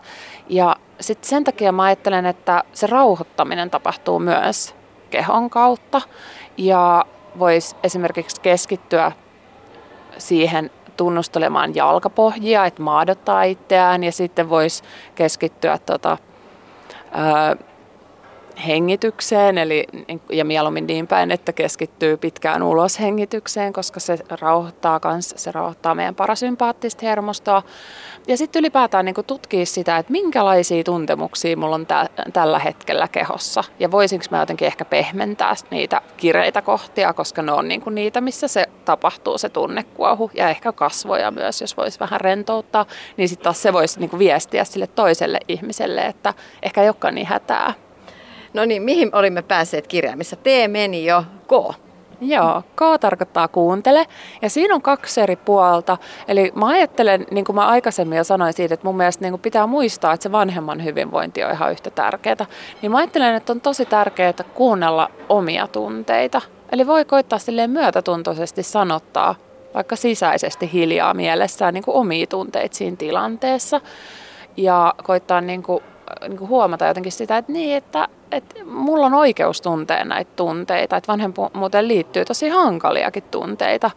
ja 0.49 0.75
sitten 0.99 1.29
sen 1.29 1.43
takia 1.43 1.71
mä 1.71 1.83
ajattelen, 1.83 2.25
että 2.25 2.63
se 2.73 2.87
rauhoittaminen 2.87 3.69
tapahtuu 3.69 4.19
myös 4.19 4.75
kehon 5.09 5.49
kautta. 5.49 6.01
Ja 6.57 7.05
voisi 7.39 7.75
esimerkiksi 7.83 8.41
keskittyä 8.41 9.11
siihen 10.17 10.71
tunnustelemaan 10.97 11.75
jalkapohjia, 11.75 12.65
että 12.65 12.81
maadottaa 12.81 13.43
itseään. 13.43 14.03
Ja 14.03 14.11
sitten 14.11 14.49
voisi 14.49 14.83
keskittyä 15.15 15.77
tota, 15.77 16.17
hengitykseen, 18.67 19.57
eli, 19.57 19.87
ja 20.31 20.45
mieluummin 20.45 20.87
niin 20.87 21.07
päin, 21.07 21.31
että 21.31 21.53
keskittyy 21.53 22.17
pitkään 22.17 22.63
uloshengitykseen, 22.63 23.73
koska 23.73 23.99
se 23.99 24.17
rauhoittaa, 24.41 24.99
kans, 24.99 25.33
se 25.37 25.51
rauhoittaa 25.51 25.95
meidän 25.95 26.15
parasympaattista 26.15 27.05
hermostoa. 27.05 27.63
Ja 28.27 28.37
sitten 28.37 28.59
ylipäätään 28.59 29.05
niin 29.05 29.15
tutkia 29.27 29.65
sitä, 29.65 29.97
että 29.97 30.11
minkälaisia 30.11 30.83
tuntemuksia 30.83 31.57
mulla 31.57 31.75
on 31.75 31.85
tä- 31.85 32.09
tällä 32.33 32.59
hetkellä 32.59 33.07
kehossa. 33.07 33.63
Ja 33.79 33.91
voisinko 33.91 34.25
mä 34.31 34.39
jotenkin 34.39 34.65
ehkä 34.65 34.85
pehmentää 34.85 35.53
niitä 35.69 36.01
kireitä 36.17 36.61
kohtia, 36.61 37.13
koska 37.13 37.41
ne 37.41 37.51
on 37.51 37.67
niin 37.67 37.81
niitä, 37.91 38.21
missä 38.21 38.47
se 38.47 38.65
tapahtuu 38.85 39.37
se 39.37 39.49
tunnekuohu. 39.49 40.31
Ja 40.33 40.49
ehkä 40.49 40.71
kasvoja 40.71 41.31
myös, 41.31 41.61
jos 41.61 41.77
voisi 41.77 41.99
vähän 41.99 42.21
rentouttaa, 42.21 42.85
niin 43.17 43.29
sitten 43.29 43.43
taas 43.43 43.61
se 43.61 43.73
voisi 43.73 43.99
niin 43.99 44.19
viestiä 44.19 44.63
sille 44.63 44.87
toiselle 44.87 45.39
ihmiselle, 45.47 46.01
että 46.01 46.33
ehkä 46.63 46.81
ei 46.81 46.87
olekaan 46.87 47.15
niin 47.15 47.27
hätää. 47.27 47.73
No 48.53 48.65
niin, 48.65 48.83
mihin 48.83 49.09
olimme 49.15 49.41
päässeet 49.41 49.87
kirjaimissa? 49.87 50.35
T 50.35 50.45
meni 50.67 51.05
jo, 51.05 51.23
K. 51.47 51.75
Joo, 52.21 52.63
K 52.75 52.99
tarkoittaa 52.99 53.47
kuuntele. 53.47 54.05
Ja 54.41 54.49
siinä 54.49 54.75
on 54.75 54.81
kaksi 54.81 55.21
eri 55.21 55.35
puolta. 55.35 55.97
Eli 56.27 56.51
mä 56.55 56.67
ajattelen, 56.67 57.25
niin 57.31 57.45
kuin 57.45 57.55
mä 57.55 57.67
aikaisemmin 57.67 58.17
jo 58.17 58.23
sanoin 58.23 58.53
siitä, 58.53 58.73
että 58.73 58.87
mun 58.87 58.97
mielestä 58.97 59.25
niin 59.25 59.31
kuin 59.31 59.41
pitää 59.41 59.67
muistaa, 59.67 60.13
että 60.13 60.23
se 60.23 60.31
vanhemman 60.31 60.83
hyvinvointi 60.83 61.43
on 61.43 61.51
ihan 61.51 61.71
yhtä 61.71 61.89
tärkeää. 61.89 62.45
Niin 62.81 62.91
mä 62.91 62.97
ajattelen, 62.97 63.35
että 63.35 63.53
on 63.53 63.61
tosi 63.61 63.85
tärkeää 63.85 64.33
kuunnella 64.53 65.09
omia 65.29 65.67
tunteita. 65.67 66.41
Eli 66.71 66.87
voi 66.87 67.05
koittaa 67.05 67.39
silleen 67.39 67.69
myötätuntoisesti 67.69 68.63
sanottaa 68.63 69.35
vaikka 69.73 69.95
sisäisesti 69.95 70.69
hiljaa 70.73 71.13
mielessään 71.13 71.73
niin 71.73 71.83
kuin 71.83 71.95
omia 71.95 72.27
tunteita 72.27 72.75
siinä 72.75 72.97
tilanteessa. 72.97 73.81
Ja 74.57 74.93
koittaa 75.03 75.41
niin 75.41 75.63
kuin, 75.63 75.83
niin 76.27 76.37
kuin 76.37 76.49
huomata 76.49 76.85
jotenkin 76.85 77.11
sitä, 77.11 77.37
että 77.37 77.51
niin, 77.51 77.77
että 77.77 78.07
että 78.31 78.65
mulla 78.65 79.05
on 79.05 79.13
oikeus 79.13 79.61
tuntea 79.61 80.05
näitä 80.05 80.31
tunteita, 80.35 80.97
että 80.97 81.11
vanhemmuuteen 81.11 81.87
liittyy 81.87 82.25
tosi 82.25 82.49
hankaliakin 82.49 83.23
tunteita. 83.31 83.91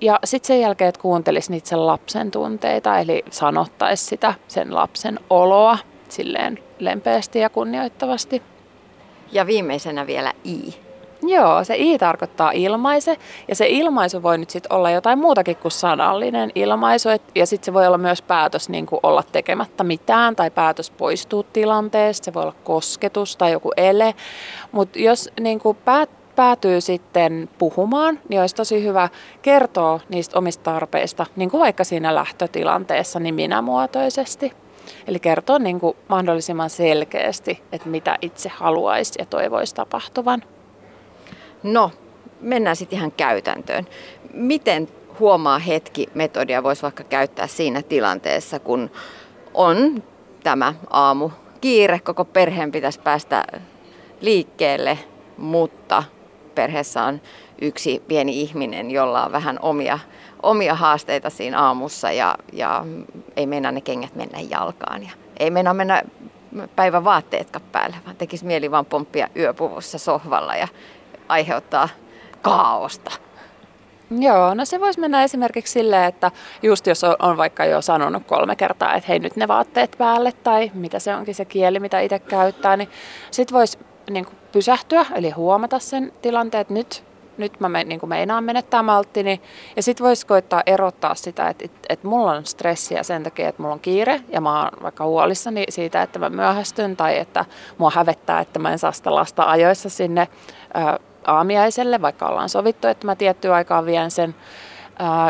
Ja 0.00 0.18
sitten 0.24 0.46
sen 0.46 0.60
jälkeen, 0.60 0.88
että 0.88 1.00
kuuntelisi 1.00 1.50
niitä 1.50 1.68
sen 1.68 1.86
lapsen 1.86 2.30
tunteita, 2.30 2.98
eli 2.98 3.22
sanottaisi 3.30 4.04
sitä 4.04 4.34
sen 4.48 4.74
lapsen 4.74 5.20
oloa 5.30 5.78
silleen 6.08 6.58
lempeästi 6.78 7.38
ja 7.38 7.50
kunnioittavasti. 7.50 8.42
Ja 9.32 9.46
viimeisenä 9.46 10.06
vielä 10.06 10.32
I. 10.44 10.87
Joo, 11.22 11.64
se 11.64 11.74
I 11.76 11.98
tarkoittaa 11.98 12.50
ilmaise 12.50 13.16
ja 13.48 13.54
se 13.54 13.66
ilmaisu 13.68 14.22
voi 14.22 14.38
nyt 14.38 14.50
sitten 14.50 14.72
olla 14.72 14.90
jotain 14.90 15.18
muutakin 15.18 15.56
kuin 15.56 15.72
sanallinen 15.72 16.50
ilmaisu 16.54 17.08
et, 17.08 17.22
ja 17.34 17.46
sitten 17.46 17.64
se 17.64 17.72
voi 17.72 17.86
olla 17.86 17.98
myös 17.98 18.22
päätös 18.22 18.68
niin 18.68 18.86
kuin 18.86 19.00
olla 19.02 19.22
tekemättä 19.32 19.84
mitään 19.84 20.36
tai 20.36 20.50
päätös 20.50 20.90
poistua 20.90 21.42
tilanteesta, 21.52 22.24
se 22.24 22.34
voi 22.34 22.42
olla 22.42 22.54
kosketus 22.64 23.36
tai 23.36 23.52
joku 23.52 23.72
ele, 23.76 24.14
mutta 24.72 24.98
jos 24.98 25.30
niin 25.40 25.58
kuin 25.58 25.76
päät, 25.84 26.10
päätyy 26.36 26.80
sitten 26.80 27.48
puhumaan, 27.58 28.18
niin 28.28 28.40
olisi 28.40 28.54
tosi 28.54 28.84
hyvä 28.84 29.08
kertoa 29.42 30.00
niistä 30.08 30.38
omista 30.38 30.72
tarpeista, 30.72 31.26
niin 31.36 31.50
kuin 31.50 31.60
vaikka 31.60 31.84
siinä 31.84 32.14
lähtötilanteessa, 32.14 33.20
niin 33.20 33.34
minämuotoisesti. 33.34 34.52
Eli 35.06 35.20
kertoa 35.20 35.58
niin 35.58 35.80
kuin 35.80 35.96
mahdollisimman 36.08 36.70
selkeästi, 36.70 37.62
että 37.72 37.88
mitä 37.88 38.18
itse 38.22 38.48
haluaisi 38.48 39.12
ja 39.18 39.26
toivoisi 39.26 39.74
tapahtuvan. 39.74 40.42
No, 41.62 41.90
mennään 42.40 42.76
sitten 42.76 42.98
ihan 42.98 43.12
käytäntöön. 43.12 43.86
Miten 44.32 44.88
huomaa 45.18 45.58
hetki 45.58 46.08
metodia 46.14 46.62
voisi 46.62 46.82
vaikka 46.82 47.04
käyttää 47.04 47.46
siinä 47.46 47.82
tilanteessa, 47.82 48.58
kun 48.58 48.90
on 49.54 50.02
tämä 50.42 50.74
aamu 50.90 51.30
kiire, 51.60 51.98
koko 51.98 52.24
perheen 52.24 52.72
pitäisi 52.72 53.00
päästä 53.00 53.44
liikkeelle, 54.20 54.98
mutta 55.36 56.02
perheessä 56.54 57.02
on 57.04 57.20
yksi 57.60 58.02
pieni 58.08 58.40
ihminen, 58.40 58.90
jolla 58.90 59.24
on 59.24 59.32
vähän 59.32 59.58
omia, 59.62 59.98
omia 60.42 60.74
haasteita 60.74 61.30
siinä 61.30 61.60
aamussa 61.60 62.12
ja, 62.12 62.34
ja 62.52 62.84
ei 63.36 63.46
mennä 63.46 63.72
ne 63.72 63.80
kengät 63.80 64.14
mennä 64.14 64.38
jalkaan 64.40 65.02
ja 65.02 65.10
ei 65.38 65.50
mennä 65.50 65.74
mennä 65.74 66.02
päivän 66.76 67.04
vaatteetkaan 67.04 67.64
päälle, 67.72 67.96
vaan 68.04 68.16
tekisi 68.16 68.44
mieli 68.44 68.70
vaan 68.70 68.86
pomppia 68.86 69.28
yöpuvussa 69.36 69.98
sohvalla 69.98 70.56
ja 70.56 70.68
aiheuttaa 71.28 71.88
kaaosta. 72.42 73.10
Joo, 74.10 74.54
no 74.54 74.64
se 74.64 74.80
voisi 74.80 75.00
mennä 75.00 75.24
esimerkiksi 75.24 75.72
silleen, 75.72 76.04
että 76.04 76.30
just 76.62 76.86
jos 76.86 77.04
on 77.04 77.36
vaikka 77.36 77.64
jo 77.64 77.82
sanonut 77.82 78.22
kolme 78.26 78.56
kertaa, 78.56 78.94
että 78.94 79.08
hei 79.08 79.18
nyt 79.18 79.36
ne 79.36 79.48
vaatteet 79.48 79.94
päälle 79.98 80.32
tai 80.32 80.70
mitä 80.74 80.98
se 80.98 81.14
onkin 81.14 81.34
se 81.34 81.44
kieli, 81.44 81.80
mitä 81.80 82.00
itse 82.00 82.18
käyttää, 82.18 82.76
niin 82.76 82.88
sitten 83.30 83.54
voisi 83.54 83.78
niin 84.10 84.26
pysähtyä, 84.52 85.06
eli 85.14 85.30
huomata 85.30 85.78
sen 85.78 86.12
tilanteen, 86.22 86.60
että 86.60 86.74
nyt, 86.74 87.04
nyt 87.38 87.60
mä 87.60 87.68
me, 87.68 87.84
niin 87.84 88.00
meinaan 88.06 88.44
menettää 88.44 88.82
malttini. 88.82 89.42
Ja 89.76 89.82
sitten 89.82 90.06
voisi 90.06 90.26
koittaa 90.26 90.62
erottaa 90.66 91.14
sitä, 91.14 91.48
että, 91.48 91.64
että, 91.64 91.78
että 91.88 92.08
mulla 92.08 92.32
on 92.32 92.46
stressiä 92.46 93.02
sen 93.02 93.22
takia, 93.22 93.48
että 93.48 93.62
mulla 93.62 93.74
on 93.74 93.80
kiire 93.80 94.20
ja 94.28 94.40
mä 94.40 94.62
oon 94.62 94.70
vaikka 94.82 95.04
huolissani 95.04 95.64
siitä, 95.68 96.02
että 96.02 96.18
mä 96.18 96.30
myöhästyn 96.30 96.96
tai 96.96 97.18
että 97.18 97.44
mua 97.78 97.90
hävettää, 97.90 98.40
että 98.40 98.58
mä 98.58 98.72
en 98.72 98.78
saa 98.78 98.92
sitä 98.92 99.14
lasta 99.14 99.44
ajoissa 99.44 99.88
sinne 99.88 100.28
aamiaiselle, 101.28 102.02
vaikka 102.02 102.28
ollaan 102.28 102.48
sovittu, 102.48 102.88
että 102.88 103.06
mä 103.06 103.16
tiettyä 103.16 103.54
aikaa 103.54 103.84
vien 103.84 104.10
sen. 104.10 104.34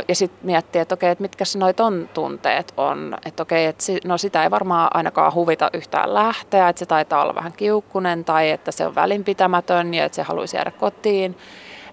Ja 0.09 0.14
sitten 0.14 0.46
miettiä, 0.46 0.82
että 0.82 0.94
okei, 0.94 1.11
että 1.11 1.22
mitkä 1.22 1.44
noit 1.57 1.80
on 1.80 2.09
tunteet 2.14 2.72
on. 2.76 3.16
Että 3.24 3.42
okei, 3.42 3.66
että 3.66 3.84
no 4.05 4.18
sitä 4.18 4.42
ei 4.42 4.51
varmaan 4.51 4.90
ainakaan 4.94 5.34
huvita 5.34 5.70
yhtään 5.72 6.14
lähteä, 6.14 6.68
että 6.68 6.78
se 6.78 6.86
taitaa 6.86 7.22
olla 7.22 7.34
vähän 7.34 7.53
kiukkunen 7.53 8.24
tai 8.24 8.51
että 8.51 8.72
se 8.72 8.86
on 8.86 8.94
välinpitämätön 8.94 9.94
ja 9.94 10.05
että 10.05 10.16
se 10.16 10.22
haluaisi 10.22 10.57
jäädä 10.57 10.70
kotiin. 10.70 11.36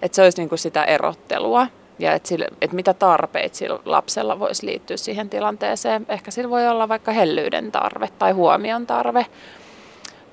Että 0.02 0.16
se 0.16 0.22
olisi 0.22 0.38
niin 0.38 0.48
kuin 0.48 0.58
sitä 0.58 0.84
erottelua 0.84 1.66
ja 1.98 2.12
että, 2.12 2.28
sille, 2.28 2.48
että 2.60 2.76
mitä 2.76 2.94
tarpeita 2.94 3.56
sillä 3.56 3.78
lapsella 3.84 4.38
voisi 4.38 4.66
liittyä 4.66 4.96
siihen 4.96 5.30
tilanteeseen. 5.30 6.06
Ehkä 6.08 6.30
sillä 6.30 6.50
voi 6.50 6.68
olla 6.68 6.88
vaikka 6.88 7.12
hellyyden 7.12 7.72
tarve 7.72 8.08
tai 8.18 8.32
huomion 8.32 8.86
tarve. 8.86 9.26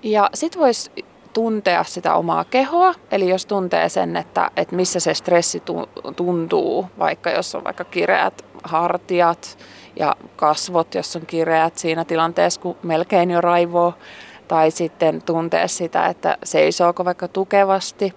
Ja 0.03 0.29
sitten 0.33 0.61
voisi 0.61 0.91
tuntea 1.33 1.83
sitä 1.83 2.15
omaa 2.15 2.43
kehoa, 2.43 2.93
eli 3.11 3.29
jos 3.29 3.45
tuntee 3.45 3.89
sen, 3.89 4.15
että, 4.15 4.51
että 4.57 4.75
missä 4.75 4.99
se 4.99 5.13
stressi 5.13 5.63
tuntuu, 6.15 6.85
vaikka 6.99 7.29
jos 7.29 7.55
on 7.55 7.63
vaikka 7.63 7.83
kireät 7.83 8.45
hartiat 8.63 9.57
ja 9.95 10.15
kasvot, 10.35 10.95
jos 10.95 11.15
on 11.15 11.25
kireät 11.25 11.77
siinä 11.77 12.05
tilanteessa, 12.05 12.61
kun 12.61 12.75
melkein 12.83 13.31
jo 13.31 13.41
raivoo, 13.41 13.93
tai 14.47 14.71
sitten 14.71 15.21
tuntee 15.21 15.67
sitä, 15.67 16.07
että 16.07 16.37
seisooko 16.43 17.05
vaikka 17.05 17.27
tukevasti, 17.27 18.13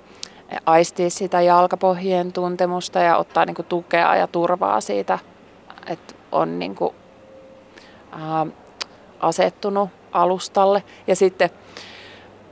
aistii 0.66 1.10
sitä 1.10 1.40
jalkapohjien 1.40 2.32
tuntemusta 2.32 2.98
ja 2.98 3.16
ottaa 3.16 3.44
niin 3.44 3.54
kuin 3.54 3.66
tukea 3.66 4.16
ja 4.16 4.26
turvaa 4.26 4.80
siitä, 4.80 5.18
että 5.86 6.14
on 6.32 6.58
niin 6.58 6.74
kuin, 6.74 6.94
ää, 8.12 8.46
asettunut 9.20 9.90
alustalle. 10.12 10.82
Ja 11.06 11.16
sitten 11.16 11.50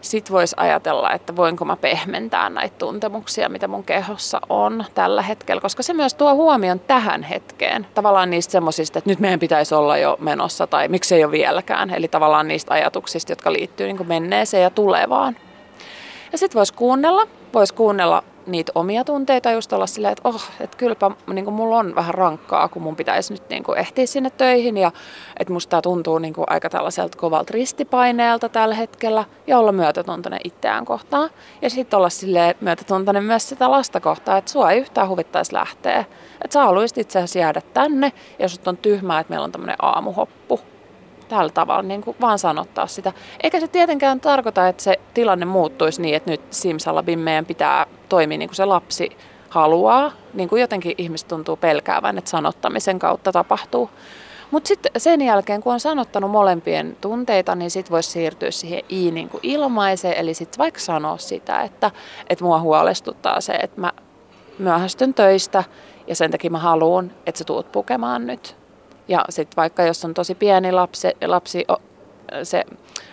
sitten 0.05 0.33
voisi 0.33 0.57
ajatella, 0.59 1.13
että 1.13 1.37
voinko 1.37 1.65
mä 1.65 1.77
pehmentää 1.77 2.51
näitä 2.51 2.79
tuntemuksia, 2.79 3.49
mitä 3.49 3.69
mun 3.69 3.85
kehossa 3.85 4.41
on 4.49 4.85
tällä 4.95 5.23
hetkellä, 5.23 5.61
koska 5.61 5.83
se 5.83 5.93
myös 5.93 6.15
tuo 6.15 6.35
huomion 6.35 6.81
tähän 6.81 7.23
hetkeen. 7.23 7.87
Tavallaan 7.95 8.31
niistä 8.31 8.53
semmoisista, 8.53 8.99
että 8.99 9.11
nyt 9.11 9.21
meidän 9.21 9.41
pitäisi 9.41 9.75
olla 9.75 9.99
jo 9.99 10.17
menossa 10.21 10.67
tai 10.67 10.89
miksei 10.89 11.25
ole 11.25 11.33
vieläkään. 11.33 11.91
Eli 11.91 12.09
tavallaan 12.09 12.49
niistä 12.49 12.75
ajatuksista, 12.75 13.33
jotka 13.33 13.53
liittyy 13.53 13.87
niin 13.87 14.09
menneeseen 14.09 14.63
ja 14.63 14.71
tulevaan. 14.71 15.37
Ja 16.33 16.39
sitten 16.39 16.59
voisi 16.59 16.75
kuunnella, 16.75 17.27
voisi 17.55 17.75
kuunnella 17.75 18.25
niitä 18.47 18.73
omia 18.75 19.05
tunteita 19.05 19.51
just 19.51 19.73
olla 19.73 19.87
silleen, 19.87 20.13
että 20.13 20.29
oh, 20.29 20.43
että 20.61 20.77
kylläpä 20.77 21.11
niin 21.33 21.45
kuin 21.45 21.55
mulla 21.55 21.77
on 21.79 21.95
vähän 21.95 22.15
rankkaa, 22.15 22.69
kun 22.69 22.83
mun 22.83 22.97
pitäisi 22.97 23.33
nyt 23.33 23.49
niin 23.49 23.65
kuin 23.65 23.79
ehtiä 23.79 24.07
sinne 24.07 24.31
töihin 24.31 24.77
ja 24.77 24.93
että 25.39 25.53
musta 25.53 25.71
tämä 25.71 25.83
tuntuu 25.83 26.19
niin 26.19 26.35
kuin 26.35 26.45
aika 26.49 26.71
tällaiselta 26.71 27.19
kovalta 27.19 27.53
ristipaineelta 27.55 28.49
tällä 28.49 28.75
hetkellä 28.75 29.25
ja 29.47 29.59
olla 29.59 29.73
myötätuntoinen 29.73 30.41
itseään 30.45 30.85
kohtaan. 30.85 31.31
Ja 31.63 31.71
sitten 31.71 31.97
olla 31.97 32.11
silleen 32.11 32.55
myötätuntoinen 32.61 33.25
myös 33.25 33.49
sitä 33.49 33.71
lasta 33.71 34.01
kohtaan, 34.01 34.39
että 34.39 34.51
sua 34.51 34.71
ei 34.71 34.81
yhtään 34.81 35.09
huvittaisi 35.09 35.55
lähteä. 35.55 36.05
Että 36.45 36.53
sä 36.53 36.63
haluaisit 36.63 36.99
itse 36.99 37.19
asiassa 37.19 37.39
jäädä 37.39 37.61
tänne 37.75 38.13
ja 38.39 38.49
sut 38.49 38.69
on 38.69 38.77
tyhmää, 38.77 39.21
että 39.21 39.31
meillä 39.31 39.45
on 39.45 39.53
tämmöinen 39.53 39.77
aamuhoppu 39.83 40.61
tällä 41.29 41.51
tavalla 41.51 41.83
niin 41.83 42.03
kuin 42.03 42.17
vaan 42.21 42.39
sanottaa 42.39 42.87
sitä. 42.87 43.13
Eikä 43.43 43.61
se 43.61 43.69
tietenkään 43.69 44.21
tarkoita, 44.21 44.69
että 44.69 44.83
se 44.83 45.01
tilanne 45.15 45.45
muuttuisi 45.45 46.03
niin, 46.03 46.17
että 46.17 46.31
nyt 46.31 46.41
simsalabim 46.51 47.19
meidän 47.19 47.47
pitää 47.47 47.87
toimia 48.09 48.39
niin 48.39 48.49
kuin 48.49 48.57
se 48.57 48.65
lapsi 48.65 49.17
haluaa. 49.49 50.13
Niin 50.35 50.49
kuin 50.49 50.61
jotenkin 50.61 50.95
ihmiset 50.99 51.29
tuntuu 51.29 51.57
pelkäävän, 51.57 52.19
että 52.19 52.31
sanottamisen 52.31 52.99
kautta 52.99 53.33
tapahtuu. 53.33 53.91
Mutta 54.51 54.69
sitten 54.69 54.93
sen 54.97 55.23
jälkeen, 55.23 55.63
kun 55.63 55.73
on 55.73 55.81
sanottanut 55.81 56.31
molempien 56.31 56.97
tunteita, 57.01 57.55
niin 57.55 57.71
sitten 57.71 57.91
voisi 57.91 58.11
siirtyä 58.11 58.51
siihen 58.51 58.83
i 58.89 59.11
niin 59.11 59.29
kuin 59.29 59.41
ilmaiseen, 59.43 60.15
eli 60.17 60.35
sitten 60.35 60.59
vaikka 60.59 60.81
sanoa 60.81 61.19
sitä, 61.19 61.63
että, 61.63 61.91
että 62.29 62.45
mua 62.45 62.61
huolestuttaa 62.61 63.41
se, 63.41 63.53
että 63.53 63.81
mä 63.81 63.93
myöhästyn 64.59 65.15
töistä 65.15 65.65
ja 66.07 66.17
sen 66.17 66.31
takia 66.31 66.51
mä 66.51 66.59
haluan, 66.59 67.13
että 67.27 67.39
sä 67.39 67.45
tuut 67.45 67.73
pukemaan 67.73 68.27
nyt 68.27 68.57
ja 69.09 69.25
sitten 69.29 69.57
vaikka 69.57 69.83
jos 69.83 70.05
on 70.05 70.15
tosi 70.15 70.35
pieni 70.35 70.73
lapsi, 70.73 71.09
lapsi 71.27 71.65
se 72.43 72.65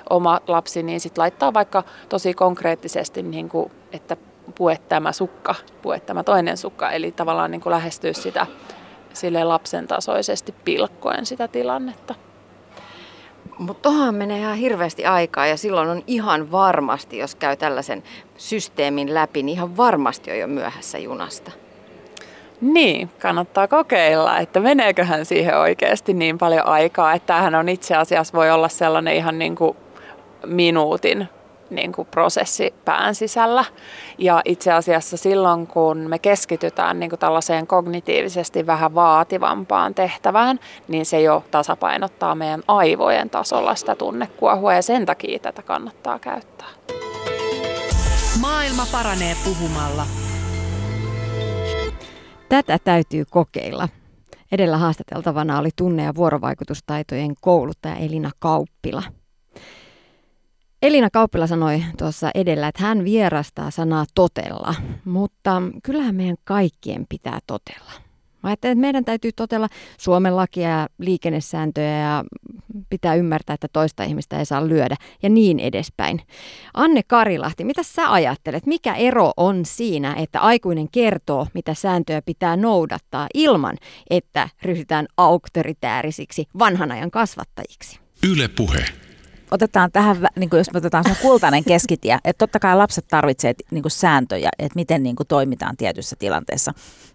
oma 0.10 0.40
lapsi, 0.48 0.84
niin 0.84 1.00
sitten 1.00 1.22
laittaa 1.22 1.54
vaikka 1.54 1.84
tosi 2.10 2.34
konkreettisesti, 2.34 3.24
niin 3.24 3.50
kuin, 3.50 3.72
että 3.92 4.18
pue 4.56 4.80
tämä 4.90 5.12
sukka, 5.12 5.56
pue 5.82 6.00
tämä 6.00 6.24
toinen 6.24 6.58
sukka. 6.58 6.92
Eli 6.92 7.12
tavallaan 7.12 7.52
niin 7.52 7.62
kuin 7.62 7.72
lähestyä 7.72 8.14
sitä 8.14 8.48
sille 9.14 9.44
lapsen 9.44 9.88
tasoisesti 9.88 10.56
pilkkoen 10.66 11.26
sitä 11.26 11.48
tilannetta. 11.48 12.16
Mutta 13.58 13.90
tuohon 13.90 14.16
menee 14.16 14.40
ihan 14.40 14.58
hirveästi 14.58 15.06
aikaa 15.06 15.48
ja 15.48 15.58
silloin 15.58 15.90
on 15.90 16.04
ihan 16.08 16.52
varmasti, 16.52 17.18
jos 17.18 17.36
käy 17.36 17.58
tällaisen 17.58 18.04
systeemin 18.38 19.14
läpi, 19.14 19.44
niin 19.44 19.58
ihan 19.58 19.78
varmasti 19.78 20.32
on 20.32 20.40
jo 20.40 20.48
myöhässä 20.48 20.98
junasta. 20.98 21.52
Niin, 22.62 23.10
kannattaa 23.22 23.68
kokeilla, 23.68 24.38
että 24.38 24.60
meneeköhän 24.60 25.26
siihen 25.26 25.58
oikeasti 25.58 26.14
niin 26.14 26.38
paljon 26.38 26.66
aikaa, 26.68 27.14
että 27.14 27.28
tämähän 27.28 27.56
on 27.56 27.70
itse 27.70 27.96
asiassa 27.96 28.38
voi 28.38 28.52
olla 28.52 28.70
sellainen 28.70 29.16
ihan 29.16 29.40
niin 29.40 29.56
kuin 29.56 29.78
minuutin 30.46 31.30
niin 31.70 31.92
kuin 31.92 32.08
prosessi 32.12 32.74
pään 32.86 33.16
sisällä. 33.16 33.66
Ja 34.18 34.42
itse 34.46 34.72
asiassa 34.72 35.18
silloin, 35.18 35.68
kun 35.68 35.98
me 35.98 36.20
keskitytään 36.20 37.00
niin 37.00 37.10
kuin 37.10 37.20
tällaiseen 37.20 37.68
kognitiivisesti 37.68 38.68
vähän 38.68 38.96
vaativampaan 38.96 39.94
tehtävään, 39.94 40.60
niin 40.88 41.06
se 41.06 41.22
jo 41.22 41.44
tasapainottaa 41.52 42.36
meidän 42.36 42.64
aivojen 42.68 43.30
tasolla 43.30 43.76
sitä 43.76 43.96
tunnekuohua 43.96 44.74
ja 44.74 44.82
sen 44.82 45.06
takia 45.06 45.40
tätä 45.40 45.62
kannattaa 45.62 46.20
käyttää. 46.20 46.68
Maailma 48.42 48.86
paranee 48.92 49.36
puhumalla. 49.44 50.21
Tätä 52.52 52.80
täytyy 52.84 53.24
kokeilla. 53.30 53.90
Edellä 54.52 54.78
haastateltavana 54.78 55.60
oli 55.60 55.70
tunne- 55.76 56.04
ja 56.04 56.16
vuorovaikutustaitojen 56.16 57.36
kouluttaja 57.42 57.96
Elina 57.96 58.32
Kauppila. 58.40 59.04
Elina 60.82 61.10
Kauppila 61.10 61.48
sanoi 61.48 61.84
tuossa 61.98 62.32
edellä, 62.36 62.68
että 62.68 62.84
hän 62.84 63.04
vierastaa 63.04 63.72
sanaa 63.72 64.06
totella, 64.16 64.76
mutta 65.06 65.62
kyllähän 65.84 66.16
meidän 66.16 66.38
kaikkien 66.44 67.06
pitää 67.10 67.40
totella. 67.48 67.92
Mä 68.44 68.52
että 68.52 68.76
meidän 68.76 69.06
täytyy 69.06 69.32
totella 69.32 69.68
Suomen 69.98 70.36
lakia 70.36 70.70
ja 70.70 70.88
liikennesääntöjä 70.98 71.98
ja 71.98 72.24
pitää 72.90 73.16
ymmärtää, 73.16 73.54
että 73.54 73.68
toista 73.74 74.04
ihmistä 74.04 74.40
ei 74.40 74.46
saa 74.46 74.68
lyödä 74.68 74.96
ja 75.24 75.30
niin 75.30 75.60
edespäin. 75.60 76.22
Anne 76.74 77.04
Karilahti, 77.04 77.64
mitä 77.64 77.84
sä 77.84 78.14
ajattelet? 78.14 78.66
Mikä 78.66 78.96
ero 78.96 79.32
on 79.38 79.66
siinä, 79.66 80.14
että 80.14 80.40
aikuinen 80.40 80.90
kertoo, 80.92 81.48
mitä 81.54 81.74
sääntöjä 81.74 82.22
pitää 82.22 82.56
noudattaa 82.56 83.28
ilman, 83.34 83.78
että 84.10 84.50
ryhdytään 84.62 85.06
auktoritäärisiksi 85.18 86.46
vanhan 86.60 86.92
ajan 86.92 87.12
kasvattajiksi? 87.12 88.00
Yle 88.32 88.48
puhe 88.48 89.01
otetaan 89.52 89.92
tähän, 89.92 90.28
niin 90.36 90.50
kuin 90.50 90.58
jos 90.58 90.74
me 90.74 90.78
otetaan 90.78 91.04
se 91.04 91.16
kultainen 91.22 91.64
keskitie, 91.64 92.18
että 92.24 92.40
totta 92.40 92.60
kai 92.60 92.76
lapset 92.76 93.06
tarvitsevat 93.08 93.58
niin 93.72 93.82
kuin 93.82 93.92
sääntöjä, 93.92 94.50
että 94.60 94.76
miten 94.76 95.04
niin 95.04 95.16
kuin 95.16 95.28
toimitaan 95.28 95.78
tietyssä 95.78 96.16
tilanteessa. 96.20 96.74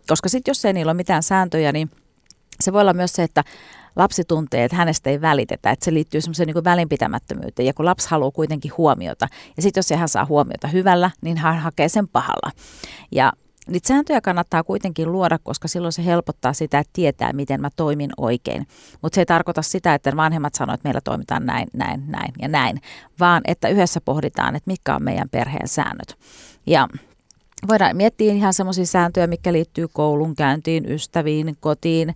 Koska 0.08 0.28
sitten 0.28 0.50
jos 0.50 0.64
ei 0.64 0.72
niillä 0.72 0.90
ole 0.90 0.96
mitään 0.96 1.22
sääntöjä, 1.22 1.72
niin 1.72 1.90
se 2.60 2.72
voi 2.72 2.80
olla 2.80 2.92
myös 2.92 3.12
se, 3.12 3.22
että 3.22 3.44
lapsi 3.96 4.24
tuntee, 4.24 4.64
että 4.64 4.76
hänestä 4.76 5.10
ei 5.10 5.20
välitetä, 5.20 5.70
että 5.70 5.84
se 5.84 5.94
liittyy 5.94 6.20
semmoiseen 6.20 6.46
niin 6.46 6.64
välinpitämättömyyteen. 6.64 7.66
Ja 7.66 7.74
kun 7.74 7.84
lapsi 7.84 8.10
haluaa 8.10 8.30
kuitenkin 8.30 8.72
huomiota, 8.78 9.28
ja 9.56 9.62
sitten 9.62 9.78
jos 9.78 9.90
hän 9.90 10.08
saa 10.08 10.24
huomiota 10.24 10.68
hyvällä, 10.68 11.10
niin 11.20 11.36
hän 11.36 11.58
hakee 11.58 11.88
sen 11.88 12.08
pahalla. 12.08 12.50
Ja 13.12 13.32
Niitä 13.68 13.88
sääntöjä 13.88 14.20
kannattaa 14.20 14.64
kuitenkin 14.64 15.12
luoda, 15.12 15.38
koska 15.38 15.68
silloin 15.68 15.92
se 15.92 16.04
helpottaa 16.04 16.52
sitä, 16.52 16.78
että 16.78 16.90
tietää, 16.92 17.32
miten 17.32 17.60
mä 17.60 17.70
toimin 17.76 18.10
oikein. 18.16 18.66
Mutta 19.02 19.14
se 19.14 19.20
ei 19.20 19.26
tarkoita 19.26 19.62
sitä, 19.62 19.94
että 19.94 20.16
vanhemmat 20.16 20.54
sanoo, 20.54 20.74
että 20.74 20.88
meillä 20.88 21.00
toimitaan 21.00 21.46
näin, 21.46 21.68
näin, 21.72 22.04
näin 22.06 22.32
ja 22.42 22.48
näin, 22.48 22.80
vaan 23.20 23.42
että 23.44 23.68
yhdessä 23.68 24.00
pohditaan, 24.00 24.56
että 24.56 24.70
mitkä 24.70 24.94
on 24.94 25.02
meidän 25.02 25.28
perheen 25.28 25.68
säännöt. 25.68 26.18
Ja 26.66 26.88
voidaan 27.68 27.96
miettiä 27.96 28.32
ihan 28.32 28.54
semmoisia 28.54 28.86
sääntöjä, 28.86 29.26
mikä 29.26 29.52
liittyy 29.52 29.88
koulun 29.92 30.34
käyntiin, 30.34 30.92
ystäviin, 30.92 31.56
kotiin, 31.60 32.08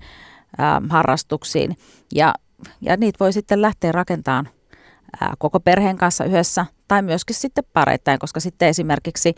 äh, 0.61 0.89
harrastuksiin. 0.89 1.77
Ja, 2.15 2.35
ja 2.81 2.97
niitä 2.97 3.17
voi 3.21 3.33
sitten 3.33 3.63
lähteä 3.63 3.93
rakentamaan 3.93 4.49
ää, 5.21 5.35
koko 5.39 5.61
perheen 5.61 5.97
kanssa 5.97 6.25
yhdessä 6.25 6.67
tai 6.89 7.03
myöskin 7.03 7.37
sitten 7.37 7.65
pareittain, 7.73 8.19
koska 8.19 8.41
sitten 8.41 8.69
esimerkiksi 8.69 9.35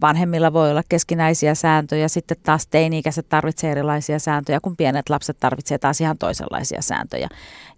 vanhemmilla 0.00 0.52
voi 0.52 0.70
olla 0.70 0.82
keskinäisiä 0.88 1.54
sääntöjä, 1.54 2.08
sitten 2.08 2.36
taas 2.42 2.66
teini-ikäiset 2.66 3.28
tarvitsee 3.28 3.70
erilaisia 3.70 4.18
sääntöjä, 4.18 4.60
kun 4.60 4.76
pienet 4.76 5.08
lapset 5.10 5.36
tarvitsee 5.40 5.78
taas 5.78 6.00
ihan 6.00 6.18
toisenlaisia 6.18 6.82
sääntöjä. 6.82 7.28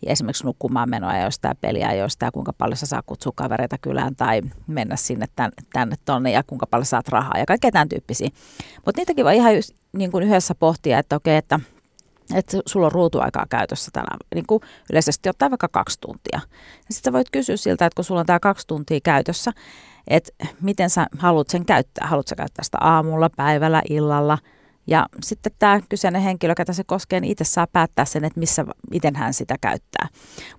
Ja 0.07 0.13
esimerkiksi 0.13 0.45
nukkumaan 0.45 0.91
menoa 0.91 1.17
ja 1.17 1.29
peliä 1.61 1.93
ja 1.93 2.07
kuinka 2.33 2.53
paljon 2.53 2.77
sä 2.77 2.87
saa 2.87 3.03
kutsua 3.07 3.33
kavereita 3.37 3.79
kylään 3.79 4.17
tai 4.17 4.43
mennä 4.67 4.97
sinne 4.97 5.27
tänne, 5.37 5.57
tänne 5.73 5.97
tonne 6.05 6.31
ja 6.31 6.43
kuinka 6.43 6.67
paljon 6.67 6.87
saat 6.87 7.09
rahaa 7.09 7.39
ja 7.39 7.47
kaikkea 7.47 7.71
tämän 7.71 7.89
tyyppisiä. 7.89 8.29
Mutta 8.87 9.01
niitäkin 9.01 9.25
voi 9.25 9.37
ihan 9.37 9.53
niin 9.93 10.11
kuin 10.11 10.25
yhdessä 10.25 10.55
pohtia, 10.55 10.99
että 10.99 11.17
okei, 11.17 11.37
että 11.37 11.61
että 12.35 12.59
sulla 12.67 12.87
on 12.87 12.93
ruutuaikaa 12.93 13.47
käytössä 13.51 13.91
tänä, 13.93 14.17
niin 14.35 14.47
kuin 14.47 14.63
yleisesti 14.93 15.29
ottaa 15.29 15.51
vaikka 15.51 15.69
kaksi 15.69 16.01
tuntia. 16.01 16.41
Sitten 16.91 17.13
voit 17.13 17.31
kysyä 17.31 17.57
siltä, 17.57 17.87
että 17.87 17.95
kun 17.95 18.05
sulla 18.05 18.21
on 18.21 18.27
tämä 18.27 18.41
kaksi 18.41 18.67
tuntia 18.67 19.01
käytössä, 19.05 19.53
että 20.09 20.33
miten 20.61 20.91
sä 20.91 21.07
haluat 21.19 21.49
sen 21.49 21.65
käyttää. 21.65 22.09
Haluatko 22.09 22.35
käyttää 22.37 22.65
sitä 22.65 22.79
aamulla, 22.81 23.31
päivällä, 23.37 23.83
illalla. 23.91 24.39
Ja 24.87 25.07
sitten 25.23 25.53
tämä 25.59 25.81
kyseinen 25.89 26.23
henkilö, 26.23 26.55
ketä 26.55 26.73
se 26.73 26.85
koskee, 26.85 27.21
niin 27.21 27.31
itse 27.33 27.45
saa 27.45 27.67
päättää 27.67 28.05
sen, 28.05 28.25
että 28.25 28.41
missä, 28.41 28.65
miten 28.91 29.17
hän 29.17 29.35
sitä 29.35 29.57
käyttää. 29.61 30.09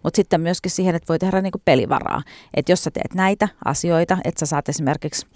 Mutta 0.04 0.16
sitten 0.16 0.42
myöskin 0.42 0.72
siihen, 0.72 0.96
että 0.96 1.08
voi 1.10 1.20
tehdä 1.20 1.42
niinku 1.42 1.62
pelivaraa. 1.66 2.24
Että 2.54 2.72
jos 2.72 2.84
sä 2.84 2.92
teet 2.92 3.14
näitä 3.14 3.48
asioita, 3.66 4.18
että 4.24 4.40
sä 4.40 4.46
saat 4.46 4.70
esimerkiksi 4.70 5.28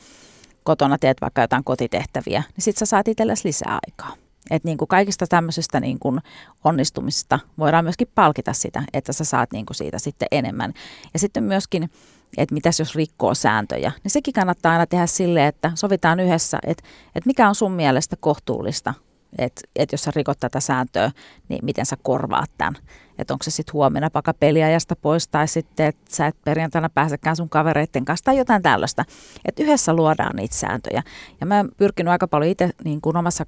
kotona 0.64 0.98
teet 0.98 1.22
vaikka 1.22 1.42
jotain 1.42 1.64
kotitehtäviä, 1.64 2.44
niin 2.56 2.64
sitten 2.64 2.80
sä 2.80 2.90
saat 2.90 3.08
itsellesi 3.08 3.48
lisää 3.48 3.80
aikaa. 3.88 4.16
Että 4.52 4.68
niin 4.68 4.78
kuin 4.78 4.88
kaikista 4.88 5.28
tämmöisestä 5.28 5.80
niin 5.80 6.00
kuin 6.00 6.22
onnistumista 6.64 7.40
voidaan 7.58 7.86
myöskin 7.86 8.08
palkita 8.16 8.54
sitä, 8.54 8.84
että 8.94 9.14
sä 9.14 9.24
saat 9.24 9.52
niin 9.54 9.66
kuin 9.66 9.76
siitä 9.76 10.00
sitten 10.00 10.28
enemmän. 10.32 10.74
Ja 11.14 11.20
sitten 11.20 11.44
myöskin, 11.44 11.90
että 12.38 12.56
mitäs 12.56 12.80
jos 12.80 12.96
rikkoo 12.96 13.34
sääntöjä, 13.34 13.92
niin 14.04 14.12
sekin 14.12 14.34
kannattaa 14.34 14.72
aina 14.72 14.86
tehdä 14.86 15.06
silleen, 15.06 15.48
että 15.48 15.72
sovitaan 15.76 16.20
yhdessä, 16.20 16.60
että, 16.68 16.84
että 17.16 17.28
mikä 17.28 17.50
on 17.50 17.56
sun 17.56 17.72
mielestä 17.72 18.16
kohtuullista, 18.20 18.94
että, 19.38 19.62
että 19.76 19.94
jos 19.94 20.04
sä 20.04 20.12
rikot 20.16 20.40
tätä 20.40 20.60
sääntöä, 20.60 21.12
niin 21.50 21.66
miten 21.66 21.86
sä 21.86 21.98
korvaat 22.02 22.52
tämän. 22.58 22.76
Että 23.18 23.34
onko 23.34 23.44
se 23.44 23.52
sitten 23.52 23.74
huomenna 23.74 24.10
paka 24.10 24.34
peliajasta 24.34 24.96
pois 24.96 25.28
tai 25.28 25.48
sitten, 25.48 25.86
että 25.86 26.16
sä 26.16 26.28
et 26.28 26.36
perjantaina 26.46 26.90
pääsekään 26.90 27.36
sun 27.36 27.50
kavereiden 27.50 28.06
kanssa 28.06 28.26
tai 28.26 28.38
jotain 28.38 28.62
tällaista. 28.62 29.06
Että 29.46 29.64
yhdessä 29.64 29.94
luodaan 29.94 30.36
niitä 30.36 30.56
sääntöjä. 30.56 31.04
Ja 31.40 31.46
mä 31.46 31.58
oon 31.58 31.70
pyrkinyt 31.78 32.12
aika 32.12 32.28
paljon 32.28 32.52
itse 32.52 32.70
niin 32.84 33.02
kuin 33.02 33.18
omassa 33.18 33.46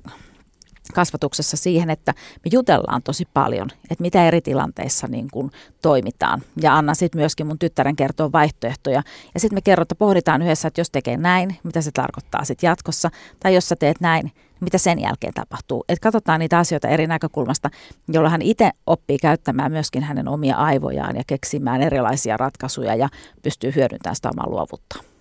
kasvatuksessa 0.93 1.57
siihen, 1.57 1.89
että 1.89 2.13
me 2.45 2.49
jutellaan 2.51 3.03
tosi 3.03 3.27
paljon, 3.33 3.69
että 3.89 4.01
mitä 4.01 4.27
eri 4.27 4.41
tilanteissa 4.41 5.07
niin 5.07 5.27
kuin 5.33 5.51
toimitaan. 5.81 6.41
Ja 6.61 6.77
annan 6.77 6.95
sitten 6.95 7.19
myöskin 7.19 7.47
mun 7.47 7.59
tyttären 7.59 7.95
kertoa 7.95 8.31
vaihtoehtoja. 8.31 9.03
Ja 9.33 9.39
sitten 9.39 9.57
me 9.57 9.61
kerrotaan, 9.61 9.97
pohditaan 9.97 10.41
yhdessä, 10.41 10.67
että 10.67 10.81
jos 10.81 10.89
tekee 10.89 11.17
näin, 11.17 11.57
mitä 11.63 11.81
se 11.81 11.91
tarkoittaa 11.91 12.45
sitten 12.45 12.67
jatkossa. 12.67 13.09
Tai 13.39 13.55
jos 13.55 13.69
sä 13.69 13.75
teet 13.75 14.01
näin, 14.01 14.31
mitä 14.59 14.77
sen 14.77 14.99
jälkeen 14.99 15.33
tapahtuu. 15.33 15.85
Että 15.89 16.03
katsotaan 16.03 16.39
niitä 16.39 16.57
asioita 16.57 16.87
eri 16.87 17.07
näkökulmasta, 17.07 17.69
jolla 18.07 18.29
hän 18.29 18.41
itse 18.41 18.71
oppii 18.87 19.17
käyttämään 19.17 19.71
myöskin 19.71 20.03
hänen 20.03 20.27
omia 20.27 20.55
aivojaan 20.55 21.15
ja 21.15 21.23
keksimään 21.27 21.81
erilaisia 21.81 22.37
ratkaisuja 22.37 22.95
ja 22.95 23.09
pystyy 23.41 23.75
hyödyntämään 23.75 24.15
sitä 24.15 24.29
omaa 24.29 24.49
luovuutta. 24.49 25.14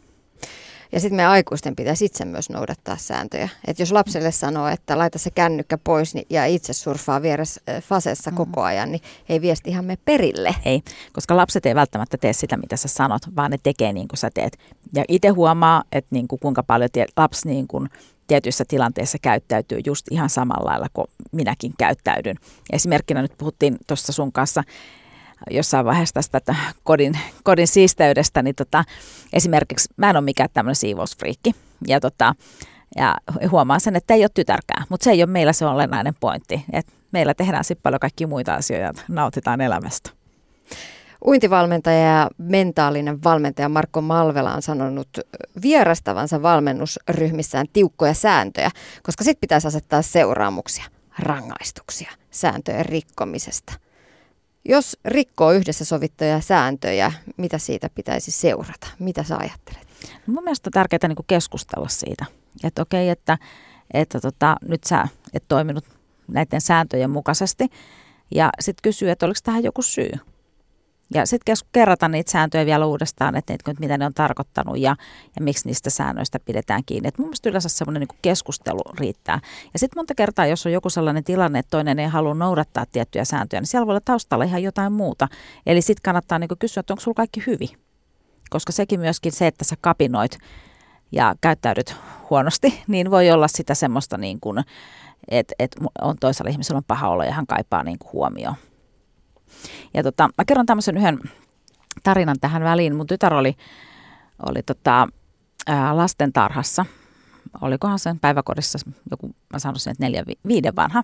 Ja 0.95 1.01
sitten 1.01 1.16
me 1.16 1.26
aikuisten 1.26 1.76
pitäisi 1.76 2.05
itse 2.05 2.24
myös 2.24 2.51
noudattaa 2.51 2.97
sääntöjä. 2.97 3.49
Että 3.66 3.82
jos 3.82 3.92
lapselle 3.92 4.32
sanoo, 4.32 4.68
että 4.68 4.99
laita 4.99 5.18
se 5.18 5.30
kännykkä 5.30 5.78
pois 5.78 6.14
niin, 6.14 6.26
ja 6.30 6.47
itse 6.47 6.72
surfaa 6.72 7.22
vieressä 7.22 7.61
fasessa 7.80 8.30
mm. 8.30 8.36
koko 8.36 8.62
ajan, 8.62 8.92
niin 8.92 9.03
ei 9.28 9.40
viestihan 9.40 9.84
me 9.84 9.99
perille. 10.05 10.55
Ei, 10.64 10.82
koska 11.12 11.36
lapset 11.36 11.66
ei 11.66 11.74
välttämättä 11.74 12.16
tee 12.16 12.32
sitä, 12.32 12.57
mitä 12.57 12.76
sä 12.76 12.88
sanot, 12.88 13.22
vaan 13.36 13.51
ne 13.51 13.59
tekee 13.62 13.92
niin 13.92 14.09
kuin 14.09 14.18
sä 14.18 14.30
teet. 14.34 14.59
Ja 14.95 15.05
itse 15.09 15.28
huomaa, 15.28 15.84
että 15.92 16.09
niin 16.11 16.28
kuin 16.28 16.38
kuinka 16.38 16.62
paljon 16.62 16.90
tie, 16.92 17.07
lapsi 17.16 17.49
niin 17.49 17.68
kuin 17.68 17.90
tietyissä 18.26 18.64
tilanteissa 18.68 19.18
käyttäytyy 19.22 19.80
just 19.86 20.07
ihan 20.11 20.30
samalla 20.30 20.70
lailla 20.70 20.86
kuin 20.92 21.07
minäkin 21.32 21.72
käyttäydyn. 21.78 22.36
Esimerkkinä 22.72 23.22
nyt 23.22 23.38
puhuttiin 23.38 23.76
tuossa 23.86 24.12
sun 24.12 24.32
kanssa 24.32 24.62
jossain 25.51 25.87
vaiheessa 25.87 26.14
tästä 26.14 26.55
kodin, 26.82 27.18
kodin 27.43 27.68
siisteydestä, 27.68 28.43
niin 28.43 28.55
tota, 28.55 28.85
esimerkiksi 29.32 29.89
mä 29.97 30.11
en 30.11 30.16
ole 30.16 30.24
mikään 30.24 30.49
tämmöinen 30.53 30.76
siivousfriikki. 30.76 31.55
Ja, 31.87 32.01
tota, 32.01 32.35
ja 32.97 33.16
huomaan 33.51 33.80
sen, 33.80 33.97
että 33.97 34.14
ei 34.14 34.22
ole 34.22 34.30
tytärkään, 34.35 34.87
mutta 34.89 35.05
se 35.05 35.11
ei 35.11 35.22
ole 35.22 35.30
meillä 35.30 35.53
se 35.53 35.66
olennainen 35.66 36.14
pointti. 36.20 36.64
Et 36.72 36.87
meillä 37.12 37.35
tehdään 37.35 37.64
sitten 37.64 37.82
paljon 37.82 38.01
kaikkia 38.01 38.26
muita 38.26 38.55
asioita, 38.55 39.03
nautitaan 39.09 39.61
elämästä. 39.61 40.11
Uintivalmentaja 41.26 41.99
ja 41.99 42.30
mentaalinen 42.39 43.24
valmentaja 43.24 43.68
Marko 43.68 44.01
Malvela 44.01 44.55
on 44.55 44.62
sanonut 44.62 45.09
vierastavansa 45.62 46.43
valmennusryhmissään 46.43 47.66
tiukkoja 47.72 48.14
sääntöjä, 48.14 48.70
koska 49.03 49.24
sitten 49.24 49.41
pitäisi 49.41 49.68
asettaa 49.68 50.03
seuraamuksia, 50.03 50.85
rangaistuksia 51.18 52.11
sääntöjen 52.30 52.87
rikkomisesta. 52.87 53.72
Jos 54.68 54.96
rikkoo 55.04 55.52
yhdessä 55.52 55.84
sovittuja 55.84 56.40
sääntöjä, 56.40 57.12
mitä 57.36 57.58
siitä 57.58 57.90
pitäisi 57.94 58.30
seurata? 58.30 58.86
Mitä 58.98 59.22
sä 59.22 59.36
ajattelet? 59.36 59.88
No 60.26 60.34
mun 60.34 60.44
mielestä 60.44 60.68
on 60.68 60.72
tärkeää 60.72 61.08
niin 61.08 61.16
keskustella 61.26 61.88
siitä. 61.88 62.24
Että 62.64 62.82
okei, 62.82 63.08
että, 63.08 63.38
että 63.94 64.20
tota, 64.20 64.56
nyt 64.68 64.84
sä 64.84 65.08
et 65.32 65.44
toiminut 65.48 65.84
näiden 66.28 66.60
sääntöjen 66.60 67.10
mukaisesti. 67.10 67.68
Ja 68.30 68.50
sitten 68.60 68.82
kysyy, 68.82 69.10
että 69.10 69.26
oliko 69.26 69.40
tähän 69.42 69.64
joku 69.64 69.82
syy. 69.82 70.10
Ja 71.14 71.26
sitten 71.26 71.57
kerrata 71.72 72.09
niitä 72.09 72.30
sääntöjä 72.30 72.66
vielä 72.66 72.86
uudestaan, 72.86 73.36
että, 73.36 73.55
että 73.55 73.72
mitä 73.78 73.98
ne 73.98 74.07
on 74.07 74.14
tarkoittanut 74.14 74.78
ja, 74.78 74.96
ja 75.36 75.42
miksi 75.42 75.68
niistä 75.68 75.90
säännöistä 75.90 76.40
pidetään 76.40 76.82
kiinni. 76.86 77.09
Et 77.09 77.18
mun 77.18 77.26
mielestä 77.26 77.48
yleensä 77.48 77.68
semmoinen 77.68 78.00
niin 78.00 78.18
keskustelu 78.22 78.80
riittää. 78.98 79.40
Ja 79.72 79.78
sitten 79.78 79.98
monta 79.98 80.14
kertaa, 80.14 80.46
jos 80.46 80.66
on 80.66 80.72
joku 80.72 80.90
sellainen 80.90 81.24
tilanne, 81.24 81.59
että 81.59 81.70
toinen 81.70 81.98
ei 81.98 82.07
halua 82.07 82.34
noudattaa 82.34 82.84
tiettyjä 82.92 83.24
sääntöjä, 83.24 83.61
niin 83.61 83.66
siellä 83.66 83.86
voi 83.86 83.92
olla 83.92 84.00
taustalla 84.05 84.44
ihan 84.44 84.62
jotain 84.62 84.92
muuta. 84.92 85.28
Eli 85.66 85.82
sitten 85.82 86.02
kannattaa 86.02 86.38
niin 86.38 86.48
kysyä, 86.59 86.80
että 86.80 86.92
onko 86.92 87.00
sulla 87.00 87.14
kaikki 87.14 87.42
hyvin. 87.46 87.68
Koska 88.50 88.72
sekin 88.72 89.00
myöskin 89.00 89.32
se, 89.32 89.46
että 89.46 89.64
sä 89.64 89.76
kapinoit 89.80 90.38
ja 91.12 91.34
käyttäydyt 91.40 91.96
huonosti, 92.30 92.82
niin 92.88 93.11
voi 93.11 93.30
olla 93.30 93.48
sitä 93.48 93.74
semmoista, 93.74 94.18
niin 94.18 94.40
kuin, 94.40 94.64
että, 95.28 95.55
että 95.59 95.84
on 96.02 96.16
toisella 96.20 96.50
ihmisellä 96.50 96.78
on 96.78 96.84
paha 96.84 97.09
olo 97.09 97.22
ja 97.22 97.32
hän 97.32 97.46
kaipaa 97.46 97.84
niin 97.84 97.98
huomioon. 98.12 98.55
Ja 99.94 100.02
tota, 100.02 100.28
mä 100.38 100.44
kerron 100.44 100.66
tämmöisen 100.66 100.96
yhden 100.96 101.18
tarinan 102.02 102.36
tähän 102.40 102.62
väliin. 102.62 102.96
Mun 102.96 103.07
tytär 103.07 103.34
oli, 103.34 103.57
oli 104.46 104.62
tota, 104.62 105.09
ää, 105.66 105.96
lastentarhassa. 105.96 106.86
Olikohan 107.61 107.98
sen 107.98 108.20
päiväkodissa 108.20 108.78
joku, 109.11 109.30
mä 109.52 109.59
sanoisin, 109.59 109.90
että 109.90 110.05
neljä, 110.05 110.24
viiden 110.48 110.76
vanha. 110.76 111.02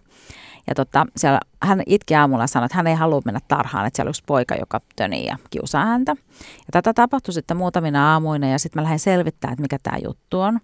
Ja 0.67 0.75
tota, 0.75 1.07
siellä, 1.17 1.41
hän 1.63 1.83
itki 1.87 2.15
aamulla 2.15 2.43
ja 2.43 2.47
sanoi, 2.47 2.67
että 2.67 2.77
hän 2.77 2.87
ei 2.87 2.95
halua 2.95 3.23
mennä 3.25 3.41
tarhaan, 3.49 3.87
että 3.87 3.97
siellä 3.97 4.09
oli 4.09 4.11
yksi 4.11 4.23
poika, 4.27 4.55
joka 4.55 4.81
tönii 4.97 5.27
ja 5.27 5.39
kiusaa 5.51 5.85
häntä. 5.85 6.17
Ja 6.41 6.73
tätä 6.73 6.95
tapahtui 6.95 7.35
sitten 7.35 7.57
muutamina 7.57 8.13
aamuina 8.13 8.49
ja 8.49 8.59
sitten 8.59 8.81
mä 8.81 8.85
lähdin 8.85 8.99
selvittämään, 8.99 9.53
että 9.53 9.63
mikä 9.63 9.79
tämä 9.83 9.99
juttu 10.05 10.41
on. 10.41 10.61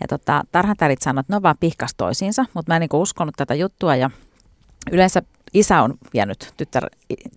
Ja 0.00 0.06
tota, 0.08 0.44
tarhatärit 0.52 1.02
sanoivat, 1.02 1.24
että 1.24 1.32
ne 1.32 1.36
on 1.36 1.42
vaan 1.42 1.56
pihkas 1.60 1.94
toisiinsa, 1.96 2.44
mutta 2.54 2.72
mä 2.72 2.76
en 2.76 2.80
niin 2.80 3.00
uskonut 3.00 3.34
tätä 3.36 3.54
juttua 3.54 3.96
ja 3.96 4.10
yleensä 4.92 5.22
isä 5.54 5.82
on 5.82 5.94
vienyt 6.14 6.54
tyttär, 6.56 6.86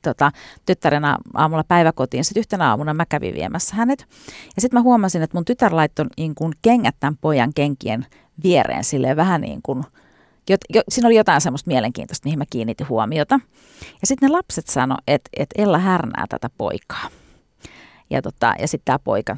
tota, 0.01 0.31
tyttärenä 0.65 1.17
aamulla 1.33 1.63
päiväkotiin. 1.63 2.25
Sitten 2.25 2.41
yhtenä 2.41 2.69
aamuna 2.69 2.93
mä 2.93 3.05
kävin 3.05 3.33
viemässä 3.33 3.75
hänet. 3.75 4.05
Ja 4.55 4.61
sitten 4.61 4.79
mä 4.79 4.81
huomasin, 4.83 5.21
että 5.21 5.37
mun 5.37 5.45
tytär 5.45 5.75
laittoi 5.75 6.05
niin 6.17 6.35
kuin 6.35 6.53
kengät 6.61 6.95
tämän 6.99 7.17
pojan 7.21 7.51
kenkien 7.55 8.05
viereen 8.43 8.83
silleen 8.83 9.17
vähän 9.17 9.41
niin 9.41 9.59
kuin, 9.63 9.83
jo, 10.49 10.57
jo, 10.69 10.81
siinä 10.89 11.07
oli 11.07 11.15
jotain 11.15 11.41
semmoista 11.41 11.67
mielenkiintoista, 11.67 12.25
mihin 12.27 12.39
mä 12.39 12.45
kiinnitin 12.49 12.89
huomiota. 12.89 13.39
Ja 14.01 14.07
sitten 14.07 14.29
ne 14.29 14.35
lapset 14.35 14.67
sano, 14.67 14.97
että, 15.07 15.29
että 15.37 15.61
Ella 15.61 15.77
härnää 15.77 16.25
tätä 16.29 16.49
poikaa. 16.57 17.09
Ja, 18.09 18.21
tota, 18.21 18.53
ja 18.59 18.67
sitten 18.67 18.85
tämä 18.85 18.99
poika 18.99 19.37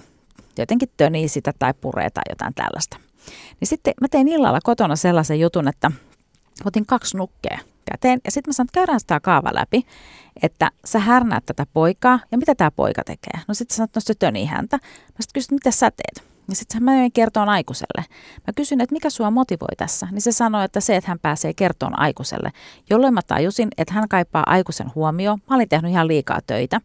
jotenkin 0.57 0.89
tönii 0.97 1.27
sitä 1.27 1.53
tai 1.59 1.73
puree 1.73 2.09
tai 2.09 2.23
jotain 2.29 2.53
tällaista. 2.53 2.97
Niin 3.59 3.67
sitten 3.67 3.93
mä 4.01 4.07
tein 4.07 4.27
illalla 4.27 4.59
kotona 4.63 4.95
sellaisen 4.95 5.39
jutun, 5.39 5.67
että 5.67 5.91
otin 6.65 6.85
kaksi 6.85 7.17
nukkea 7.17 7.59
käteen. 7.91 8.19
Ja 8.25 8.31
sitten 8.31 8.49
mä 8.49 8.53
sanon, 8.53 8.65
että 8.65 8.79
käydään 8.79 8.99
sitä 8.99 9.19
kaava 9.19 9.49
läpi, 9.53 9.85
että 10.43 10.71
sä 10.85 10.99
härnäät 10.99 11.45
tätä 11.45 11.65
poikaa 11.73 12.19
ja 12.31 12.37
mitä 12.37 12.55
tämä 12.55 12.71
poika 12.71 13.03
tekee. 13.03 13.41
No 13.47 13.53
sitten 13.53 13.73
sä 13.73 13.77
sanot, 13.77 13.89
että 13.89 13.99
no 13.99 14.01
se 14.01 14.13
tönii 14.13 14.45
häntä. 14.45 14.77
Mä 14.77 15.17
sitten 15.19 15.33
kysyn, 15.33 15.55
mitä 15.55 15.71
sä 15.71 15.91
teet? 15.91 16.31
Ja 16.49 16.55
sitten 16.55 16.83
mä 16.83 16.91
menin 16.91 17.11
kertoon 17.11 17.49
aikuiselle. 17.49 18.05
Mä 18.47 18.53
kysyn, 18.55 18.81
että 18.81 18.93
mikä 18.93 19.09
sua 19.09 19.31
motivoi 19.31 19.75
tässä. 19.77 20.07
Niin 20.11 20.21
se 20.21 20.31
sanoi, 20.31 20.65
että 20.65 20.79
se, 20.79 20.95
että 20.95 21.11
hän 21.11 21.19
pääsee 21.19 21.53
kertoon 21.53 21.99
aikuiselle. 21.99 22.51
Jolloin 22.89 23.13
mä 23.13 23.21
tajusin, 23.27 23.69
että 23.77 23.93
hän 23.93 24.09
kaipaa 24.09 24.43
aikuisen 24.45 24.91
huomioon. 24.95 25.39
Mä 25.49 25.55
olin 25.55 25.69
tehnyt 25.69 25.91
ihan 25.91 26.07
liikaa 26.07 26.39
töitä. 26.47 26.81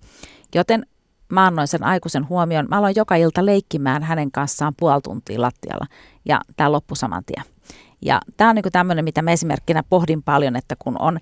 Joten 0.55 0.87
mä 1.29 1.47
annoin 1.47 1.69
sen 1.69 1.85
aikuisen 1.85 2.29
huomioon. 2.29 2.67
Mä 2.71 2.79
aloin 2.79 2.97
joka 2.97 3.17
ilta 3.17 3.47
leikkimään 3.47 4.03
hänen 4.03 4.31
kanssaan 4.31 4.75
puoli 4.77 5.01
tuntia 5.01 5.41
lattialla. 5.41 5.87
Ja 6.25 6.41
tämä 6.57 6.73
loppui 6.73 6.97
saman 6.97 7.25
tien. 7.25 7.56
Ja 8.03 8.21
tämä 8.37 8.51
on 8.51 8.57
niin 8.57 8.65
tämmöinen, 8.73 9.05
mitä 9.05 9.23
mä 9.23 9.31
esimerkkinä 9.31 9.83
pohdin 9.91 10.23
paljon, 10.23 10.57
että 10.57 10.75
kun 10.79 10.97
on 10.99 11.19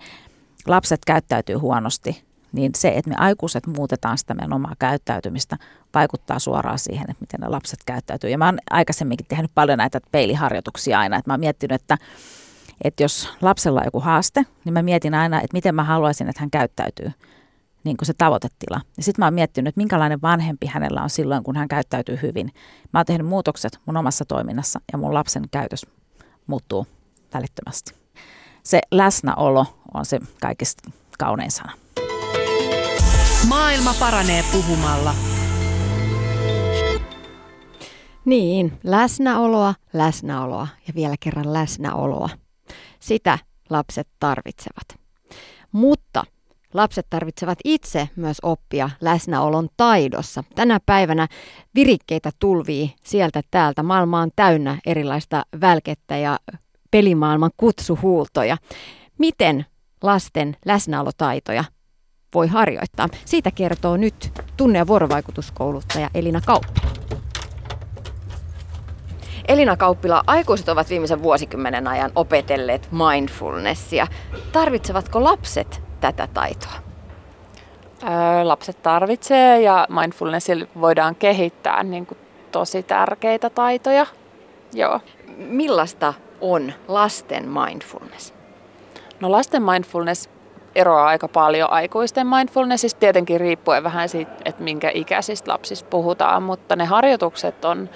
lapset 0.66 1.00
käyttäytyy 1.06 1.56
huonosti, 1.56 2.24
niin 2.52 2.72
se, 2.76 2.88
että 2.88 3.10
me 3.10 3.16
aikuiset 3.18 3.66
muutetaan 3.66 4.18
sitä 4.18 4.34
meidän 4.34 4.52
omaa 4.52 4.74
käyttäytymistä, 4.78 5.56
vaikuttaa 5.94 6.38
suoraan 6.38 6.78
siihen, 6.78 7.10
että 7.10 7.20
miten 7.20 7.40
ne 7.40 7.48
lapset 7.48 7.78
käyttäytyy. 7.86 8.30
Ja 8.30 8.38
mä 8.38 8.44
oon 8.44 8.58
aikaisemminkin 8.70 9.26
tehnyt 9.26 9.50
paljon 9.54 9.78
näitä 9.78 10.00
peiliharjoituksia 10.12 10.98
aina, 10.98 11.16
että 11.16 11.30
mä 11.30 11.32
oon 11.32 11.40
miettinyt, 11.40 11.82
että, 11.82 11.98
että 12.84 13.02
jos 13.02 13.28
lapsella 13.40 13.80
on 13.80 13.86
joku 13.86 14.00
haaste, 14.00 14.46
niin 14.64 14.72
mä 14.72 14.82
mietin 14.82 15.14
aina, 15.14 15.36
että 15.36 15.56
miten 15.56 15.74
mä 15.74 15.84
haluaisin, 15.84 16.28
että 16.28 16.40
hän 16.40 16.50
käyttäytyy 16.50 17.10
niin 17.84 17.96
kuin 17.96 18.06
se 18.06 18.12
tavoitetila. 18.18 18.80
Ja 18.96 19.02
sitten 19.02 19.22
mä 19.22 19.26
oon 19.26 19.34
miettinyt, 19.34 19.68
että 19.68 19.80
minkälainen 19.80 20.22
vanhempi 20.22 20.66
hänellä 20.66 21.02
on 21.02 21.10
silloin, 21.10 21.44
kun 21.44 21.56
hän 21.56 21.68
käyttäytyy 21.68 22.18
hyvin. 22.22 22.50
Mä 22.92 22.98
oon 22.98 23.06
tehnyt 23.06 23.26
muutokset 23.26 23.78
mun 23.86 23.96
omassa 23.96 24.24
toiminnassa 24.24 24.80
ja 24.92 24.98
mun 24.98 25.14
lapsen 25.14 25.44
käytös 25.50 25.86
muuttuu 26.46 26.86
välittömästi. 27.34 27.94
Se 28.62 28.80
läsnäolo 28.90 29.66
on 29.94 30.04
se 30.04 30.20
kaikista 30.40 30.90
kaunein 31.18 31.50
sana. 31.50 31.72
Maailma 33.48 33.94
paranee 34.00 34.44
puhumalla. 34.52 35.14
Niin, 38.24 38.78
läsnäoloa, 38.84 39.74
läsnäoloa 39.92 40.68
ja 40.86 40.94
vielä 40.94 41.14
kerran 41.20 41.52
läsnäoloa. 41.52 42.28
Sitä 43.00 43.38
lapset 43.70 44.08
tarvitsevat. 44.20 45.00
Mutta 45.72 46.24
lapset 46.74 47.06
tarvitsevat 47.10 47.58
itse 47.64 48.08
myös 48.16 48.36
oppia 48.42 48.90
läsnäolon 49.00 49.68
taidossa. 49.76 50.44
Tänä 50.54 50.80
päivänä 50.86 51.28
virikkeitä 51.74 52.30
tulvii 52.38 52.94
sieltä 53.04 53.40
täältä. 53.50 53.82
Maailma 53.82 54.20
on 54.20 54.30
täynnä 54.36 54.78
erilaista 54.86 55.42
välkettä 55.60 56.16
ja 56.16 56.38
pelimaailman 56.90 57.50
kutsuhuultoja. 57.56 58.56
Miten 59.18 59.66
lasten 60.02 60.56
läsnäolotaitoja 60.66 61.64
voi 62.34 62.48
harjoittaa? 62.48 63.08
Siitä 63.24 63.50
kertoo 63.50 63.96
nyt 63.96 64.32
tunne- 64.56 64.78
ja 64.78 64.86
vuorovaikutuskouluttaja 64.86 66.10
Elina 66.14 66.40
Kauppila. 66.40 66.94
Elina 69.48 69.76
Kauppila, 69.76 70.24
aikuiset 70.26 70.68
ovat 70.68 70.90
viimeisen 70.90 71.22
vuosikymmenen 71.22 71.88
ajan 71.88 72.12
opetelleet 72.14 72.88
mindfulnessia. 72.92 74.06
Tarvitsevatko 74.52 75.24
lapset 75.24 75.83
tätä 76.12 76.28
taitoa? 76.34 76.72
Lapset 78.42 78.82
tarvitsee 78.82 79.60
ja 79.60 79.86
mindfulnessilla 80.00 80.66
voidaan 80.80 81.14
kehittää 81.14 81.82
niin 81.82 82.06
kuin 82.06 82.18
tosi 82.52 82.82
tärkeitä 82.82 83.50
taitoja. 83.50 84.06
Joo. 84.72 85.00
Millaista 85.36 86.14
on 86.40 86.72
lasten 86.88 87.48
mindfulness? 87.48 88.34
No 89.20 89.32
lasten 89.32 89.62
mindfulness 89.62 90.30
eroaa 90.74 91.06
aika 91.06 91.28
paljon 91.28 91.70
aikuisten 91.70 92.26
mindfulnessista, 92.26 93.00
tietenkin 93.00 93.40
riippuen 93.40 93.84
vähän 93.84 94.08
siitä, 94.08 94.32
että 94.44 94.62
minkä 94.62 94.90
ikäisistä 94.94 95.52
lapsista 95.52 95.88
puhutaan, 95.90 96.42
mutta 96.42 96.76
ne 96.76 96.84
harjoitukset 96.84 97.64
on 97.64 97.90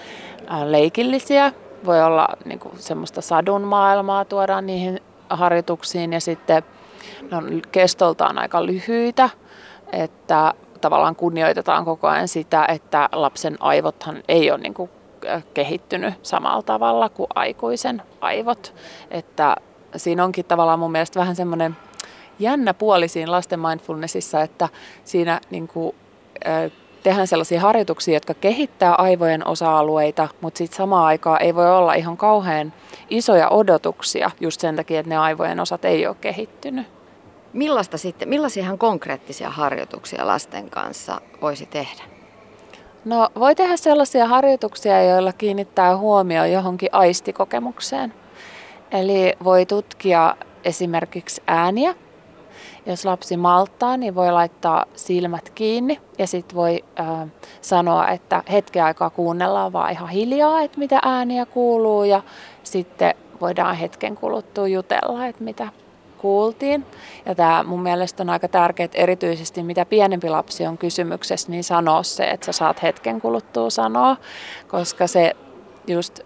leikillisiä. 0.65 1.53
Voi 1.85 2.03
olla 2.03 2.29
niin 2.45 2.59
kuin 2.59 2.79
semmoista 2.79 3.21
sadun 3.21 3.63
maailmaa 3.63 4.25
tuodaan 4.25 4.67
niihin 4.67 5.01
harjoituksiin 5.31 6.13
ja 6.13 6.21
sitten 6.21 6.63
ne 7.31 7.37
on 7.37 7.63
kestoltaan 7.73 8.39
aika 8.39 8.67
lyhyitä, 8.67 9.31
että 9.93 10.55
tavallaan 10.81 11.17
kunnioitetaan 11.17 11.85
koko 11.85 12.09
ajan 12.09 12.29
sitä, 12.29 12.65
että 12.69 13.09
lapsen 13.13 13.57
aivothan 13.61 14.23
ei 14.29 14.51
ole 14.51 14.61
niin 14.61 14.75
kuin 14.75 14.91
kehittynyt 15.55 16.15
samalla 16.23 16.63
tavalla 16.63 17.09
kuin 17.09 17.27
aikuisen 17.35 18.03
aivot. 18.21 18.75
Että 19.11 19.57
siinä 19.97 20.25
onkin 20.25 20.45
tavallaan 20.45 20.79
mun 20.79 20.93
mielestä 20.93 21.21
vähän 21.21 21.37
semmoinen 21.37 21.77
jännä 22.39 22.75
puoli 22.75 23.09
siinä 23.09 23.33
lasten 23.33 23.61
mindfulnessissa, 23.61 24.43
että 24.43 24.69
siinä 25.05 25.41
niin 25.51 25.69
kuin, 25.69 25.97
tehdään 27.03 27.27
sellaisia 27.27 27.61
harjoituksia, 27.61 28.15
jotka 28.15 28.35
kehittää 28.35 28.95
aivojen 28.95 29.47
osa-alueita, 29.47 30.29
mutta 30.41 30.59
sitten 30.59 30.77
samaan 30.77 31.07
aikaan 31.07 31.43
ei 31.43 31.55
voi 31.55 31.71
olla 31.71 31.95
ihan 31.95 32.17
kauhean 32.17 32.73
isoja 33.11 33.49
odotuksia 33.49 34.31
just 34.41 34.61
sen 34.61 34.77
takia, 34.77 35.01
että 35.01 35.11
ne 35.11 35.17
aivojen 35.17 35.61
osat 35.61 35.85
ei 35.85 36.07
ole 36.07 36.17
kehittynyt. 36.21 36.87
Millaista 37.53 37.99
sitten, 37.99 38.29
millaisia 38.29 38.63
ihan 38.63 38.79
konkreettisia 38.79 39.51
harjoituksia 39.51 40.27
lasten 40.27 40.71
kanssa 40.71 41.21
voisi 41.43 41.67
tehdä? 41.67 42.03
No 43.05 43.29
voi 43.39 43.55
tehdä 43.55 43.77
sellaisia 43.77 44.27
harjoituksia, 44.27 45.03
joilla 45.03 45.33
kiinnittää 45.33 45.97
huomioon 45.97 46.53
johonkin 46.53 46.89
aistikokemukseen. 46.93 48.15
Eli 48.91 49.33
voi 49.45 49.67
tutkia 49.67 50.37
esimerkiksi 50.65 51.43
ääniä. 51.47 51.95
Jos 52.87 53.05
lapsi 53.05 53.37
malttaa, 53.37 53.97
niin 53.97 54.15
voi 54.15 54.33
laittaa 54.33 54.85
silmät 54.97 55.51
kiinni 55.51 56.01
ja 56.19 56.27
sitten 56.27 56.57
voi 56.57 56.85
äh, 57.01 57.29
sanoa, 57.61 58.09
että 58.09 58.43
hetken 58.53 58.85
aikaa 58.85 59.11
kuunnellaan 59.11 59.73
vaan 59.73 59.93
ihan 59.93 60.09
hiljaa, 60.09 60.61
että 60.61 60.79
mitä 60.79 60.99
ääniä 61.03 61.47
kuuluu 61.47 62.05
ja 62.05 62.23
sitten 62.63 63.15
voidaan 63.41 63.77
hetken 63.77 64.17
kuluttua 64.17 64.69
jutella, 64.69 65.27
että 65.27 65.45
mitä 65.45 65.69
kuultiin. 66.19 66.87
Ja 67.27 67.35
tämä 67.35 67.65
mun 67.67 67.83
mielestä 67.83 68.23
on 68.23 68.31
aika 68.31 68.49
tärkeää, 68.49 68.89
erityisesti 68.95 69.63
mitä 69.63 69.87
pienempi 69.87 70.29
lapsi 70.29 70.67
on 70.67 70.79
kysymyksessä, 70.79 71.51
niin 71.51 71.65
sanoa 71.65 72.03
se, 72.03 72.25
että 72.25 72.47
sä 72.47 72.53
saat 72.53 72.83
hetken 72.83 73.21
kuluttua 73.21 73.71
sanoa, 73.71 74.17
koska 74.69 75.07
se 75.07 75.37
just 75.87 76.21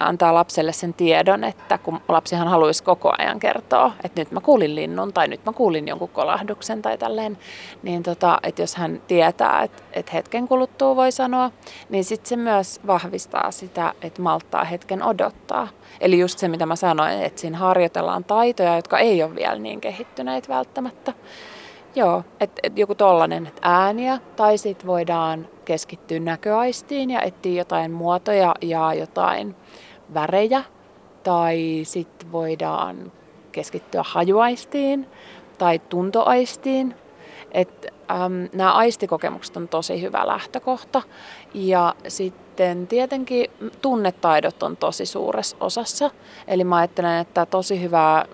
antaa 0.00 0.34
lapselle 0.34 0.72
sen 0.72 0.94
tiedon, 0.94 1.44
että 1.44 1.78
kun 1.78 2.00
lapsihan 2.08 2.48
haluaisi 2.48 2.84
koko 2.84 3.12
ajan 3.18 3.40
kertoa, 3.40 3.92
että 4.04 4.20
nyt 4.20 4.30
mä 4.30 4.40
kuulin 4.40 4.74
linnun 4.74 5.12
tai 5.12 5.28
nyt 5.28 5.44
mä 5.44 5.52
kuulin 5.52 5.88
jonkun 5.88 6.08
kolahduksen 6.08 6.82
tai 6.82 6.98
tälleen, 6.98 7.38
niin 7.82 8.02
tota, 8.02 8.38
että 8.42 8.62
jos 8.62 8.76
hän 8.76 9.02
tietää, 9.06 9.62
että, 9.62 9.82
että 9.92 10.12
hetken 10.12 10.48
kuluttua 10.48 10.96
voi 10.96 11.12
sanoa, 11.12 11.50
niin 11.88 12.04
sitten 12.04 12.28
se 12.28 12.36
myös 12.36 12.80
vahvistaa 12.86 13.50
sitä, 13.50 13.94
että 14.02 14.22
malttaa 14.22 14.64
hetken 14.64 15.02
odottaa. 15.02 15.68
Eli 16.00 16.18
just 16.18 16.38
se, 16.38 16.48
mitä 16.48 16.66
mä 16.66 16.76
sanoin, 16.76 17.22
että 17.22 17.40
siinä 17.40 17.58
harjoitellaan 17.58 18.24
taitoja, 18.24 18.76
jotka 18.76 18.98
ei 18.98 19.22
ole 19.22 19.34
vielä 19.34 19.58
niin 19.58 19.80
kehittyneitä 19.80 20.48
välttämättä. 20.48 21.12
Joo, 21.94 22.24
että 22.40 22.60
et 22.62 22.78
joku 22.78 22.94
tollanen, 22.94 23.46
että 23.46 23.60
ääniä, 23.62 24.18
tai 24.36 24.58
sitten 24.58 24.86
voidaan 24.86 25.48
keskittyä 25.64 26.20
näköaistiin 26.20 27.10
ja 27.10 27.22
etsiä 27.22 27.52
jotain 27.52 27.90
muotoja 27.90 28.54
ja 28.60 28.94
jotain 28.94 29.56
värejä, 30.14 30.62
tai 31.22 31.80
sitten 31.82 32.32
voidaan 32.32 33.12
keskittyä 33.52 34.02
hajuaistiin 34.06 35.06
tai 35.58 35.78
tuntoaistiin. 35.78 36.94
Äm, 38.10 38.48
nämä 38.52 38.72
aistikokemukset 38.72 39.56
on 39.56 39.68
tosi 39.68 40.02
hyvä 40.02 40.26
lähtökohta. 40.26 41.02
Ja 41.54 41.94
sitten 42.08 42.86
tietenkin 42.86 43.50
tunnetaidot 43.82 44.62
on 44.62 44.76
tosi 44.76 45.06
suuressa 45.06 45.56
osassa. 45.60 46.10
Eli 46.48 46.64
mä 46.64 46.76
ajattelen, 46.76 47.20
että 47.20 47.46
tosi 47.46 47.82
hyvää 47.82 48.26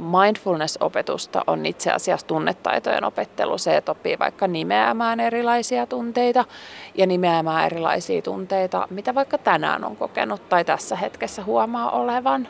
mindfulness-opetusta 0.00 1.44
on 1.46 1.66
itse 1.66 1.92
asiassa 1.92 2.26
tunnetaitojen 2.26 3.04
opettelu, 3.04 3.58
se, 3.58 3.76
että 3.76 3.92
oppii 3.92 4.18
vaikka 4.18 4.46
nimeämään 4.46 5.20
erilaisia 5.20 5.86
tunteita 5.86 6.44
ja 6.94 7.06
nimeämään 7.06 7.66
erilaisia 7.66 8.22
tunteita, 8.22 8.86
mitä 8.90 9.14
vaikka 9.14 9.38
tänään 9.38 9.84
on 9.84 9.96
kokenut 9.96 10.48
tai 10.48 10.64
tässä 10.64 10.96
hetkessä 10.96 11.44
huomaa 11.44 11.90
olevan. 11.90 12.48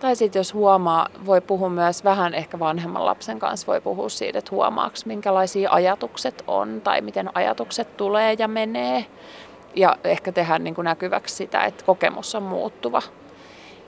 Tai 0.00 0.16
sitten 0.16 0.40
jos 0.40 0.54
huomaa, 0.54 1.08
voi 1.26 1.40
puhua 1.40 1.68
myös 1.68 2.04
vähän 2.04 2.34
ehkä 2.34 2.58
vanhemman 2.58 3.06
lapsen 3.06 3.38
kanssa, 3.38 3.66
voi 3.66 3.80
puhua 3.80 4.08
siitä, 4.08 4.38
että 4.38 4.50
huomaaks 4.50 5.06
minkälaisia 5.06 5.70
ajatukset 5.70 6.44
on 6.46 6.80
tai 6.84 7.00
miten 7.00 7.36
ajatukset 7.36 7.96
tulee 7.96 8.36
ja 8.38 8.48
menee. 8.48 9.06
Ja 9.76 9.96
ehkä 10.04 10.32
tehdä 10.32 10.58
niin 10.58 10.74
kuin 10.74 10.84
näkyväksi 10.84 11.36
sitä, 11.36 11.64
että 11.64 11.84
kokemus 11.84 12.34
on 12.34 12.42
muuttuva. 12.42 13.02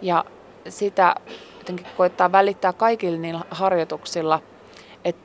Ja 0.03 0.25
sitä 0.69 1.15
jotenkin 1.65 1.87
koittaa 1.97 2.33
välittää 2.33 2.73
kaikilla 2.73 3.19
niillä 3.19 3.41
harjoituksilla, 3.51 4.41
että 5.05 5.23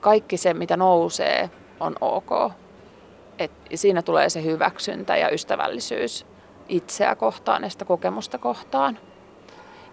kaikki 0.00 0.36
se, 0.36 0.54
mitä 0.54 0.76
nousee, 0.76 1.50
on 1.80 1.96
ok. 2.00 2.52
Et 3.38 3.50
siinä 3.74 4.02
tulee 4.02 4.28
se 4.28 4.44
hyväksyntä 4.44 5.16
ja 5.16 5.30
ystävällisyys 5.30 6.26
itseä 6.68 7.14
kohtaan 7.14 7.62
ja 7.62 7.70
sitä 7.70 7.84
kokemusta 7.84 8.38
kohtaan. 8.38 8.98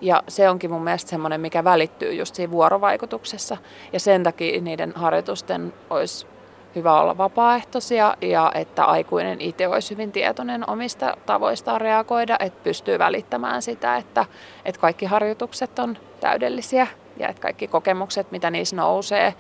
Ja 0.01 0.23
se 0.27 0.49
onkin 0.49 0.71
mun 0.71 0.83
mielestä 0.83 1.09
semmoinen, 1.09 1.41
mikä 1.41 1.63
välittyy 1.63 2.13
just 2.13 2.35
siinä 2.35 2.51
vuorovaikutuksessa. 2.51 3.57
Ja 3.93 3.99
sen 3.99 4.23
takia 4.23 4.61
niiden 4.61 4.93
harjoitusten 4.95 5.73
olisi 5.89 6.27
hyvä 6.76 7.01
olla 7.01 7.17
vapaaehtoisia 7.17 8.17
ja 8.21 8.51
että 8.55 8.86
aikuinen 8.86 9.41
itse 9.41 9.67
olisi 9.67 9.91
hyvin 9.91 10.11
tietoinen 10.11 10.69
omista 10.69 11.17
tavoistaan 11.26 11.82
reagoida, 11.82 12.38
että 12.39 12.63
pystyy 12.63 12.99
välittämään 12.99 13.61
sitä, 13.61 13.97
että, 13.97 14.26
että 14.65 14.82
kaikki 14.82 15.05
harjoitukset 15.05 15.80
on 15.80 15.97
täydellisiä 16.19 16.88
ja 17.17 17.30
että 17.30 17.41
kaikki 17.41 17.67
kokemukset, 17.67 18.32
mitä 18.32 18.51
niissä 18.51 18.76
nousee, 18.76 19.34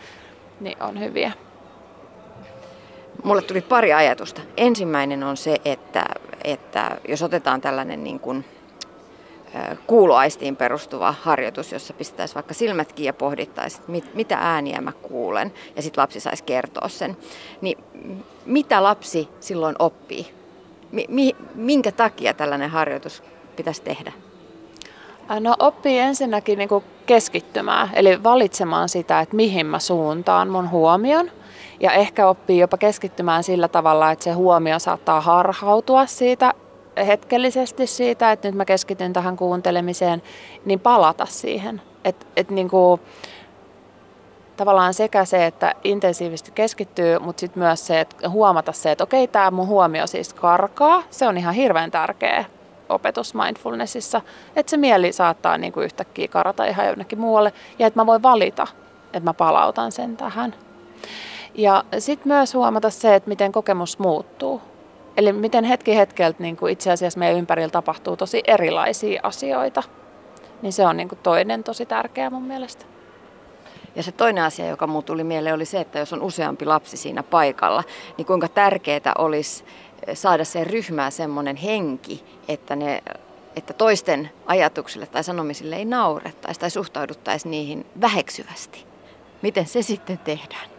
niin 0.59 0.83
on 0.83 0.99
hyviä. 0.99 1.31
Mulle 3.23 3.41
tuli 3.41 3.61
pari 3.61 3.93
ajatusta. 3.93 4.41
Ensimmäinen 4.57 5.23
on 5.23 5.37
se, 5.37 5.61
että, 5.65 6.05
että 6.43 6.97
jos 7.07 7.23
otetaan 7.23 7.61
tällainen 7.61 8.03
niin 8.03 8.19
kuin, 8.19 8.45
kuuloaistiin 9.87 10.55
perustuva 10.55 11.15
harjoitus, 11.21 11.71
jossa 11.71 11.93
pistäisi 11.93 12.35
vaikka 12.35 12.53
silmätkin 12.53 13.05
ja 13.05 13.13
pohdittaisiin, 13.13 13.83
mit, 13.87 14.15
mitä 14.15 14.37
ääniä 14.37 14.81
mä 14.81 14.91
kuulen, 14.91 15.53
ja 15.75 15.81
sitten 15.81 16.01
lapsi 16.01 16.19
saisi 16.19 16.43
kertoa 16.43 16.89
sen. 16.89 17.17
Niin 17.61 17.83
mitä 18.45 18.83
lapsi 18.83 19.29
silloin 19.39 19.75
oppii? 19.79 20.33
Mi, 21.07 21.35
minkä 21.55 21.91
takia 21.91 22.33
tällainen 22.33 22.69
harjoitus 22.69 23.23
pitäisi 23.55 23.81
tehdä? 23.81 24.11
No 25.39 25.55
oppii 25.59 25.99
ensinnäkin 25.99 26.57
niin 26.57 26.69
keskittymään, 27.05 27.89
eli 27.93 28.23
valitsemaan 28.23 28.89
sitä, 28.89 29.19
että 29.19 29.35
mihin 29.35 29.65
mä 29.65 29.79
suuntaan 29.79 30.49
mun 30.49 30.69
huomion. 30.69 31.31
Ja 31.79 31.91
ehkä 31.91 32.27
oppii 32.27 32.59
jopa 32.59 32.77
keskittymään 32.77 33.43
sillä 33.43 33.67
tavalla, 33.67 34.11
että 34.11 34.23
se 34.23 34.31
huomio 34.31 34.79
saattaa 34.79 35.21
harhautua 35.21 36.05
siitä 36.05 36.53
hetkellisesti 36.97 37.87
siitä, 37.87 38.31
että 38.31 38.47
nyt 38.47 38.55
mä 38.55 38.65
keskityn 38.65 39.13
tähän 39.13 39.37
kuuntelemiseen, 39.37 40.21
niin 40.65 40.79
palata 40.79 41.25
siihen. 41.25 41.81
Et, 42.05 42.27
et 42.37 42.49
niin 42.49 42.69
kuin, 42.69 43.01
tavallaan 44.57 44.93
sekä 44.93 45.25
se, 45.25 45.45
että 45.45 45.75
intensiivisesti 45.83 46.51
keskittyy, 46.51 47.19
mutta 47.19 47.39
sitten 47.39 47.63
myös 47.63 47.87
se, 47.87 47.99
että 47.99 48.29
huomata 48.29 48.71
se, 48.71 48.91
että 48.91 49.03
okei, 49.03 49.27
tämä 49.27 49.51
mun 49.51 49.67
huomio 49.67 50.07
siis 50.07 50.33
karkaa. 50.33 51.03
Se 51.09 51.27
on 51.27 51.37
ihan 51.37 51.53
hirveän 51.53 51.91
tärkeä 51.91 52.45
opetus 52.89 53.35
mindfulnessissa, 53.35 54.21
että 54.55 54.69
se 54.69 54.77
mieli 54.77 55.13
saattaa 55.13 55.57
niin 55.57 55.73
kuin 55.73 55.85
yhtäkkiä 55.85 56.27
karata 56.27 56.65
ihan 56.65 56.87
jonnekin 56.87 57.19
muualle 57.19 57.53
ja 57.79 57.87
että 57.87 57.99
mä 57.99 58.05
voin 58.05 58.23
valita, 58.23 58.67
että 59.05 59.29
mä 59.29 59.33
palautan 59.33 59.91
sen 59.91 60.17
tähän. 60.17 60.55
Ja 61.55 61.83
sitten 61.99 62.27
myös 62.27 62.53
huomata 62.53 62.89
se, 62.89 63.15
että 63.15 63.29
miten 63.29 63.51
kokemus 63.51 63.99
muuttuu. 63.99 64.61
Eli 65.17 65.33
miten 65.33 65.63
hetki 65.63 65.95
hetkeltä 65.97 66.43
niin 66.43 66.57
kuin 66.57 66.73
itse 66.73 66.91
asiassa 66.91 67.19
meidän 67.19 67.37
ympärillä 67.37 67.69
tapahtuu 67.69 68.17
tosi 68.17 68.43
erilaisia 68.47 69.19
asioita. 69.23 69.83
Niin 70.61 70.73
se 70.73 70.87
on 70.87 70.97
niin 70.97 71.09
kuin 71.09 71.19
toinen 71.23 71.63
tosi 71.63 71.85
tärkeä 71.85 72.29
mun 72.29 72.43
mielestä. 72.43 72.85
Ja 73.95 74.03
se 74.03 74.11
toinen 74.11 74.43
asia, 74.43 74.67
joka 74.67 74.87
mulle 74.87 75.03
tuli 75.03 75.23
mieleen, 75.23 75.55
oli 75.55 75.65
se, 75.65 75.79
että 75.79 75.99
jos 75.99 76.13
on 76.13 76.21
useampi 76.21 76.65
lapsi 76.65 76.97
siinä 76.97 77.23
paikalla, 77.23 77.83
niin 78.17 78.25
kuinka 78.25 78.47
tärkeää 78.47 79.13
olisi 79.17 79.65
saada 80.13 80.45
sen 80.45 80.67
ryhmään 80.67 81.11
semmoinen 81.11 81.55
henki, 81.55 82.23
että, 82.47 82.75
ne, 82.75 83.03
että 83.55 83.73
toisten 83.73 84.31
ajatuksille 84.45 85.05
tai 85.05 85.23
sanomisille 85.23 85.75
ei 85.75 85.85
naurettaisi 85.85 86.59
tai 86.59 86.69
suhtauduttaisi 86.69 87.49
niihin 87.49 87.85
väheksyvästi. 88.01 88.85
Miten 89.41 89.65
se 89.65 89.81
sitten 89.81 90.17
tehdään? 90.17 90.72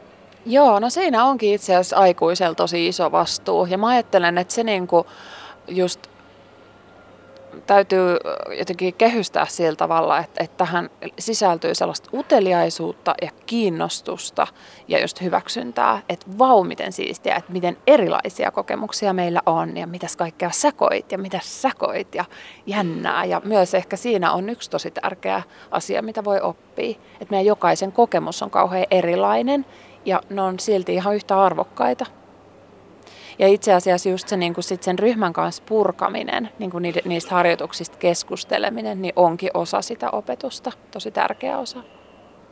Joo, 0.46 0.78
no 0.78 0.90
siinä 0.90 1.24
onkin 1.24 1.54
itse 1.54 1.72
asiassa 1.74 1.96
aikuisella 1.96 2.54
tosi 2.54 2.88
iso 2.88 3.12
vastuu. 3.12 3.66
Ja 3.66 3.78
mä 3.78 3.88
ajattelen, 3.88 4.38
että 4.38 4.54
se 4.54 4.64
niinku 4.64 5.06
just 5.68 6.06
täytyy 7.66 8.16
jotenkin 8.58 8.94
kehystää 8.94 9.46
sillä 9.46 9.76
tavalla, 9.76 10.18
että, 10.18 10.44
että 10.44 10.56
tähän 10.56 10.90
sisältyy 11.18 11.74
sellaista 11.74 12.10
uteliaisuutta 12.14 13.14
ja 13.22 13.30
kiinnostusta 13.46 14.46
ja 14.88 15.00
just 15.00 15.20
hyväksyntää, 15.20 16.02
että 16.08 16.26
vau 16.38 16.64
miten 16.64 16.92
siistiä, 16.92 17.36
että 17.36 17.52
miten 17.52 17.76
erilaisia 17.86 18.50
kokemuksia 18.50 19.12
meillä 19.12 19.40
on 19.46 19.76
ja 19.76 19.86
mitäs 19.86 20.16
kaikkea 20.16 20.50
säkoit 20.50 21.12
ja 21.12 21.18
mitä 21.18 21.40
säkoit 21.42 22.14
ja 22.14 22.24
jännää. 22.66 23.24
Ja 23.24 23.40
myös 23.44 23.74
ehkä 23.74 23.96
siinä 23.96 24.32
on 24.32 24.48
yksi 24.48 24.70
tosi 24.70 24.90
tärkeä 24.90 25.42
asia, 25.70 26.02
mitä 26.02 26.24
voi 26.24 26.40
oppia, 26.40 26.90
että 26.90 27.30
meidän 27.30 27.46
jokaisen 27.46 27.92
kokemus 27.92 28.42
on 28.42 28.50
kauhean 28.50 28.86
erilainen 28.90 29.66
ja 30.04 30.20
ne 30.30 30.42
on 30.42 30.60
silti 30.60 30.94
ihan 30.94 31.14
yhtä 31.14 31.42
arvokkaita. 31.42 32.06
Ja 33.38 33.48
itse 33.48 33.72
asiassa 33.72 34.08
just 34.08 34.28
se, 34.28 34.36
niin 34.36 34.54
kuin 34.54 34.64
sit 34.64 34.82
sen 34.82 34.98
ryhmän 34.98 35.32
kanssa 35.32 35.62
purkaminen, 35.66 36.50
niin 36.58 36.70
kuin 36.70 36.94
niistä 37.04 37.34
harjoituksista 37.34 37.96
keskusteleminen, 37.98 39.02
niin 39.02 39.12
onkin 39.16 39.50
osa 39.54 39.82
sitä 39.82 40.10
opetusta, 40.10 40.72
tosi 40.90 41.10
tärkeä 41.10 41.58
osa. 41.58 41.82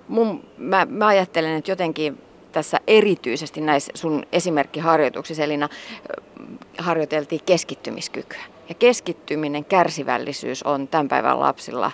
Mun, 0.09 0.44
mä, 0.57 0.86
mä 0.90 1.07
ajattelen, 1.07 1.57
että 1.57 1.70
jotenkin 1.70 2.18
tässä 2.53 2.80
erityisesti 2.86 3.61
näissä 3.61 3.92
sun 3.94 4.26
esimerkkiharjoituksissa, 4.32 5.42
Elina, 5.42 5.68
harjoiteltiin 6.78 7.40
keskittymiskykyä. 7.46 8.42
Ja 8.68 8.74
keskittyminen, 8.74 9.64
kärsivällisyys 9.64 10.62
on 10.62 10.88
tämän 10.88 11.09
päivän 11.09 11.40
lapsilla 11.40 11.92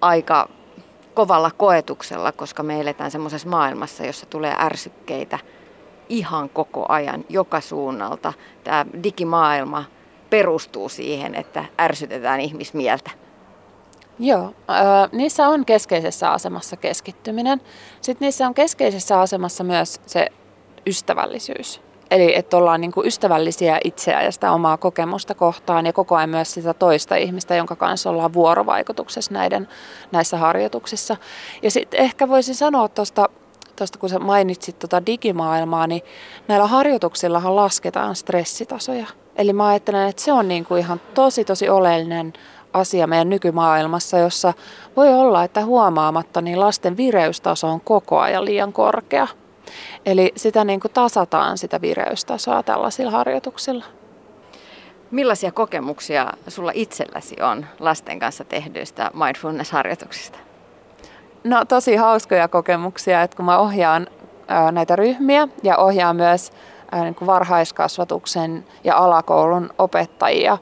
aika 0.00 0.48
kovalla 1.14 1.50
koetuksella, 1.50 2.32
koska 2.32 2.62
me 2.62 2.80
eletään 2.80 3.10
semmoisessa 3.10 3.48
maailmassa, 3.48 4.06
jossa 4.06 4.26
tulee 4.26 4.54
ärsykkeitä– 4.58 5.38
ihan 6.12 6.48
koko 6.48 6.86
ajan, 6.88 7.24
joka 7.28 7.60
suunnalta. 7.60 8.32
Tämä 8.64 8.86
digimaailma 9.02 9.84
perustuu 10.30 10.88
siihen, 10.88 11.34
että 11.34 11.64
ärsytetään 11.80 12.40
ihmismieltä. 12.40 13.10
Joo, 14.18 14.44
äh, 14.44 15.12
niissä 15.12 15.48
on 15.48 15.64
keskeisessä 15.64 16.30
asemassa 16.30 16.76
keskittyminen. 16.76 17.60
Sitten 18.00 18.26
niissä 18.26 18.46
on 18.46 18.54
keskeisessä 18.54 19.20
asemassa 19.20 19.64
myös 19.64 20.00
se 20.06 20.26
ystävällisyys. 20.86 21.80
Eli 22.12 22.36
että 22.36 22.56
ollaan 22.56 22.80
niin 22.80 22.92
kuin 22.92 23.06
ystävällisiä 23.06 23.78
itseä 23.84 24.22
ja 24.22 24.32
sitä 24.32 24.52
omaa 24.52 24.76
kokemusta 24.76 25.34
kohtaan 25.34 25.86
ja 25.86 25.92
koko 25.92 26.16
ajan 26.16 26.30
myös 26.30 26.54
sitä 26.54 26.74
toista 26.74 27.16
ihmistä, 27.16 27.54
jonka 27.54 27.76
kanssa 27.76 28.10
ollaan 28.10 28.32
vuorovaikutuksessa 28.32 29.34
näiden, 29.34 29.68
näissä 30.12 30.36
harjoituksissa. 30.36 31.16
Ja 31.62 31.70
sitten 31.70 32.00
ehkä 32.00 32.28
voisin 32.28 32.54
sanoa 32.54 32.88
tuosta 32.88 33.28
tuosta 33.76 33.98
kun 33.98 34.08
sä 34.08 34.18
mainitsit 34.18 34.78
tuota 34.78 35.06
digimaailmaa, 35.06 35.86
niin 35.86 36.02
näillä 36.48 36.66
harjoituksillahan 36.66 37.56
lasketaan 37.56 38.16
stressitasoja. 38.16 39.06
Eli 39.36 39.52
mä 39.52 39.66
ajattelen, 39.66 40.08
että 40.08 40.22
se 40.22 40.32
on 40.32 40.48
niin 40.48 40.64
kuin 40.64 40.80
ihan 40.80 41.00
tosi 41.14 41.44
tosi 41.44 41.68
oleellinen 41.68 42.32
asia 42.72 43.06
meidän 43.06 43.28
nykymaailmassa, 43.28 44.18
jossa 44.18 44.54
voi 44.96 45.14
olla, 45.14 45.44
että 45.44 45.64
huomaamatta 45.64 46.40
niin 46.40 46.60
lasten 46.60 46.96
vireystaso 46.96 47.68
on 47.68 47.80
koko 47.80 48.18
ajan 48.18 48.44
liian 48.44 48.72
korkea. 48.72 49.26
Eli 50.06 50.32
sitä 50.36 50.64
niin 50.64 50.80
kuin 50.80 50.92
tasataan 50.92 51.58
sitä 51.58 51.80
vireystasoa 51.80 52.62
tällaisilla 52.62 53.10
harjoituksilla. 53.10 53.84
Millaisia 55.10 55.52
kokemuksia 55.52 56.32
sulla 56.48 56.72
itselläsi 56.74 57.36
on 57.42 57.66
lasten 57.78 58.18
kanssa 58.18 58.44
tehdyistä 58.44 59.10
mindfulness-harjoituksista? 59.14 60.38
No 61.44 61.64
tosi 61.64 61.96
hauskoja 61.96 62.48
kokemuksia, 62.48 63.22
että 63.22 63.36
kun 63.36 63.44
mä 63.44 63.58
ohjaan 63.58 64.06
näitä 64.72 64.96
ryhmiä 64.96 65.48
ja 65.62 65.76
ohjaan 65.76 66.16
myös 66.16 66.52
niin 66.92 67.14
kuin 67.14 67.26
varhaiskasvatuksen 67.26 68.64
ja 68.84 68.96
alakoulun 68.96 69.70
opettajia 69.78 70.58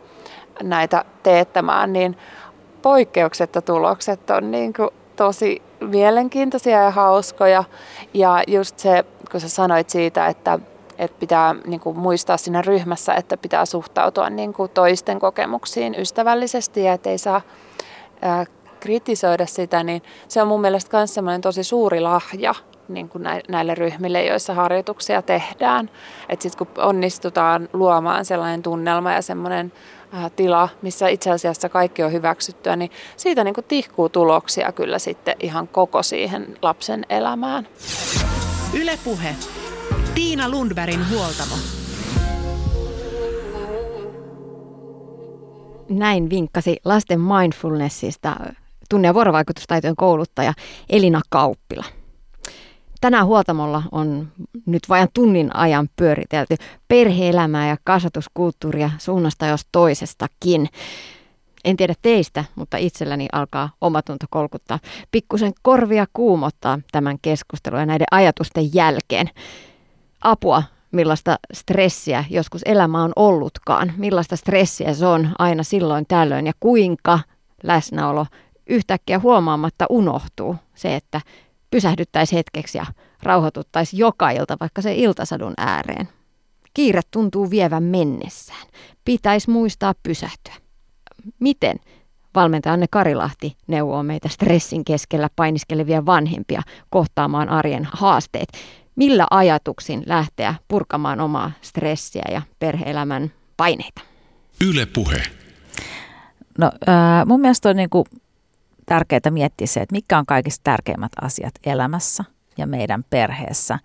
näitä 0.62 1.04
teettämään, 1.22 1.92
niin 1.92 2.18
poikkeuksetta 2.82 3.62
tulokset 3.62 4.30
on 4.30 4.50
niin 4.50 4.72
kuin 4.72 4.90
tosi 5.16 5.62
mielenkiintoisia 5.80 6.82
ja 6.82 6.90
hauskoja. 6.90 7.64
Ja 8.14 8.42
just 8.46 8.78
se, 8.78 9.04
kun 9.30 9.40
sä 9.40 9.48
sanoit 9.48 9.90
siitä, 9.90 10.26
että, 10.26 10.58
että 10.98 11.16
pitää 11.20 11.54
niin 11.66 11.80
kuin 11.80 11.98
muistaa 11.98 12.36
siinä 12.36 12.62
ryhmässä, 12.62 13.14
että 13.14 13.36
pitää 13.36 13.66
suhtautua 13.66 14.30
niin 14.30 14.52
kuin 14.52 14.70
toisten 14.70 15.18
kokemuksiin 15.18 15.94
ystävällisesti 15.98 16.84
ja 16.84 16.92
että 16.92 17.10
ei 17.10 17.18
saa 17.18 17.40
kritisoida 18.80 19.46
sitä, 19.46 19.82
niin 19.82 20.02
se 20.28 20.42
on 20.42 20.48
mun 20.48 20.60
mielestä 20.60 20.96
myös 20.96 21.14
semmoinen 21.14 21.40
tosi 21.40 21.64
suuri 21.64 22.00
lahja 22.00 22.54
niin 22.88 23.08
kuin 23.08 23.24
näille 23.48 23.74
ryhmille, 23.74 24.24
joissa 24.24 24.54
harjoituksia 24.54 25.22
tehdään. 25.22 25.90
Että 26.28 26.42
sitten 26.42 26.66
kun 26.66 26.84
onnistutaan 26.84 27.68
luomaan 27.72 28.24
sellainen 28.24 28.62
tunnelma 28.62 29.12
ja 29.12 29.22
semmoinen 29.22 29.72
tila, 30.36 30.68
missä 30.82 31.08
itse 31.08 31.30
asiassa 31.30 31.68
kaikki 31.68 32.02
on 32.02 32.12
hyväksyttyä, 32.12 32.76
niin 32.76 32.90
siitä 33.16 33.44
niin 33.44 33.54
kuin 33.54 33.64
tihkuu 33.68 34.08
tuloksia 34.08 34.72
kyllä 34.72 34.98
sitten 34.98 35.34
ihan 35.40 35.68
koko 35.68 36.02
siihen 36.02 36.58
lapsen 36.62 37.06
elämään. 37.08 37.68
Ylepuhe. 38.74 39.36
Tiina 40.14 40.48
Lundbergin 40.48 41.10
huoltamo. 41.10 41.54
Näin 45.88 46.30
vinkkasi 46.30 46.76
lasten 46.84 47.20
mindfulnessista 47.20 48.36
tunne- 48.90 49.08
ja 49.08 49.14
vuorovaikutustaitojen 49.14 49.96
kouluttaja 49.96 50.52
Elina 50.90 51.20
Kauppila. 51.28 51.99
Tänään 53.00 53.26
huoltamolla 53.26 53.82
on 53.92 54.28
nyt 54.66 54.82
vajan 54.88 55.08
tunnin 55.14 55.56
ajan 55.56 55.88
pyöritelty 55.96 56.56
perheelämää 56.88 57.68
ja 57.68 57.76
kasvatuskulttuuria 57.84 58.90
suunnasta 58.98 59.46
jos 59.46 59.66
toisestakin. 59.72 60.68
En 61.64 61.76
tiedä 61.76 61.94
teistä, 62.02 62.44
mutta 62.54 62.76
itselläni 62.76 63.28
alkaa 63.32 63.70
omatunto 63.80 64.26
kolkuttaa. 64.30 64.78
Pikkusen 65.10 65.52
korvia 65.62 66.06
kuumottaa 66.12 66.78
tämän 66.92 67.16
keskustelun 67.22 67.80
ja 67.80 67.86
näiden 67.86 68.06
ajatusten 68.10 68.74
jälkeen. 68.74 69.30
Apua, 70.20 70.62
millaista 70.92 71.36
stressiä 71.52 72.24
joskus 72.30 72.62
elämä 72.64 73.02
on 73.02 73.12
ollutkaan. 73.16 73.92
Millaista 73.96 74.36
stressiä 74.36 74.94
se 74.94 75.06
on 75.06 75.28
aina 75.38 75.62
silloin 75.62 76.04
tällöin 76.08 76.46
ja 76.46 76.52
kuinka 76.60 77.18
läsnäolo 77.62 78.26
yhtäkkiä 78.66 79.18
huomaamatta 79.18 79.86
unohtuu 79.88 80.56
se, 80.74 80.96
että 80.96 81.20
pysähdyttäisiin 81.70 82.36
hetkeksi 82.36 82.78
ja 82.78 82.86
rauhoituttaisiin 83.22 84.00
joka 84.00 84.30
ilta 84.30 84.56
vaikka 84.60 84.82
se 84.82 84.94
iltasadun 84.94 85.54
ääreen. 85.56 86.08
Kiire 86.74 87.00
tuntuu 87.10 87.50
vievän 87.50 87.82
mennessään. 87.82 88.66
Pitäisi 89.04 89.50
muistaa 89.50 89.94
pysähtyä. 90.02 90.54
Miten 91.40 91.76
Valmentaja 92.34 92.72
Anne 92.72 92.86
Karilahti 92.90 93.56
neuvoo 93.66 94.02
meitä 94.02 94.28
stressin 94.28 94.84
keskellä 94.84 95.28
painiskelevia 95.36 96.06
vanhempia 96.06 96.62
kohtaamaan 96.90 97.48
arjen 97.48 97.88
haasteet. 97.92 98.48
Millä 98.96 99.26
ajatuksin 99.30 100.02
lähteä 100.06 100.54
purkamaan 100.68 101.20
omaa 101.20 101.52
stressiä 101.60 102.22
ja 102.30 102.42
perheelämän 102.58 103.32
paineita? 103.56 104.00
Yle 104.60 104.86
Puhe. 104.86 105.22
No 106.58 106.72
äh, 106.88 107.26
mun 107.26 107.40
mielestä 107.40 107.68
on 107.68 107.76
niin 107.76 107.90
kuin 107.90 108.04
tärkeää 108.90 109.30
miettiä 109.30 109.66
se, 109.66 109.80
että 109.80 109.92
mitkä 109.92 110.18
on 110.18 110.26
kaikista 110.26 110.64
tärkeimmät 110.64 111.12
asiat 111.20 111.54
elämässä 111.66 112.24
ja 112.58 112.66
meidän 112.66 113.04
perheessä 113.10 113.78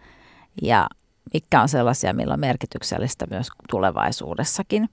ja 0.61 0.87
mitkä 1.33 1.61
on 1.61 1.69
sellaisia, 1.69 2.13
millä 2.13 2.33
on 2.33 2.39
merkityksellistä 2.39 3.25
myös 3.29 3.47
tulevaisuudessakin. 3.69 4.89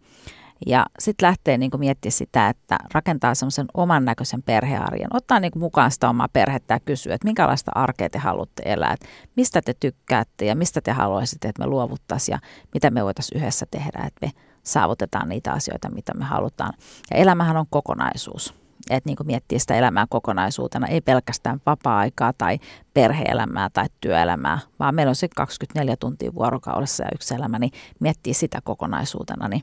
Ja 0.66 0.86
sitten 0.98 1.26
lähtee 1.26 1.58
niin 1.58 1.70
miettimään 1.78 2.12
sitä, 2.12 2.48
että 2.48 2.78
rakentaa 2.94 3.34
semmoisen 3.34 3.66
oman 3.74 4.04
näköisen 4.04 4.42
perhearjen. 4.42 5.16
Ottaa 5.16 5.40
niin 5.40 5.52
mukaan 5.56 5.90
sitä 5.90 6.08
omaa 6.08 6.28
perhettä 6.32 6.74
ja 6.74 6.80
kysyä, 6.80 7.14
että 7.14 7.28
minkälaista 7.28 7.72
arkea 7.74 8.10
te 8.10 8.18
haluatte 8.18 8.62
elää, 8.66 8.92
että 8.92 9.06
mistä 9.36 9.62
te 9.62 9.74
tykkäätte 9.80 10.44
ja 10.44 10.54
mistä 10.54 10.80
te 10.80 10.92
haluaisitte, 10.92 11.48
että 11.48 11.62
me 11.62 11.66
luovuttaisiin 11.66 12.34
ja 12.34 12.38
mitä 12.74 12.90
me 12.90 13.04
voitaisiin 13.04 13.40
yhdessä 13.40 13.66
tehdä, 13.70 14.04
että 14.06 14.26
me 14.26 14.32
saavutetaan 14.62 15.28
niitä 15.28 15.52
asioita, 15.52 15.90
mitä 15.90 16.14
me 16.14 16.24
halutaan. 16.24 16.72
Ja 17.10 17.16
elämähän 17.16 17.56
on 17.56 17.66
kokonaisuus. 17.70 18.62
Että 18.90 19.08
niin 19.08 19.16
miettiä 19.24 19.58
sitä 19.58 19.74
elämää 19.74 20.06
kokonaisuutena, 20.10 20.86
ei 20.86 21.00
pelkästään 21.00 21.60
vapaa-aikaa 21.66 22.32
tai 22.32 22.58
perheelämää 22.94 23.70
tai 23.72 23.86
työelämää, 24.00 24.58
vaan 24.78 24.94
meillä 24.94 25.10
on 25.10 25.16
se 25.16 25.28
24 25.36 25.96
tuntia 25.96 26.34
vuorokaudessa 26.34 27.04
ja 27.04 27.10
yksi 27.14 27.34
elämä, 27.34 27.58
niin 27.58 27.72
miettiä 28.00 28.34
sitä 28.34 28.60
kokonaisuutena, 28.64 29.48
niin 29.48 29.62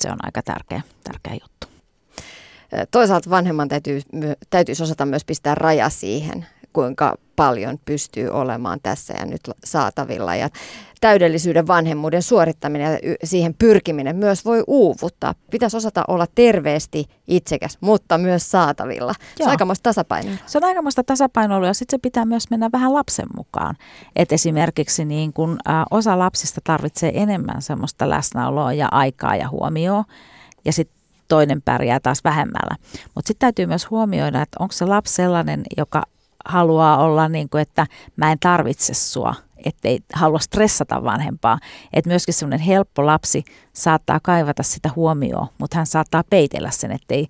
se 0.00 0.10
on 0.10 0.18
aika 0.22 0.42
tärkeä, 0.42 0.82
tärkeä 1.04 1.32
juttu. 1.32 1.66
Toisaalta 2.90 3.30
vanhemman 3.30 3.68
täytyy, 3.68 4.00
täytyisi 4.50 4.82
osata 4.82 5.06
myös 5.06 5.24
pistää 5.24 5.54
raja 5.54 5.90
siihen, 5.90 6.46
kuinka 6.76 7.14
paljon 7.36 7.78
pystyy 7.84 8.28
olemaan 8.28 8.80
tässä 8.82 9.14
ja 9.18 9.26
nyt 9.26 9.40
saatavilla. 9.64 10.36
Ja 10.36 10.48
täydellisyyden 11.00 11.66
vanhemmuuden 11.66 12.22
suorittaminen 12.22 12.92
ja 12.92 13.14
siihen 13.24 13.54
pyrkiminen 13.54 14.16
myös 14.16 14.44
voi 14.44 14.64
uuvuttaa. 14.66 15.34
Pitäisi 15.50 15.76
osata 15.76 16.04
olla 16.08 16.26
terveesti 16.34 17.04
itsekäs, 17.28 17.78
mutta 17.80 18.18
myös 18.18 18.50
saatavilla. 18.50 19.12
Joo. 19.18 19.36
Se 19.36 19.44
on 19.44 19.50
aikamoista 19.50 19.82
tasapainoa. 19.82 20.34
Se 20.46 20.58
on 20.58 20.64
aikamoista 20.64 21.04
tasapainoa 21.04 21.66
ja 21.66 21.74
sitten 21.74 21.98
se 21.98 22.02
pitää 22.02 22.24
myös 22.24 22.50
mennä 22.50 22.70
vähän 22.72 22.94
lapsen 22.94 23.26
mukaan. 23.36 23.76
Et 24.16 24.32
esimerkiksi 24.32 25.04
niin 25.04 25.32
kun, 25.32 25.58
ä, 25.68 25.84
osa 25.90 26.18
lapsista 26.18 26.60
tarvitsee 26.64 27.22
enemmän 27.22 27.62
semmoista 27.62 28.10
läsnäoloa 28.10 28.72
ja 28.72 28.88
aikaa 28.90 29.36
ja 29.36 29.48
huomioon. 29.48 30.04
Ja 30.64 30.72
sitten 30.72 30.96
toinen 31.28 31.62
pärjää 31.62 32.00
taas 32.00 32.24
vähemmällä. 32.24 32.76
Mutta 33.14 33.28
sitten 33.28 33.46
täytyy 33.46 33.66
myös 33.66 33.90
huomioida, 33.90 34.42
että 34.42 34.56
onko 34.60 34.72
se 34.72 34.84
lapsi 34.86 35.14
sellainen, 35.14 35.62
joka 35.76 36.02
haluaa 36.48 37.04
olla 37.04 37.28
niin 37.28 37.48
kuin, 37.48 37.62
että 37.62 37.86
mä 38.16 38.32
en 38.32 38.38
tarvitse 38.38 38.94
sua, 38.94 39.34
ettei 39.64 39.98
halua 40.12 40.38
stressata 40.38 41.04
vanhempaa. 41.04 41.58
Että 41.92 42.10
myöskin 42.10 42.34
semmoinen 42.34 42.66
helppo 42.66 43.06
lapsi 43.06 43.44
saattaa 43.72 44.20
kaivata 44.22 44.62
sitä 44.62 44.90
huomioon, 44.96 45.46
mutta 45.58 45.76
hän 45.76 45.86
saattaa 45.86 46.24
peitellä 46.30 46.70
sen, 46.70 46.92
ettei 46.92 47.28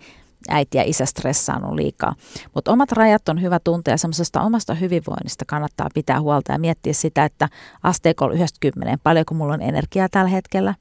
äiti 0.49 0.79
ja 0.79 0.85
isä 0.87 1.07
stressaanut 1.07 1.75
liikaa. 1.75 2.15
Mutta 2.55 2.73
omat 2.73 2.93
rajat 2.93 3.29
on 3.29 3.43
hyvä 3.43 3.59
tuntea 3.59 3.97
semmoisesta 3.97 4.43
omasta 4.43 4.75
hyvinvoinnista 4.75 5.45
kannattaa 5.45 5.89
pitää 5.95 6.21
huolta 6.21 6.53
ja 6.53 6.59
miettiä 6.59 6.93
sitä, 6.93 7.25
että 7.25 7.49
asteikolla 7.83 8.35
90, 8.35 8.99
paljonko 9.03 9.35
mulla 9.35 9.55
on 9.55 9.63
energiaa 9.63 10.09
tällä 10.11 10.31
hetkellä. 10.31 10.75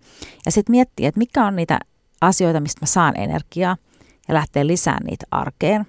Ja 0.45 0.51
sitten 0.51 0.73
miettiä, 0.73 1.09
että 1.09 1.19
mikä 1.19 1.45
on 1.45 1.55
niitä 1.55 1.79
asioita, 2.21 2.59
mistä 2.59 2.81
mä 2.81 2.87
saan 2.87 3.19
energiaa 3.19 3.77
ja 4.27 4.33
lähteä 4.33 4.67
lisäämään 4.67 5.05
niitä 5.05 5.25
arkeen. 5.31 5.85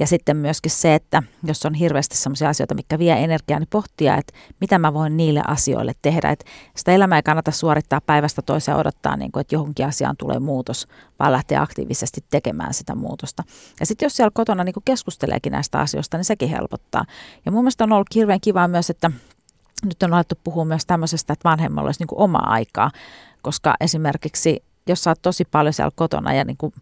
Ja 0.00 0.06
sitten 0.06 0.36
myöskin 0.36 0.70
se, 0.70 0.94
että 0.94 1.22
jos 1.42 1.66
on 1.66 1.74
hirveästi 1.74 2.16
sellaisia 2.16 2.48
asioita, 2.48 2.74
mikä 2.74 2.98
vie 2.98 3.24
energiaa, 3.24 3.58
niin 3.58 3.68
pohtia, 3.70 4.16
että 4.16 4.32
mitä 4.60 4.78
mä 4.78 4.94
voin 4.94 5.16
niille 5.16 5.42
asioille 5.46 5.92
tehdä. 6.02 6.30
Että 6.30 6.44
sitä 6.76 6.92
elämää 6.92 7.18
ei 7.18 7.22
kannata 7.22 7.50
suorittaa 7.50 8.00
päivästä 8.00 8.42
toiseen 8.42 8.76
odottaa, 8.76 9.16
niin 9.16 9.32
kuin, 9.32 9.40
että 9.40 9.54
johonkin 9.54 9.86
asiaan 9.86 10.16
tulee 10.16 10.38
muutos, 10.38 10.86
vaan 11.18 11.32
lähteä 11.32 11.62
aktiivisesti 11.62 12.24
tekemään 12.30 12.74
sitä 12.74 12.94
muutosta. 12.94 13.42
Ja 13.80 13.86
sitten 13.86 14.06
jos 14.06 14.16
siellä 14.16 14.30
kotona 14.34 14.64
niin 14.64 14.74
keskusteleekin 14.84 15.52
näistä 15.52 15.78
asioista, 15.78 16.16
niin 16.16 16.24
sekin 16.24 16.48
helpottaa. 16.48 17.04
Ja 17.46 17.52
mun 17.52 17.62
mielestä 17.62 17.84
on 17.84 17.92
ollut 17.92 18.14
hirveän 18.14 18.40
kivaa 18.40 18.68
myös, 18.68 18.90
että 18.90 19.10
nyt 19.84 20.02
on 20.02 20.14
alettu 20.14 20.34
puhua 20.44 20.64
myös 20.64 20.86
tämmöisestä, 20.86 21.32
että 21.32 21.48
vanhemmalla 21.48 21.88
olisi 21.88 22.04
niin 22.04 22.20
omaa 22.22 22.50
aikaa, 22.50 22.90
koska 23.42 23.74
esimerkiksi 23.80 24.62
jos 24.86 25.04
sä 25.04 25.10
oot 25.10 25.22
tosi 25.22 25.44
paljon 25.44 25.72
siellä 25.72 25.92
kotona 25.94 26.32
ja 26.32 26.44
niin 26.44 26.56
kuin 26.56 26.72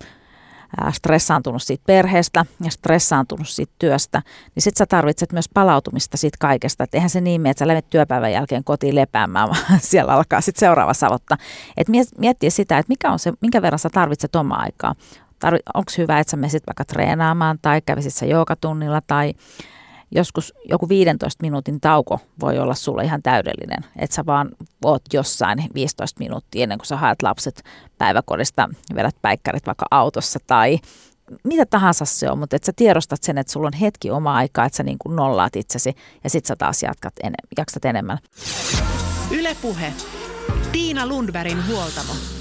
stressaantunut 0.92 1.62
siitä 1.62 1.82
perheestä 1.86 2.44
ja 2.64 2.70
stressaantunut 2.70 3.48
siitä 3.48 3.72
työstä, 3.78 4.22
niin 4.54 4.62
sit 4.62 4.76
sä 4.76 4.86
tarvitset 4.86 5.32
myös 5.32 5.48
palautumista 5.54 6.16
siitä 6.16 6.36
kaikesta. 6.40 6.84
Et 6.84 6.94
eihän 6.94 7.10
se 7.10 7.20
niin 7.20 7.40
mene, 7.40 7.50
että 7.50 7.58
sä 7.58 7.66
lähdet 7.66 7.90
työpäivän 7.90 8.32
jälkeen 8.32 8.64
kotiin 8.64 8.94
lepäämään, 8.94 9.48
vaan 9.50 9.80
siellä 9.80 10.12
alkaa 10.12 10.40
sitten 10.40 10.60
seuraava 10.60 10.94
savotta. 10.94 11.36
Et 11.76 11.86
miettiä 12.18 12.50
sitä, 12.50 12.78
että 12.78 12.90
mikä 12.90 13.12
on 13.12 13.18
se, 13.18 13.32
minkä 13.40 13.62
verran 13.62 13.78
sä 13.78 13.90
tarvitset 13.92 14.36
omaa 14.36 14.60
aikaa. 14.60 14.94
Tarvi, 15.38 15.58
Onko 15.74 15.92
hyvä, 15.98 16.18
että 16.20 16.30
sä 16.30 16.36
menisit 16.36 16.66
vaikka 16.66 16.84
treenaamaan 16.84 17.58
tai 17.62 17.80
kävisit 17.86 18.14
sä 18.14 18.26
joogatunnilla 18.26 19.02
tai 19.06 19.34
joskus 20.10 20.54
joku 20.68 20.88
15 20.88 21.42
minuutin 21.42 21.80
tauko 21.80 22.20
voi 22.40 22.58
olla 22.58 22.74
sulle 22.74 23.04
ihan 23.04 23.22
täydellinen. 23.22 23.84
Että 23.96 24.16
sä 24.16 24.26
vaan 24.26 24.50
oot 24.84 25.02
jossain 25.12 25.64
15 25.74 26.18
minuuttia 26.18 26.62
ennen 26.62 26.78
kuin 26.78 26.86
sä 26.86 26.96
haet 26.96 27.22
lapset 27.22 27.64
päiväkodista, 27.98 28.68
vedät 28.94 29.16
päikkärit 29.22 29.66
vaikka 29.66 29.86
autossa 29.90 30.38
tai 30.46 30.78
mitä 31.44 31.66
tahansa 31.66 32.04
se 32.04 32.30
on, 32.30 32.38
mutta 32.38 32.56
että 32.56 32.66
sä 32.66 32.72
tiedostat 32.76 33.22
sen, 33.22 33.38
että 33.38 33.52
sulla 33.52 33.66
on 33.66 33.78
hetki 33.80 34.10
oma 34.10 34.34
aikaa, 34.34 34.64
että 34.64 34.76
sä 34.76 34.82
niin 34.82 34.98
kuin 34.98 35.16
nollaat 35.16 35.56
itsesi 35.56 35.94
ja 36.24 36.30
sit 36.30 36.46
sä 36.46 36.56
taas 36.56 36.82
jatkat 36.82 37.14
enem- 37.24 37.48
jaksat 37.56 37.84
enemmän. 37.84 38.18
Ylepuhe. 39.30 39.92
Tiina 40.72 41.06
Lundbergin 41.06 41.66
huoltamo. 41.66 42.37